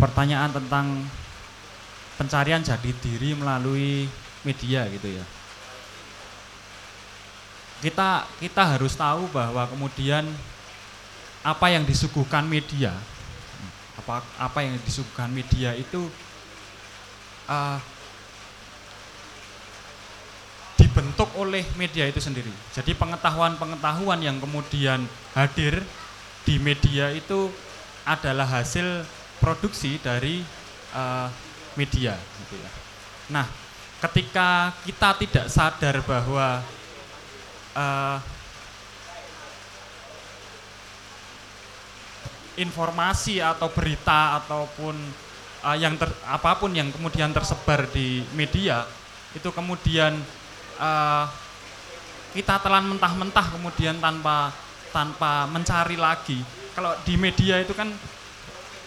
pertanyaan 0.00 0.48
tentang 0.56 1.04
pencarian 2.16 2.64
jati 2.64 2.96
diri 2.96 3.36
melalui 3.36 4.08
media 4.40 4.88
gitu 4.88 5.20
ya. 5.20 5.24
Kita 7.84 8.24
kita 8.40 8.62
harus 8.72 8.96
tahu 8.96 9.28
bahwa 9.36 9.68
kemudian 9.68 10.24
apa 11.44 11.68
yang 11.68 11.84
disuguhkan 11.84 12.48
media, 12.48 12.96
apa 14.00 14.24
apa 14.40 14.64
yang 14.64 14.80
disuguhkan 14.80 15.28
media 15.28 15.76
itu 15.76 16.08
uh, 17.50 17.78
dibentuk 20.78 21.28
oleh 21.36 21.66
media 21.76 22.06
itu 22.06 22.22
sendiri. 22.22 22.50
Jadi 22.72 22.96
pengetahuan-pengetahuan 22.96 24.22
yang 24.24 24.40
kemudian 24.40 25.04
hadir 25.36 25.82
di 26.46 26.56
media 26.56 27.12
itu 27.12 27.52
adalah 28.08 28.48
hasil 28.48 29.04
produksi 29.42 30.00
dari 30.00 30.40
uh, 30.96 31.28
media 31.76 32.16
gitu 32.16 32.56
ya. 32.56 32.70
Nah, 33.30 33.46
ketika 34.00 34.72
kita 34.88 35.10
tidak 35.20 35.46
sadar 35.52 36.00
bahwa 36.02 36.64
uh, 37.76 38.18
informasi 42.56 43.38
atau 43.38 43.68
berita 43.70 44.42
ataupun 44.42 44.96
uh, 45.64 45.76
yang 45.76 45.96
ter, 45.96 46.08
apa 46.26 46.56
pun 46.56 46.72
yang 46.72 46.88
kemudian 46.92 47.30
tersebar 47.32 47.88
di 47.92 48.24
media 48.36 48.84
itu 49.36 49.48
kemudian 49.54 50.18
uh, 50.80 51.24
kita 52.34 52.62
telan 52.62 52.86
mentah-mentah 52.86 53.46
kemudian 53.58 53.98
tanpa 53.98 54.54
tanpa 54.90 55.46
mencari 55.50 55.98
lagi. 55.98 56.38
Kalau 56.74 56.94
di 57.02 57.14
media 57.18 57.58
itu 57.62 57.74
kan 57.74 57.90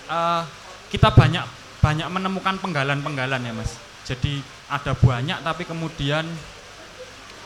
uh, 0.08 0.44
kita 0.92 1.12
banyak 1.12 1.44
banyak 1.84 2.08
menemukan 2.08 2.56
penggalan-penggalan 2.60 3.44
ya 3.44 3.54
mas. 3.56 3.76
Jadi 4.04 4.40
ada 4.68 4.96
banyak 4.96 5.40
tapi 5.44 5.64
kemudian 5.68 6.24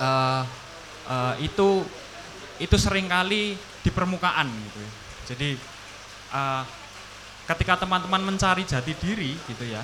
uh, 0.01 0.41
uh, 1.09 1.33
itu 1.41 1.85
itu 2.57 2.75
sering 2.77 3.09
kali 3.09 3.57
di 3.57 3.89
permukaan 3.89 4.49
gitu. 4.49 4.77
Ya. 4.81 4.91
Jadi 5.33 5.49
uh, 6.33 6.61
ketika 7.47 7.87
teman-teman 7.87 8.21
mencari 8.21 8.67
jati 8.67 8.93
diri 8.99 9.33
gitu 9.47 9.65
ya, 9.65 9.81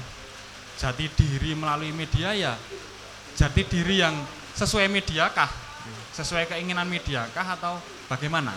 jati 0.75 1.07
diri 1.07 1.55
melalui 1.55 1.95
media 1.95 2.35
ya 2.35 2.53
jati 3.33 3.65
diri 3.65 4.01
yang 4.01 4.13
sesuai 4.53 4.85
mediakah, 4.89 5.49
sesuai 6.13 6.45
keinginan 6.45 6.85
mediakah 6.85 7.57
atau 7.57 7.81
bagaimana. 8.05 8.53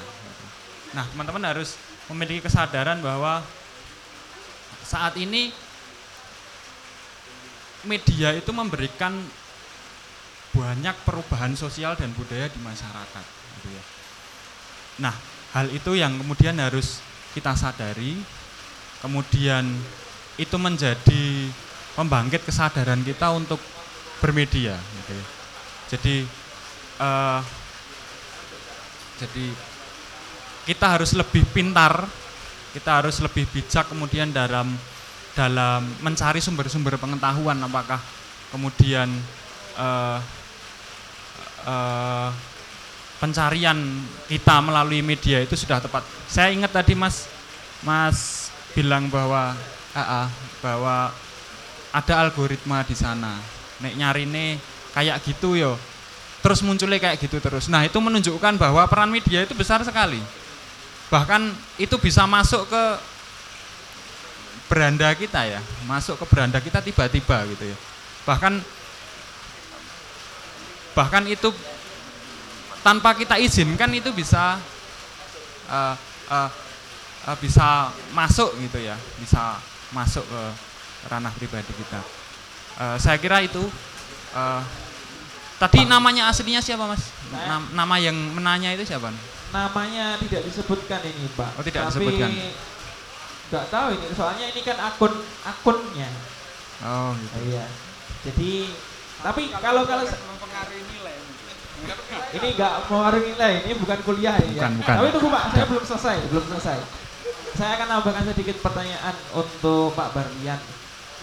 Nah, 0.93 1.05
teman-teman 1.13 1.45
harus 1.57 1.81
memiliki 2.13 2.47
kesadaran 2.47 3.01
bahwa 3.01 3.41
saat 4.87 5.17
ini 5.19 5.51
media 7.83 8.37
itu 8.37 8.51
memberikan 8.53 9.17
banyak 10.55 10.97
perubahan 11.05 11.53
sosial 11.59 11.97
dan 11.99 12.13
budaya 12.17 12.49
di 12.49 12.61
masyarakat. 12.61 13.25
Gitu 13.61 13.69
ya. 13.73 13.83
Nah, 15.05 15.15
hal 15.53 15.69
itu 15.73 15.97
yang 15.97 16.17
kemudian 16.17 16.57
harus 16.61 17.01
kita 17.37 17.53
sadari, 17.53 18.17
kemudian 19.01 19.65
itu 20.37 20.57
menjadi 20.61 21.49
pembangkit 21.97 22.45
kesadaran 22.45 23.01
kita 23.01 23.33
untuk 23.33 23.61
bermedia. 24.21 24.77
Gitu 24.77 25.13
ya. 25.13 25.27
Jadi 25.87 26.17
uh, 27.01 27.41
jadi 29.17 29.47
kita 30.69 30.87
harus 30.99 31.17
lebih 31.17 31.47
pintar, 31.55 32.05
kita 32.77 33.01
harus 33.01 33.17
lebih 33.23 33.49
bijak 33.49 33.89
kemudian 33.89 34.29
dalam 34.35 34.77
dalam 35.37 35.85
mencari 36.01 36.41
sumber-sumber 36.41 36.97
pengetahuan 36.97 37.61
apakah 37.61 38.01
kemudian 38.49 39.13
uh, 39.77 40.19
uh, 41.69 42.33
pencarian 43.21 43.77
kita 44.29 44.61
melalui 44.65 45.01
media 45.01 45.41
itu 45.41 45.57
sudah 45.57 45.81
tepat. 45.81 46.05
Saya 46.29 46.53
ingat 46.53 46.73
tadi 46.73 46.93
Mas 46.97 47.29
Mas 47.85 48.46
bilang 48.77 49.09
bahwa 49.09 49.57
uh, 49.97 50.01
uh, 50.01 50.27
bahwa 50.61 51.09
ada 51.97 52.15
algoritma 52.21 52.85
di 52.85 52.93
sana. 52.93 53.41
Nek 53.81 53.97
nyari 53.97 54.29
nih 54.29 54.61
kayak 54.93 55.25
gitu 55.25 55.57
yo 55.57 55.81
terus 56.45 56.61
munculnya 56.61 57.01
kayak 57.01 57.17
gitu 57.19 57.41
terus. 57.41 57.67
Nah 57.73 57.83
itu 57.89 57.97
menunjukkan 57.97 58.61
bahwa 58.61 58.85
peran 58.87 59.09
media 59.09 59.43
itu 59.43 59.57
besar 59.57 59.81
sekali. 59.83 60.21
Bahkan 61.09 61.51
itu 61.81 61.97
bisa 61.97 62.29
masuk 62.29 62.69
ke 62.69 62.85
beranda 64.71 65.11
kita 65.17 65.43
ya, 65.43 65.61
masuk 65.91 66.21
ke 66.21 66.25
beranda 66.29 66.63
kita 66.63 66.79
tiba-tiba 66.85 67.49
gitu 67.51 67.65
ya. 67.73 67.77
Bahkan 68.29 68.53
bahkan 70.95 71.25
itu 71.27 71.51
tanpa 72.87 73.19
kita 73.19 73.43
izinkan 73.43 73.91
itu 73.91 74.15
bisa 74.15 74.63
uh, 75.67 75.95
uh, 76.31 76.51
uh, 77.27 77.37
bisa 77.43 77.91
masuk 78.15 78.55
gitu 78.63 78.79
ya, 78.81 78.95
bisa 79.19 79.59
masuk 79.91 80.23
ke 80.23 80.43
ranah 81.11 81.35
pribadi 81.35 81.73
kita. 81.75 82.01
Uh, 82.77 82.97
saya 83.01 83.17
kira 83.19 83.41
itu 83.43 83.63
uh, 84.37 84.63
Tadi 85.57 85.89
namanya 85.89 86.29
aslinya 86.29 86.61
siapa 86.61 86.85
mas? 86.85 87.09
Nam 87.33 87.65
nama 87.73 87.97
yang 87.97 88.13
menanya 88.13 88.77
itu 88.77 88.85
siapa? 88.85 89.09
Namanya 89.57 90.21
tidak 90.21 90.45
disebutkan 90.45 91.01
ini 91.01 91.33
pak. 91.33 91.49
Oh 91.57 91.65
tidak 91.65 91.89
Tapi 91.89 91.97
disebutkan. 91.97 92.31
Nggak 93.49 93.65
tahu 93.73 93.87
ini 93.97 94.07
soalnya 94.13 94.47
ini 94.53 94.61
kan 94.61 94.77
akun 94.85 95.17
akunnya. 95.49 96.09
Oh 96.85 97.17
gitu. 97.17 97.37
iya. 97.49 97.65
Jadi 98.29 98.69
tapi 99.25 99.49
kalau 99.57 99.89
kalau 99.89 100.05
mempengaruhi 100.05 100.83
nilai. 100.93 101.17
ini 102.37 102.49
nggak 102.53 102.73
mempengaruhi 102.85 103.25
nilai, 103.33 103.53
ini 103.65 103.73
bukan 103.81 103.99
kuliah 104.05 104.37
ya. 104.37 104.49
Bukan, 104.61 104.73
bukan. 104.85 104.95
Tapi 105.01 105.09
tunggu 105.09 105.29
pak, 105.33 105.43
saya 105.57 105.65
belum 105.73 105.85
selesai, 105.89 106.17
belum 106.29 106.45
selesai. 106.53 106.79
Saya 107.57 107.81
akan 107.81 107.89
nambahkan 107.89 108.29
sedikit 108.37 108.61
pertanyaan 108.61 109.17
untuk 109.33 109.97
Pak 109.97 110.13
Barlian. 110.13 110.61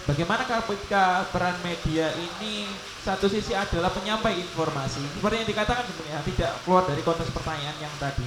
Bagaimana 0.02 0.42
ketika 0.42 1.30
peran 1.30 1.54
media 1.62 2.10
ini 2.10 2.66
satu 3.06 3.30
sisi 3.30 3.54
adalah 3.54 3.94
penyampai 3.94 4.42
informasi? 4.42 4.98
Seperti 5.14 5.34
yang 5.38 5.48
dikatakan 5.54 5.86
sebenarnya 5.86 6.26
tidak 6.26 6.50
keluar 6.66 6.82
dari 6.90 7.06
konteks 7.06 7.30
pertanyaan 7.30 7.78
yang 7.78 7.94
tadi. 8.02 8.26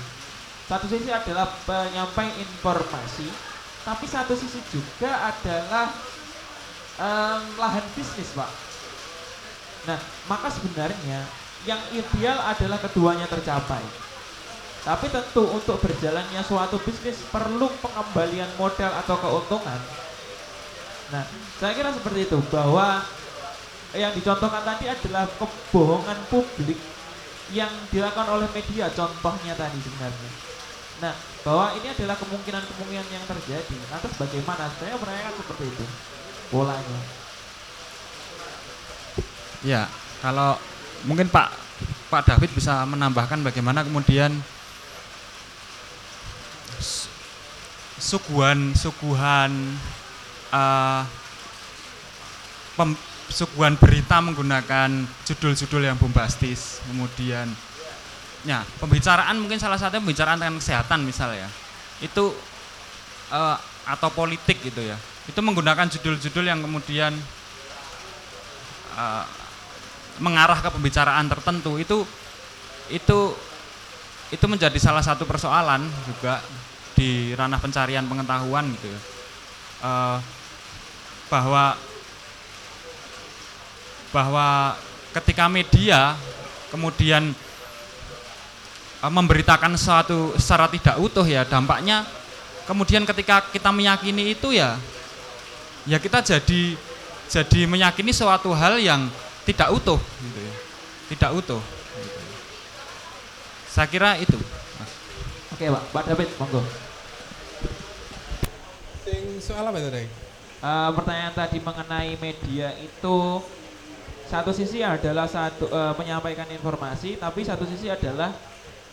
Satu 0.71 0.87
sisi 0.87 1.11
adalah 1.11 1.51
penyampai 1.67 2.31
informasi 2.39 3.27
tapi 3.83 4.07
satu 4.07 4.39
sisi 4.39 4.63
juga 4.71 5.11
adalah 5.27 5.91
um, 7.03 7.41
lahan 7.59 7.83
bisnis 7.91 8.31
pak. 8.31 8.47
Nah 9.83 9.99
maka 10.31 10.47
sebenarnya 10.47 11.27
yang 11.67 11.79
ideal 11.91 12.39
adalah 12.39 12.79
keduanya 12.79 13.27
tercapai 13.27 14.06
tapi 14.87 15.11
tentu 15.11 15.43
untuk 15.51 15.83
berjalannya 15.83 16.39
suatu 16.47 16.79
bisnis 16.79 17.19
perlu 17.27 17.67
pengembalian 17.83 18.47
modal 18.55 18.87
atau 19.03 19.19
keuntungan. 19.19 19.79
Nah 21.11 21.27
saya 21.59 21.75
kira 21.75 21.91
seperti 21.91 22.31
itu 22.31 22.39
bahwa 22.47 23.03
yang 23.91 24.15
dicontohkan 24.15 24.63
tadi 24.63 24.87
adalah 24.87 25.27
kebohongan 25.27 26.15
publik 26.31 26.79
yang 27.51 27.67
dilakukan 27.91 28.31
oleh 28.31 28.47
media 28.55 28.87
contohnya 28.95 29.59
tadi 29.59 29.75
sebenarnya. 29.75 30.31
Nah 31.03 31.13
bahwa 31.43 31.75
ini 31.75 31.91
adalah 31.91 32.15
kemungkinan-kemungkinan 32.23 33.07
yang 33.11 33.25
terjadi. 33.27 33.75
Lantas 33.91 34.15
bagaimana? 34.15 34.71
Saya 34.79 34.95
menanyakan 34.95 35.35
seperti 35.35 35.63
itu 35.67 35.85
polanya. 36.47 36.99
Ya 39.67 39.91
kalau 40.23 40.55
mungkin 41.03 41.27
Pak 41.27 41.51
Pak 42.07 42.23
David 42.23 42.55
bisa 42.55 42.87
menambahkan 42.87 43.43
bagaimana 43.43 43.83
kemudian 43.83 44.31
suguhan 47.97 48.77
suguhan 48.77 49.51
eh, 50.53 51.01
pem- 52.77 53.03
suguhan 53.27 53.75
berita 53.75 54.23
menggunakan 54.23 54.89
judul-judul 55.27 55.83
yang 55.83 55.97
bombastis. 55.99 56.79
Kemudian 56.87 57.49
ya 58.45 58.63
pembicaraan 58.79 59.35
mungkin 59.41 59.59
salah 59.59 59.75
satunya 59.75 59.99
pembicaraan 59.99 60.39
tentang 60.39 60.61
kesehatan 60.61 61.03
misalnya 61.03 61.49
itu 61.99 62.31
eh, 63.33 63.57
atau 63.87 64.09
politik 64.13 64.61
gitu 64.61 64.81
ya. 64.85 64.95
Itu 65.27 65.43
menggunakan 65.43 65.91
judul-judul 65.91 66.45
yang 66.47 66.63
kemudian 66.63 67.11
eh, 68.95 69.25
mengarah 70.21 70.61
ke 70.61 70.69
pembicaraan 70.71 71.27
tertentu. 71.29 71.81
Itu 71.81 72.05
itu 72.87 73.35
itu 74.27 74.45
menjadi 74.47 74.75
salah 74.79 75.03
satu 75.03 75.23
persoalan 75.23 75.87
juga 76.03 76.43
di 76.97 77.37
ranah 77.37 77.61
pencarian 77.61 78.09
pengetahuan 78.09 78.73
gitu. 78.73 78.89
Eh, 79.85 80.17
bahwa 81.29 81.77
bahwa 84.09 84.73
ketika 85.13 85.45
media 85.45 86.17
kemudian 86.73 87.37
eh, 89.05 89.11
memberitakan 89.13 89.77
sesuatu 89.77 90.33
secara 90.41 90.65
tidak 90.73 90.97
utuh 90.97 91.21
ya 91.21 91.45
dampaknya 91.45 92.01
kemudian 92.65 93.05
ketika 93.05 93.45
kita 93.53 93.69
meyakini 93.69 94.33
itu 94.33 94.57
ya 94.57 94.81
ya 95.85 96.01
kita 96.01 96.25
jadi 96.25 96.73
jadi 97.29 97.59
meyakini 97.69 98.09
suatu 98.09 98.49
hal 98.57 98.81
yang 98.81 99.05
tidak 99.45 99.69
utuh 99.69 100.01
gitu 100.01 100.39
ya 100.41 100.53
tidak 101.13 101.31
utuh 101.37 101.61
gitu 101.61 102.17
ya. 102.17 102.35
saya 103.69 103.85
kira 103.85 104.17
itu. 104.17 104.41
Oke 105.53 105.73
Pak, 105.73 105.83
Pak 105.89 106.03
David, 106.05 106.29
monggo. 106.37 106.86
Sing 109.07 109.39
soal 109.39 109.63
apa 109.63 109.79
itu? 109.79 110.03
Eh, 110.03 110.89
pertanyaan 110.91 111.31
tadi 111.31 111.63
mengenai 111.63 112.19
media 112.19 112.75
itu 112.75 113.39
satu 114.27 114.51
sisi 114.51 114.83
adalah 114.83 115.23
satu 115.23 115.71
eh, 115.71 115.93
menyampaikan 115.95 116.43
informasi, 116.51 117.15
tapi 117.15 117.47
satu 117.47 117.63
sisi 117.63 117.87
adalah 117.87 118.35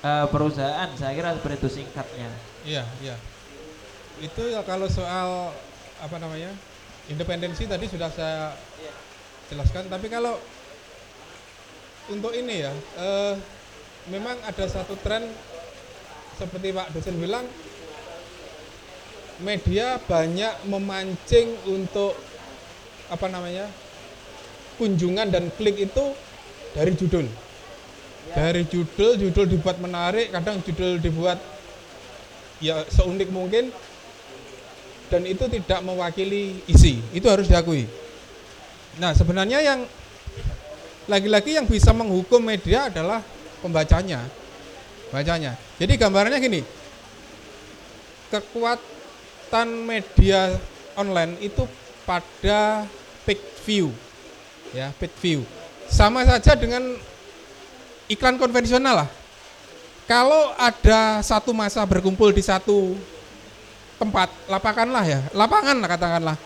eh, 0.07 0.27
perusahaan. 0.31 0.87
Saya 0.95 1.19
kira 1.19 1.35
seperti 1.35 1.67
itu 1.67 1.83
singkatnya. 1.83 2.31
Iya, 2.63 2.87
iya. 3.03 3.17
Itu 4.23 4.47
ya 4.55 4.63
kalau 4.63 4.87
soal 4.87 5.51
apa 5.99 6.17
namanya? 6.23 6.55
Independensi 7.11 7.67
tadi 7.67 7.91
sudah 7.91 8.09
saya 8.15 8.55
jelaskan, 9.51 9.91
tapi 9.91 10.07
kalau 10.07 10.39
untuk 12.07 12.31
ini 12.39 12.71
ya, 12.71 12.73
eh, 13.03 13.35
memang 14.15 14.39
ada 14.47 14.65
satu 14.71 14.95
tren 15.03 15.27
seperti 16.39 16.71
Pak 16.71 16.95
dosen 16.95 17.19
bilang 17.19 17.43
media 19.43 19.99
banyak 20.05 20.69
memancing 20.69 21.55
untuk 21.67 22.15
apa 23.11 23.27
namanya? 23.31 23.67
kunjungan 24.75 25.31
dan 25.31 25.55
klik 25.55 25.79
itu 25.79 26.05
dari 26.75 26.93
judul. 26.99 27.27
Dari 28.35 28.67
judul, 28.67 29.15
judul 29.15 29.47
dibuat 29.47 29.79
menarik, 29.79 30.35
kadang 30.35 30.59
judul 30.67 30.99
dibuat 30.99 31.39
ya 32.59 32.83
seunik 32.91 33.31
mungkin 33.31 33.71
dan 35.13 35.23
itu 35.31 35.47
tidak 35.47 35.79
mewakili 35.87 36.59
isi. 36.67 36.99
Itu 37.15 37.31
harus 37.31 37.47
diakui. 37.47 37.87
Nah, 38.99 39.15
sebenarnya 39.15 39.63
yang 39.63 39.87
lagi-lagi 41.07 41.55
yang 41.55 41.67
bisa 41.69 41.95
menghukum 41.95 42.43
media 42.43 42.91
adalah 42.91 43.23
pembacanya. 43.63 44.25
Bacanya. 45.15 45.55
Jadi 45.79 45.95
gambarannya 45.95 46.43
gini. 46.43 46.61
Kekuatan 49.55 49.87
media 49.87 50.51
online 50.99 51.39
itu 51.39 51.63
pada 52.03 52.91
peak 53.23 53.39
view. 53.63 53.95
Ya, 54.75 54.91
peak 54.99 55.15
view. 55.23 55.47
Sama 55.87 56.27
saja 56.27 56.59
dengan 56.59 56.83
iklan 58.11 58.35
konvensional 58.35 59.07
lah. 59.07 59.09
Kalau 60.11 60.59
ada 60.59 61.23
satu 61.23 61.55
masa 61.55 61.87
berkumpul 61.87 62.35
di 62.35 62.43
satu 62.43 62.99
tempat, 63.95 64.27
lapangan 64.51 64.91
lah 64.91 65.07
ya, 65.07 65.23
lapangan 65.31 65.79
lah 65.79 65.87
katakanlah. 65.87 66.37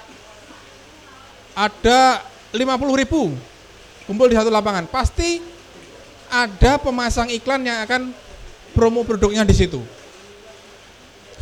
Ada 1.56 2.20
50 2.52 2.60
ribu 2.92 3.32
kumpul 4.04 4.28
di 4.28 4.36
satu 4.36 4.52
lapangan, 4.52 4.84
pasti 4.84 5.40
ada 6.28 6.76
pemasang 6.76 7.32
iklan 7.32 7.64
yang 7.64 7.88
akan 7.88 8.12
promo 8.76 9.00
produknya 9.00 9.48
di 9.48 9.56
situ. 9.56 9.80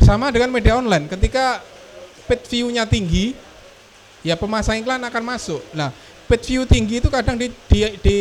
Sama 0.01 0.29
dengan 0.29 0.53
media 0.53 0.77
online, 0.77 1.09
ketika 1.09 1.59
page 2.27 2.45
view-nya 2.51 2.85
tinggi, 2.85 3.33
ya 4.21 4.35
pemasang 4.35 4.79
iklan 4.83 5.01
akan 5.01 5.23
masuk. 5.23 5.63
Nah, 5.73 5.89
page 6.27 6.53
view 6.53 6.63
tinggi 6.67 6.99
itu 6.99 7.09
kadang 7.09 7.39
di, 7.39 7.49
di, 7.71 7.79
di, 8.03 8.17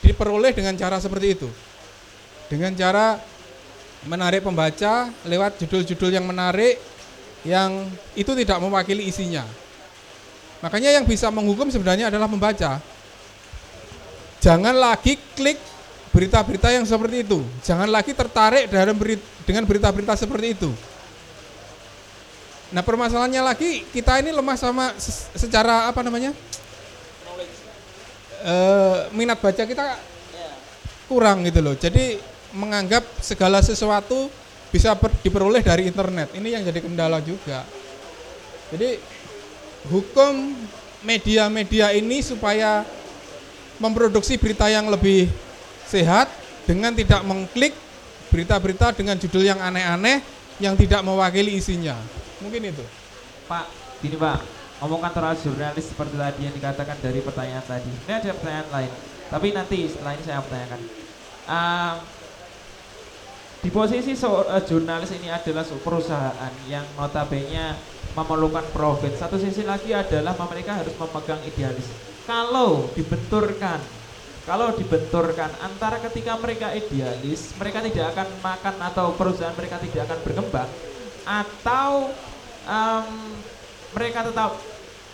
diperoleh 0.00 0.56
dengan 0.56 0.74
cara 0.74 0.96
seperti 0.98 1.26
itu. 1.36 1.48
Dengan 2.50 2.74
cara 2.74 3.20
menarik 4.08 4.40
pembaca 4.40 5.12
lewat 5.28 5.60
judul-judul 5.60 6.10
yang 6.10 6.24
menarik 6.24 6.80
yang 7.44 7.88
itu 8.16 8.32
tidak 8.32 8.58
mewakili 8.60 9.06
isinya. 9.08 9.44
Makanya 10.60 10.92
yang 11.00 11.04
bisa 11.08 11.32
menghukum 11.32 11.72
sebenarnya 11.72 12.12
adalah 12.12 12.28
pembaca. 12.28 12.80
Jangan 14.40 14.76
lagi 14.76 15.16
klik 15.36 15.56
berita-berita 16.10 16.68
yang 16.72 16.84
seperti 16.84 17.24
itu. 17.24 17.40
Jangan 17.64 17.88
lagi 17.88 18.12
tertarik 18.12 18.68
dengan 19.44 19.64
berita-berita 19.64 20.16
seperti 20.16 20.56
itu. 20.56 20.70
Nah 22.70 22.82
permasalahannya 22.86 23.42
lagi 23.42 23.82
kita 23.90 24.22
ini 24.22 24.30
lemah 24.30 24.54
sama 24.54 24.94
se- 24.94 25.26
secara 25.34 25.90
apa 25.90 26.00
namanya 26.06 26.30
Eh, 28.40 28.98
minat 29.12 29.36
baca 29.36 29.68
kita 29.68 30.00
kurang 31.04 31.44
gitu 31.44 31.60
loh. 31.60 31.76
Jadi 31.76 32.16
menganggap 32.56 33.04
segala 33.20 33.60
sesuatu 33.60 34.32
bisa 34.72 34.96
per- 34.96 35.12
diperoleh 35.20 35.60
dari 35.60 35.84
internet. 35.84 36.32
Ini 36.32 36.56
yang 36.56 36.62
jadi 36.64 36.80
kendala 36.80 37.20
juga. 37.20 37.68
Jadi 38.72 38.96
hukum 39.92 40.56
media-media 41.04 41.92
ini 41.92 42.24
supaya 42.24 42.80
memproduksi 43.76 44.40
berita 44.40 44.72
yang 44.72 44.88
lebih 44.88 45.28
sehat 45.84 46.32
dengan 46.64 46.96
tidak 46.96 47.20
mengklik 47.28 47.76
berita-berita 48.32 48.96
dengan 48.96 49.20
judul 49.20 49.44
yang 49.44 49.60
aneh-aneh 49.60 50.24
yang 50.64 50.80
tidak 50.80 51.04
mewakili 51.04 51.60
isinya. 51.60 51.96
Mungkin 52.40 52.62
itu. 52.72 52.84
Pak, 53.44 53.66
gini 54.00 54.16
Pak, 54.16 54.38
ngomong 54.80 55.00
kantoral 55.04 55.36
jurnalis 55.36 55.92
seperti 55.92 56.16
tadi 56.16 56.40
yang 56.48 56.54
dikatakan 56.56 56.96
dari 56.98 57.20
pertanyaan 57.20 57.64
tadi. 57.66 57.90
Ini 57.92 58.12
ada 58.16 58.30
pertanyaan 58.32 58.68
lain, 58.72 58.92
tapi 59.28 59.46
nanti 59.52 59.78
setelah 59.90 60.12
ini 60.16 60.24
saya 60.24 60.40
pertanyakan. 60.40 60.80
Ah, 61.44 61.94
di 63.60 63.68
posisi 63.68 64.16
so- 64.16 64.48
eh, 64.48 64.62
jurnalis 64.64 65.12
ini 65.12 65.28
adalah 65.28 65.68
perusahaan 65.68 66.52
yang 66.64 66.86
notabene 66.96 67.76
memerlukan 68.16 68.64
profit. 68.72 69.20
Satu 69.20 69.36
sisi 69.36 69.62
lagi 69.62 69.92
adalah 69.92 70.32
mereka 70.48 70.80
harus 70.80 70.96
memegang 70.96 71.44
idealis. 71.44 71.92
Kalau 72.24 72.88
dibenturkan, 72.96 73.84
kalau 74.48 74.72
dibenturkan 74.72 75.50
antara 75.60 76.00
ketika 76.08 76.40
mereka 76.40 76.72
idealis, 76.72 77.52
mereka 77.60 77.84
tidak 77.84 78.16
akan 78.16 78.28
makan 78.40 78.74
atau 78.80 79.06
perusahaan 79.18 79.54
mereka 79.54 79.76
tidak 79.82 80.08
akan 80.08 80.18
berkembang, 80.24 80.70
atau 81.26 82.16
em, 82.66 83.06
mereka 83.94 84.26
tetap 84.26 84.56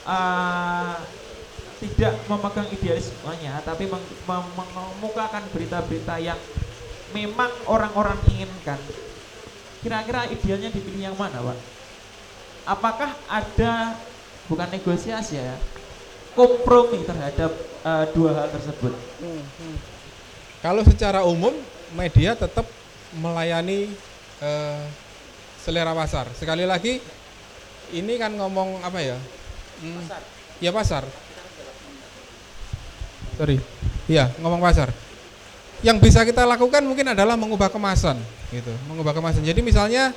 eh, 0.07 0.95
tidak 1.77 2.13
memegang 2.25 2.69
idealismenya, 2.73 3.61
tapi 3.63 3.85
meng- 3.85 4.17
mem- 4.25 4.53
mengemukakan 4.57 5.45
berita-berita 5.53 6.17
yang 6.23 6.41
memang 7.13 7.53
orang-orang 7.69 8.17
inginkan. 8.33 8.81
Kira-kira 9.85 10.27
idealnya 10.27 10.73
dipilih 10.73 11.13
yang 11.13 11.17
mana, 11.21 11.39
Pak? 11.39 11.59
Apakah 12.67 13.11
ada 13.31 13.95
bukan 14.51 14.67
negosiasi 14.73 15.39
ya, 15.39 15.55
kompromi 16.35 17.05
terhadap 17.07 17.53
eh, 17.85 18.05
dua 18.17 18.31
hal 18.35 18.49
tersebut? 18.51 18.93
Kalau 20.65 20.83
secara 20.83 21.23
umum 21.23 21.55
media 21.95 22.35
tetap 22.35 22.67
melayani 23.15 23.93
eh, 24.43 24.83
selera 25.63 25.95
pasar. 25.95 26.27
Sekali 26.35 26.67
lagi 26.67 26.99
ini 27.95 28.19
kan 28.19 28.33
ngomong 28.35 28.83
apa 28.83 28.99
ya? 29.03 29.19
Hmm, 29.83 30.03
Ya 30.59 30.73
pasar. 30.73 31.05
Sorry. 33.37 33.61
Iya, 34.09 34.33
ngomong 34.41 34.65
pasar. 34.65 34.89
Yang 35.85 36.09
bisa 36.09 36.25
kita 36.25 36.49
lakukan 36.49 36.81
mungkin 36.81 37.13
adalah 37.13 37.37
mengubah 37.37 37.69
kemasan, 37.69 38.17
gitu. 38.49 38.73
Mengubah 38.89 39.13
kemasan. 39.13 39.45
Jadi 39.45 39.61
misalnya 39.61 40.17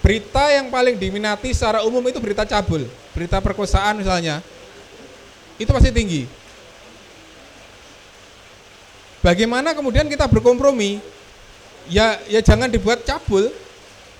berita 0.00 0.48
yang 0.48 0.72
paling 0.72 0.96
diminati 0.96 1.52
secara 1.52 1.84
umum 1.84 2.00
itu 2.08 2.16
berita 2.16 2.48
cabul, 2.48 2.88
berita 3.12 3.38
perkosaan 3.38 4.00
misalnya. 4.00 4.40
Itu 5.60 5.70
pasti 5.76 5.92
tinggi. 5.92 6.24
bagaimana 9.20 9.76
kemudian 9.76 10.08
kita 10.08 10.24
berkompromi? 10.24 10.96
Ya 11.92 12.16
ya 12.24 12.40
jangan 12.40 12.72
dibuat 12.72 13.04
cabul. 13.04 13.52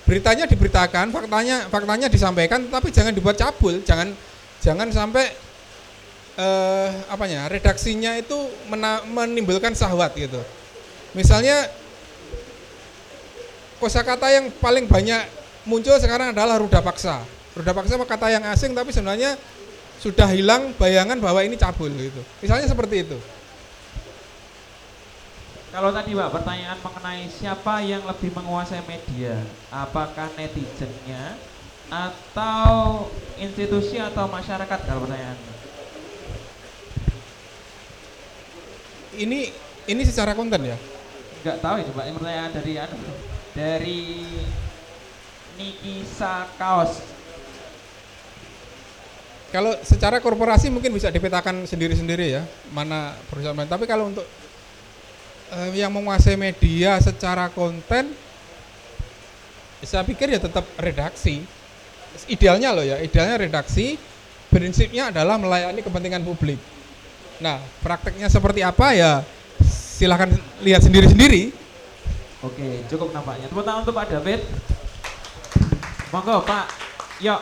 Beritanya 0.05 0.49
diberitakan, 0.49 1.13
faktanya 1.13 1.69
faktanya 1.71 2.07
disampaikan, 2.11 2.67
tapi 2.67 2.89
jangan 2.89 3.13
dibuat 3.13 3.37
cabul, 3.37 3.79
jangan 3.85 4.11
jangan 4.59 4.89
sampai 4.91 5.29
eh, 6.35 6.89
apanya 7.07 7.47
redaksinya 7.47 8.17
itu 8.17 8.35
mena- 8.67 9.05
menimbulkan 9.07 9.71
sahwat 9.77 10.15
gitu. 10.17 10.41
Misalnya 11.13 11.67
kosakata 13.81 14.29
yang 14.31 14.53
paling 14.61 14.87
banyak 14.87 15.25
muncul 15.65 15.97
sekarang 15.97 16.31
adalah 16.31 16.57
ruda 16.61 16.79
paksa. 16.79 17.21
Ruda 17.51 17.75
paksa 17.75 17.99
kata 17.99 18.27
yang 18.31 18.43
asing 18.47 18.71
tapi 18.71 18.95
sebenarnya 18.95 19.35
sudah 20.01 20.25
hilang 20.33 20.73
bayangan 20.77 21.19
bahwa 21.21 21.45
ini 21.45 21.53
cabul 21.59 21.91
gitu. 21.93 22.21
Misalnya 22.41 22.65
seperti 22.65 23.05
itu. 23.05 23.17
Kalau 25.71 25.87
tadi 25.95 26.11
Pak 26.11 26.35
pertanyaan 26.35 26.75
mengenai 26.83 27.31
siapa 27.31 27.79
yang 27.79 28.03
lebih 28.03 28.35
menguasai 28.35 28.83
media, 28.83 29.39
apakah 29.71 30.27
netizennya 30.35 31.39
atau 31.87 33.07
institusi 33.39 33.95
atau 33.95 34.27
masyarakat 34.27 34.79
kalau 34.83 35.07
pertanyaan? 35.07 35.39
Ini 39.15 39.39
ini 39.87 40.01
secara 40.03 40.35
konten 40.35 40.59
ya. 40.59 40.75
Enggak 41.39 41.57
tahu 41.63 41.75
itu 41.79 41.91
Pak, 41.95 42.03
ini 42.03 42.13
pertanyaan 42.19 42.51
dari 42.51 42.73
anu 42.75 42.95
dari 43.55 44.01
Nikisa 45.55 46.51
Kaos. 46.59 46.99
Kalau 49.55 49.71
secara 49.87 50.19
korporasi 50.19 50.67
mungkin 50.67 50.91
bisa 50.91 51.07
dipetakan 51.07 51.63
sendiri-sendiri 51.63 52.27
ya, 52.27 52.43
mana 52.75 53.15
perusahaan. 53.31 53.67
Tapi 53.67 53.83
kalau 53.87 54.11
untuk 54.11 54.27
eh, 55.51 55.69
yang 55.75 55.91
menguasai 55.91 56.39
media 56.39 56.97
secara 57.03 57.51
konten, 57.51 58.15
saya 59.83 60.05
pikir 60.05 60.31
ya 60.31 60.39
tetap 60.39 60.63
redaksi. 60.77 61.43
Idealnya 62.27 62.75
loh 62.75 62.85
ya, 62.85 62.99
idealnya 63.01 63.41
redaksi. 63.41 63.97
Prinsipnya 64.51 65.15
adalah 65.15 65.39
melayani 65.39 65.79
kepentingan 65.79 66.27
publik. 66.27 66.59
Nah, 67.39 67.57
prakteknya 67.79 68.27
seperti 68.27 68.61
apa 68.61 68.91
ya? 68.91 69.23
Silahkan 69.63 70.27
lihat 70.59 70.83
sendiri-sendiri. 70.83 71.55
Oke, 72.43 72.83
cukup 72.91 73.15
nampaknya. 73.15 73.47
Tepuk 73.47 73.63
tangan 73.63 73.87
untuk 73.87 73.95
Pak 73.95 74.11
David. 74.11 74.43
Monggo 76.11 76.43
Pak. 76.43 76.65
Yuk. 77.23 77.41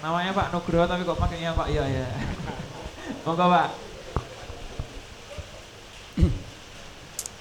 Namanya 0.00 0.32
Pak 0.32 0.48
Nugroho 0.56 0.88
tapi 0.88 1.04
kok 1.04 1.20
pakainya 1.20 1.52
Pak 1.52 1.68
Yo 1.68 1.84
ya. 1.84 2.08
Monggo 3.28 3.46
Pak. 3.52 3.89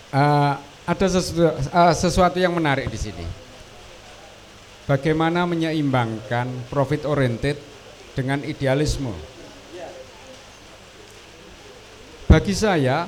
Eh, 0.10 0.53
ada 0.90 1.06
sesuatu, 1.06 1.53
eh, 1.53 1.94
sesuatu 1.94 2.38
yang 2.41 2.57
menarik 2.57 2.90
di 2.90 2.98
sini. 2.98 3.26
Bagaimana 4.90 5.45
menyeimbangkan 5.45 6.65
profit 6.65 7.06
oriented 7.06 7.61
dengan 8.18 8.41
idealisme. 8.41 9.14
Bagi 12.26 12.57
saya 12.57 13.06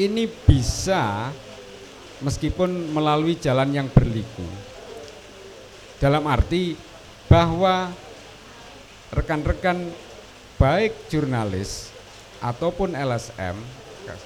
ini 0.00 0.24
bisa 0.24 1.28
meskipun 2.24 2.96
melalui 2.96 3.36
jalan 3.36 3.76
yang 3.76 3.88
berliku. 3.92 4.44
Dalam 6.00 6.24
arti 6.24 6.80
bahwa 7.28 7.92
rekan-rekan 9.12 9.84
baik 10.56 11.12
jurnalis 11.12 11.92
ataupun 12.40 12.96
LSM 12.96 13.75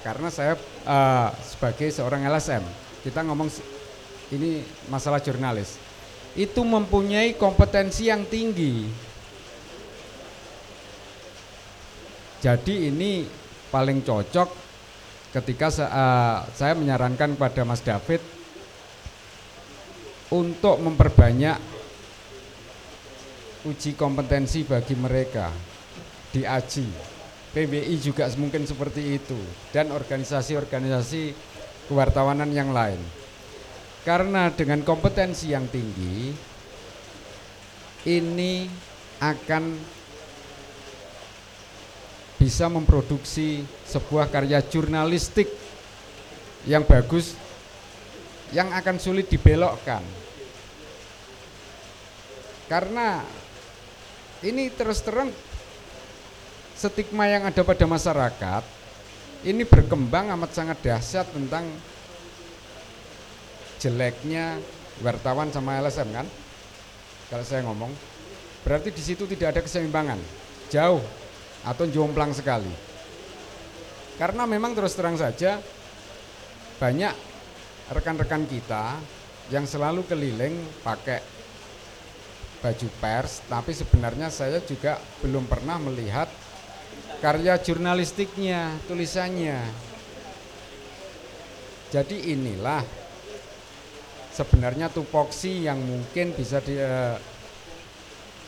karena 0.05 0.29
saya 0.29 0.53
eh, 0.85 1.29
sebagai 1.41 1.89
seorang 1.89 2.21
LSM 2.29 2.61
kita 3.01 3.25
ngomong 3.25 3.49
ini 4.31 4.63
masalah 4.87 5.19
jurnalis. 5.19 5.75
Itu 6.31 6.63
mempunyai 6.63 7.35
kompetensi 7.35 8.07
yang 8.07 8.23
tinggi. 8.23 8.87
Jadi 12.41 12.89
ini 12.89 13.27
paling 13.69 14.01
cocok 14.01 14.49
ketika 15.33 15.67
eh, 15.73 16.37
saya 16.55 16.73
menyarankan 16.77 17.35
kepada 17.35 17.61
Mas 17.67 17.81
David 17.81 18.21
untuk 20.31 20.79
memperbanyak 20.79 21.59
uji 23.67 23.93
kompetensi 23.93 24.63
bagi 24.63 24.95
mereka 24.95 25.51
di 26.31 26.47
AJI. 26.47 27.20
PBI 27.51 27.99
juga 27.99 28.31
mungkin 28.39 28.63
seperti 28.63 29.19
itu 29.19 29.35
dan 29.75 29.91
organisasi-organisasi 29.91 31.35
kewartawanan 31.91 32.47
yang 32.55 32.71
lain. 32.71 32.99
Karena 34.07 34.47
dengan 34.49 34.81
kompetensi 34.87 35.51
yang 35.51 35.67
tinggi 35.67 36.31
ini 38.07 38.65
akan 39.21 39.63
bisa 42.41 42.65
memproduksi 42.71 43.61
sebuah 43.85 44.31
karya 44.33 44.65
jurnalistik 44.65 45.45
yang 46.65 46.87
bagus 46.87 47.37
yang 48.49 48.73
akan 48.73 48.97
sulit 48.97 49.29
dibelokkan. 49.29 50.01
Karena 52.65 53.21
ini 54.41 54.71
terus 54.73 55.03
terang 55.03 55.29
stigma 56.89 57.29
yang 57.29 57.45
ada 57.45 57.61
pada 57.61 57.85
masyarakat 57.85 58.63
ini 59.41 59.65
berkembang 59.65 60.29
amat 60.37 60.53
sangat 60.53 60.77
dahsyat 60.81 61.25
tentang 61.33 61.65
jeleknya 63.81 64.61
wartawan 65.01 65.49
sama 65.49 65.81
LSM 65.81 66.09
kan? 66.13 66.27
Kalau 67.29 67.45
saya 67.45 67.65
ngomong 67.65 67.89
berarti 68.61 68.93
di 68.93 69.01
situ 69.01 69.25
tidak 69.25 69.57
ada 69.57 69.61
keseimbangan. 69.65 70.21
Jauh 70.69 71.01
atau 71.65 71.85
jomplang 71.89 72.33
sekali. 72.33 72.69
Karena 74.21 74.45
memang 74.45 74.77
terus 74.77 74.93
terang 74.93 75.17
saja 75.17 75.57
banyak 76.77 77.13
rekan-rekan 77.89 78.45
kita 78.45 78.97
yang 79.49 79.65
selalu 79.65 80.05
keliling 80.05 80.53
pakai 80.85 81.21
baju 82.61 82.87
pers 83.01 83.41
tapi 83.49 83.73
sebenarnya 83.73 84.29
saya 84.29 84.61
juga 84.61 85.01
belum 85.25 85.49
pernah 85.49 85.81
melihat 85.81 86.29
karya 87.21 87.53
jurnalistiknya, 87.61 88.81
tulisannya. 88.89 89.61
Jadi 91.93 92.33
inilah 92.33 92.81
sebenarnya 94.33 94.89
tupoksi 94.89 95.69
yang 95.69 95.77
mungkin 95.85 96.33
bisa 96.33 96.57
di 96.65 96.75
eh, 96.81 97.15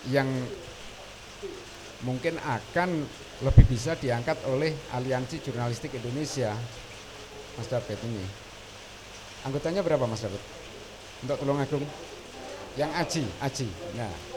yang 0.10 0.28
mungkin 2.04 2.36
akan 2.42 2.90
lebih 3.46 3.66
bisa 3.70 3.96
diangkat 3.96 4.42
oleh 4.50 4.74
Aliansi 4.92 5.40
Jurnalistik 5.40 5.94
Indonesia. 5.96 6.52
Mas 7.54 7.70
David 7.70 8.00
ini. 8.10 8.26
Anggotanya 9.46 9.86
berapa 9.86 10.10
Mas 10.10 10.26
David? 10.26 10.42
Untuk 11.22 11.38
Tulungagung? 11.38 11.86
Yang 12.74 12.92
Aji, 12.98 13.24
Aji. 13.38 13.68
Nah, 13.94 14.33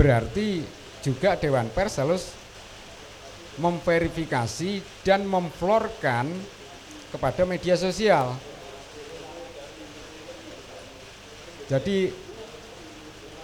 berarti 0.00 0.64
juga 1.04 1.36
Dewan 1.36 1.68
Pers 1.68 2.00
harus 2.00 2.32
memverifikasi 3.60 4.80
dan 5.04 5.28
memflorkan 5.28 6.24
kepada 7.12 7.44
media 7.44 7.76
sosial. 7.76 8.32
Jadi 11.68 12.08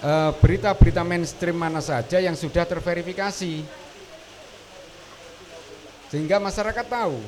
eh, 0.00 0.30
berita-berita 0.40 1.04
mainstream 1.04 1.60
mana 1.60 1.84
saja 1.84 2.24
yang 2.24 2.32
sudah 2.32 2.64
terverifikasi, 2.64 3.60
sehingga 6.08 6.40
masyarakat 6.40 6.86
tahu, 6.88 7.20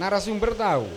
narasumber 0.00 0.56
tahu. 0.56 0.88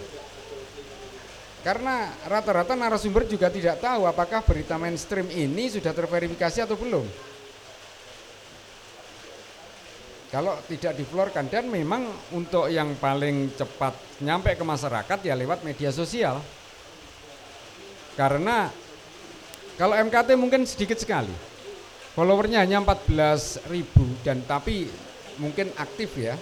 Karena 1.67 2.07
rata-rata 2.23 2.79
narasumber 2.79 3.27
juga 3.27 3.51
tidak 3.51 3.83
tahu 3.83 4.07
apakah 4.07 4.39
berita 4.39 4.79
mainstream 4.79 5.27
ini 5.27 5.67
sudah 5.67 5.91
terverifikasi 5.91 6.63
atau 6.63 6.79
belum. 6.79 7.03
Kalau 10.31 10.55
tidak 10.63 10.95
diflorkan 10.95 11.51
dan 11.51 11.67
memang 11.67 12.07
untuk 12.31 12.71
yang 12.71 12.95
paling 12.95 13.51
cepat 13.51 13.91
nyampe 14.23 14.55
ke 14.55 14.63
masyarakat 14.63 15.19
ya 15.27 15.35
lewat 15.35 15.67
media 15.67 15.91
sosial. 15.91 16.39
Karena 18.15 18.71
kalau 19.75 19.99
MKT 20.07 20.39
mungkin 20.39 20.63
sedikit 20.63 21.03
sekali. 21.03 21.35
Followernya 22.15 22.63
hanya 22.63 22.79
14 22.79 23.67
ribu 23.67 24.07
dan 24.23 24.39
tapi 24.47 24.87
mungkin 25.35 25.75
aktif 25.75 26.15
ya. 26.15 26.39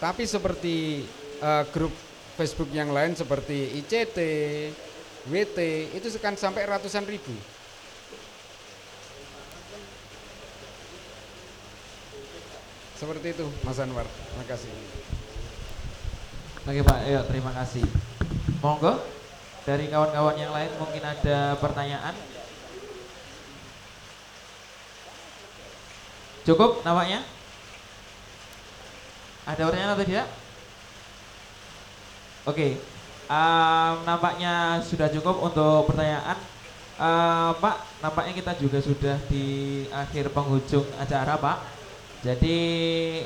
Tapi 0.00 0.24
seperti 0.24 1.04
eh, 1.36 1.64
grup 1.68 2.11
Facebook 2.32 2.72
yang 2.72 2.88
lain 2.90 3.12
seperti 3.12 3.76
ICT, 3.84 4.18
WT 5.28 5.58
itu 5.94 6.08
sekan 6.08 6.34
sampai 6.34 6.64
ratusan 6.64 7.04
ribu. 7.04 7.30
Seperti 12.96 13.34
itu 13.34 13.46
Mas 13.66 13.82
Anwar. 13.82 14.06
Terima 14.06 14.46
kasih. 14.46 14.70
Oke 16.62 16.80
Pak, 16.86 16.98
ayo 17.02 17.20
terima 17.26 17.50
kasih. 17.50 17.82
Monggo 18.62 19.02
dari 19.66 19.90
kawan-kawan 19.90 20.38
yang 20.38 20.54
lain 20.54 20.70
mungkin 20.78 21.02
ada 21.02 21.58
pertanyaan. 21.58 22.14
Cukup 26.46 26.82
namanya? 26.86 27.22
Ada 29.46 29.62
pertanyaan 29.66 29.94
atau 29.98 30.06
tidak? 30.06 30.41
Oke, 32.42 32.74
em, 33.30 33.94
nampaknya 34.02 34.82
sudah 34.82 35.06
cukup 35.14 35.46
untuk 35.46 35.86
pertanyaan. 35.86 36.34
Eh, 36.98 37.50
Pak, 37.62 37.76
nampaknya 38.02 38.34
kita 38.34 38.52
juga 38.58 38.78
sudah 38.82 39.16
di 39.30 39.46
akhir 39.94 40.34
penghujung 40.34 40.86
acara 40.98 41.38
Pak. 41.38 41.58
Jadi 42.22 42.58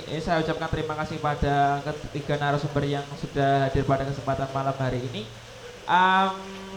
ini 0.09 0.21
saya 0.21 0.41
ucapkan 0.41 0.69
terima 0.73 0.97
kasih 1.01 1.21
pada 1.21 1.85
ketiga 1.85 2.41
narasumber 2.41 2.85
yang 2.89 3.05
sudah 3.21 3.69
hadir 3.69 3.85
pada 3.85 4.05
kesempatan 4.09 4.49
malam 4.53 4.77
hari 4.77 5.01
ini. 5.13 5.25
Em, 5.89 6.33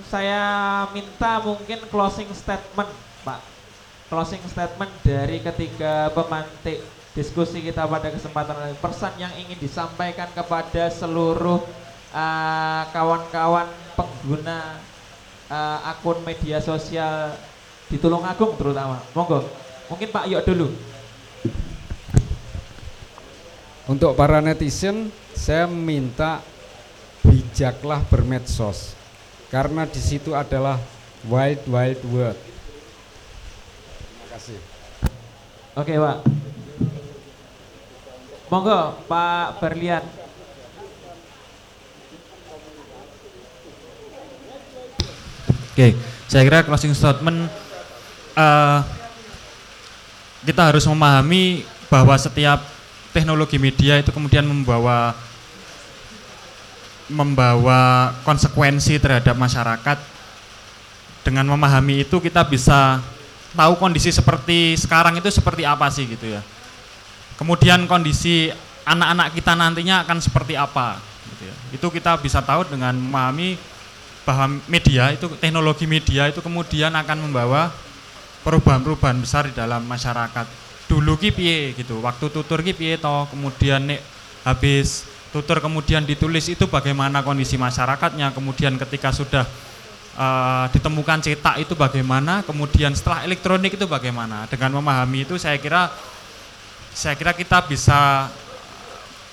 saya 0.07 0.44
minta 0.95 1.44
mungkin 1.44 1.80
closing 1.91 2.32
statement, 2.32 2.91
Pak. 3.28 3.40
Closing 4.07 4.44
statement 4.48 4.91
dari 5.03 5.44
ketiga 5.44 6.07
pemantik 6.16 6.84
diskusi 7.16 7.60
kita 7.60 7.84
pada 7.84 8.07
kesempatan. 8.11 8.80
Pesan 8.80 9.14
yang 9.20 9.32
ingin 9.36 9.60
disampaikan 9.60 10.28
kepada 10.32 10.88
seluruh 10.88 11.64
eh, 12.14 12.81
kawan-kawan 12.94 13.69
pengguna 13.94 14.81
eh, 15.49 15.80
akun 15.90 16.22
media 16.26 16.61
sosial 16.61 17.34
di 17.90 17.98
Tulungagung 17.98 18.53
terutama. 18.56 19.02
Monggo. 19.18 19.45
Mungkin 19.90 20.10
Pak 20.14 20.26
Yok 20.30 20.45
dulu. 20.45 20.68
Untuk 23.90 24.14
para 24.14 24.38
netizen, 24.38 25.10
saya 25.34 25.65
minta 25.65 26.45
bijaklah 27.26 28.06
bermedsos. 28.06 28.94
Karena 29.49 29.90
di 29.90 29.98
situ 29.98 30.38
adalah 30.38 30.77
wild 31.26 31.65
wild 31.65 32.02
world. 32.14 32.38
Terima 32.38 34.26
kasih. 34.38 34.60
Oke, 35.73 35.94
Pak. 35.98 36.18
Monggo, 38.53 38.80
Pak 39.10 39.57
Berlian. 39.57 40.19
Oke, 45.80 45.95
saya 46.27 46.43
kira 46.43 46.60
closing 46.68 46.91
statement 46.91 47.47
eh, 48.35 48.80
kita 50.43 50.76
harus 50.76 50.84
memahami 50.84 51.64
bahwa 51.88 52.11
setiap 52.19 52.68
teknologi 53.15 53.56
media 53.56 53.95
itu 53.95 54.11
kemudian 54.11 54.43
membawa 54.43 55.15
membawa 57.07 58.11
konsekuensi 58.27 58.99
terhadap 58.99 59.39
masyarakat. 59.39 60.03
Dengan 61.23 61.47
memahami 61.47 62.03
itu 62.03 62.19
kita 62.19 62.43
bisa 62.43 62.99
tahu 63.56 63.80
kondisi 63.80 64.11
seperti 64.11 64.76
sekarang 64.76 65.15
itu 65.15 65.31
seperti 65.31 65.64
apa 65.64 65.88
sih 65.88 66.03
gitu 66.11 66.27
ya. 66.27 66.43
Kemudian 67.39 67.88
kondisi 67.88 68.51
anak-anak 68.84 69.31
kita 69.31 69.56
nantinya 69.56 70.03
akan 70.03 70.19
seperti 70.19 70.60
apa 70.60 70.99
gitu 71.31 71.47
ya. 71.47 71.56
Itu 71.72 71.88
kita 71.88 72.19
bisa 72.19 72.43
tahu 72.43 72.68
dengan 72.68 72.99
memahami 72.99 73.78
bahwa 74.30 74.61
media 74.69 75.10
itu 75.10 75.26
teknologi 75.41 75.89
media 75.89 76.30
itu 76.30 76.38
kemudian 76.45 76.93
akan 76.93 77.26
membawa 77.26 77.73
perubahan-perubahan 78.45 79.18
besar 79.18 79.49
di 79.49 79.57
dalam 79.57 79.81
masyarakat. 79.89 80.45
Dulu 80.85 81.18
ki 81.18 81.34
piye 81.34 81.73
gitu, 81.73 81.97
waktu 82.06 82.30
tutur 82.30 82.61
ki 82.61 82.77
piye 82.77 83.01
toh, 83.01 83.26
kemudian 83.34 83.89
nek 83.89 84.06
habis 84.45 85.10
tutur 85.34 85.57
kemudian 85.57 86.06
ditulis 86.06 86.45
itu 86.45 86.69
bagaimana 86.69 87.26
kondisi 87.26 87.57
masyarakatnya, 87.57 88.30
kemudian 88.38 88.77
ketika 88.77 89.10
sudah 89.10 89.49
eh, 90.14 90.65
ditemukan 90.77 91.26
cetak 91.26 91.65
itu 91.65 91.73
bagaimana, 91.73 92.45
kemudian 92.45 92.93
setelah 92.93 93.26
elektronik 93.26 93.73
itu 93.73 93.89
bagaimana. 93.89 94.45
Dengan 94.45 94.77
memahami 94.77 95.26
itu 95.26 95.41
saya 95.41 95.57
kira 95.57 95.89
saya 96.93 97.18
kira 97.18 97.34
kita 97.34 97.65
bisa 97.65 98.30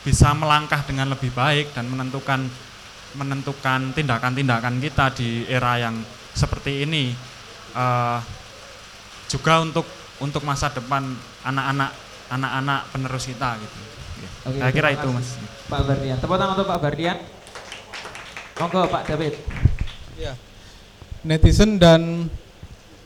bisa 0.08 0.32
melangkah 0.32 0.80
dengan 0.88 1.12
lebih 1.12 1.28
baik 1.36 1.76
dan 1.76 1.84
menentukan 1.84 2.48
menentukan 3.16 3.96
tindakan-tindakan 3.96 4.78
kita 4.78 5.10
di 5.16 5.48
era 5.48 5.80
yang 5.80 5.96
seperti 6.36 6.84
ini 6.84 7.16
Eh, 7.76 8.18
juga 9.28 9.60
untuk 9.60 9.84
untuk 10.16 10.40
masa 10.48 10.72
depan 10.72 11.04
anak-anak 11.44 11.92
anak-anak 12.32 12.80
penerus 12.88 13.28
kita 13.28 13.60
gitu. 13.60 13.78
Oke, 14.48 14.58
Saya 14.64 14.72
kira 14.72 14.88
itu 14.96 15.08
mas. 15.12 15.36
Pak 15.68 15.82
Berlian. 15.84 16.16
Tepuk 16.16 16.40
tangan 16.40 16.54
untuk 16.56 16.68
Pak 16.72 16.80
Berlian. 16.80 17.18
Monggo, 18.56 18.88
Pak 18.88 19.02
David. 19.12 19.34
Ya. 20.16 20.32
Netizen 21.20 21.76
dan 21.76 22.32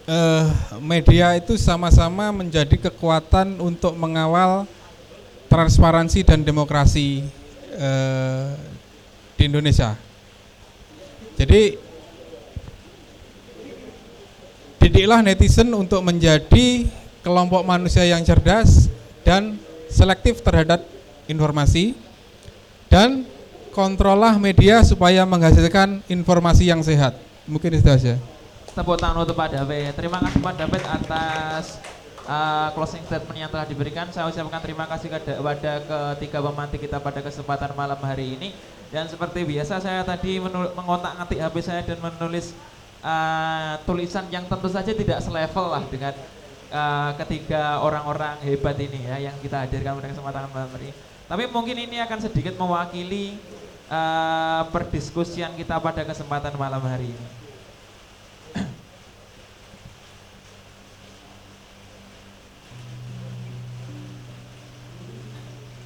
eh, 0.06 0.46
media 0.78 1.34
itu 1.34 1.58
sama-sama 1.58 2.30
menjadi 2.30 2.78
kekuatan 2.78 3.58
untuk 3.58 3.98
mengawal 3.98 4.70
transparansi 5.50 6.22
dan 6.22 6.46
demokrasi 6.46 7.26
eh, 7.74 8.54
di 9.40 9.48
Indonesia. 9.48 9.96
Jadi 11.40 11.80
didiklah 14.76 15.24
netizen 15.24 15.72
untuk 15.72 16.04
menjadi 16.04 16.84
kelompok 17.24 17.64
manusia 17.64 18.04
yang 18.04 18.20
cerdas 18.20 18.92
dan 19.24 19.56
selektif 19.88 20.44
terhadap 20.44 20.84
informasi 21.24 21.96
dan 22.92 23.24
kontrollah 23.72 24.36
media 24.36 24.84
supaya 24.84 25.24
menghasilkan 25.24 26.04
informasi 26.04 26.68
yang 26.68 26.84
sehat. 26.84 27.16
Mungkin 27.48 27.80
itu 27.80 27.88
saja. 27.88 28.20
Tepuk 28.76 29.00
tangan 29.00 29.24
untuk 29.24 29.34
Pak 29.34 29.56
David. 29.56 29.96
Terima 29.96 30.20
kasih 30.20 30.40
Pak 30.44 30.54
David 30.60 30.82
atas 30.84 31.80
uh, 32.28 32.68
closing 32.76 33.02
statement 33.08 33.48
yang 33.48 33.50
telah 33.50 33.64
diberikan. 33.64 34.06
Saya 34.12 34.28
ucapkan 34.28 34.60
terima 34.60 34.84
kasih 34.84 35.08
kepada 35.10 35.72
ketiga 35.80 36.38
pemantik 36.44 36.80
kita 36.84 37.00
pada 37.00 37.24
kesempatan 37.24 37.72
malam 37.72 37.98
hari 38.04 38.36
ini. 38.36 38.52
Dan 38.90 39.06
seperti 39.06 39.46
biasa 39.46 39.78
saya 39.78 40.02
tadi 40.02 40.42
menul- 40.42 40.74
mengotak-ngatik 40.74 41.38
HP 41.38 41.56
saya 41.62 41.80
dan 41.86 41.98
menulis 42.02 42.50
uh, 43.06 43.78
tulisan 43.86 44.26
yang 44.34 44.42
tentu 44.50 44.66
saja 44.66 44.90
tidak 44.90 45.22
selevel 45.22 45.70
lah 45.70 45.86
dengan 45.86 46.14
uh, 46.74 47.14
ketiga 47.22 47.78
orang-orang 47.86 48.34
hebat 48.42 48.74
ini 48.82 49.06
ya 49.06 49.30
yang 49.30 49.36
kita 49.38 49.62
hadirkan 49.62 49.94
pada 49.94 50.10
kesempatan 50.10 50.42
malam 50.50 50.70
hari. 50.74 50.90
Tapi 51.30 51.46
mungkin 51.54 51.78
ini 51.78 52.02
akan 52.02 52.18
sedikit 52.18 52.58
mewakili 52.58 53.38
uh, 53.86 54.66
perdiskusian 54.74 55.54
kita 55.54 55.78
pada 55.78 56.02
kesempatan 56.02 56.58
malam 56.58 56.82
hari 56.82 57.14
ini. 57.14 57.28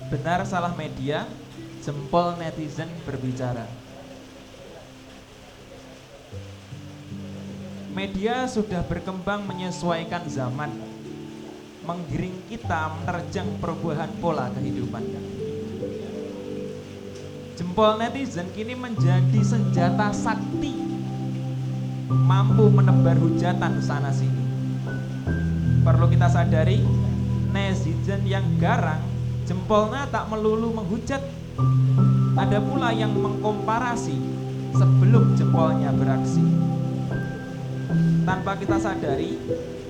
Benar 0.09 0.47
salah 0.49 0.73
media, 0.73 1.29
jempol 1.85 2.33
netizen 2.41 2.89
berbicara. 3.05 3.69
Media 7.93 8.49
sudah 8.49 8.81
berkembang 8.89 9.45
menyesuaikan 9.45 10.25
zaman, 10.25 10.73
menggiring 11.85 12.41
kita 12.49 12.89
menerjang 12.89 13.45
perubahan 13.61 14.09
pola 14.17 14.49
kehidupan. 14.57 15.05
Jempol 17.61 18.01
netizen 18.01 18.49
kini 18.57 18.73
menjadi 18.73 19.45
senjata 19.45 20.09
sakti, 20.09 20.73
mampu 22.09 22.73
menebar 22.73 23.21
hujatan 23.21 23.85
sana 23.85 24.09
sini. 24.09 24.41
Perlu 25.85 26.09
kita 26.09 26.33
sadari, 26.33 26.81
netizen 27.53 28.25
yang 28.25 28.57
garang 28.57 29.05
jempolnya 29.45 30.09
tak 30.09 30.33
melulu 30.33 30.73
menghujat. 30.73 31.44
Ada 32.35 32.59
pula 32.63 32.91
yang 32.91 33.15
mengkomparasi 33.15 34.17
sebelum 34.75 35.39
jempolnya 35.39 35.95
beraksi. 35.95 36.43
Tanpa 38.25 38.59
kita 38.59 38.81
sadari, 38.81 39.39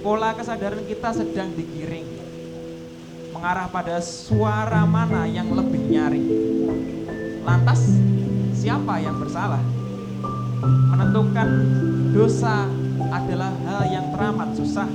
pola 0.04 0.36
kesadaran 0.36 0.84
kita 0.84 1.10
sedang 1.14 1.54
digiring 1.56 2.24
mengarah 3.44 3.68
pada 3.68 4.00
suara 4.00 4.88
mana 4.88 5.28
yang 5.28 5.52
lebih 5.52 5.84
nyaring. 5.92 6.28
Lantas, 7.44 7.92
siapa 8.56 8.96
yang 8.96 9.20
bersalah? 9.20 9.60
Menentukan 10.64 11.48
dosa 12.16 12.64
adalah 13.12 13.52
hal 13.68 13.84
yang 13.92 14.08
teramat 14.16 14.48
susah. 14.56 14.88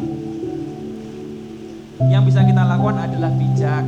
Yang 2.09 2.33
bisa 2.33 2.41
kita 2.41 2.65
lakukan 2.65 2.97
adalah 2.97 3.29
bijak, 3.37 3.85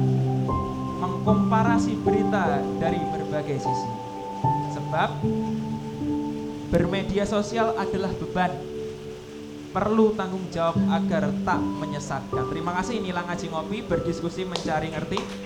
mengkomparasi 1.02 1.98
berita 2.06 2.62
dari 2.78 3.02
berbagai 3.02 3.58
sisi. 3.58 3.90
Sebab 4.78 5.10
bermedia 6.70 7.26
sosial 7.26 7.74
adalah 7.74 8.14
beban. 8.14 8.54
Perlu 9.72 10.14
tanggung 10.20 10.46
jawab 10.52 10.76
agar 10.92 11.32
tak 11.48 11.58
menyesatkan. 11.58 12.52
Terima 12.52 12.76
kasih 12.76 13.00
inilah 13.02 13.24
ngaji 13.24 13.48
ngopi 13.50 13.78
berdiskusi 13.82 14.46
mencari 14.46 14.92
ngerti. 14.92 15.20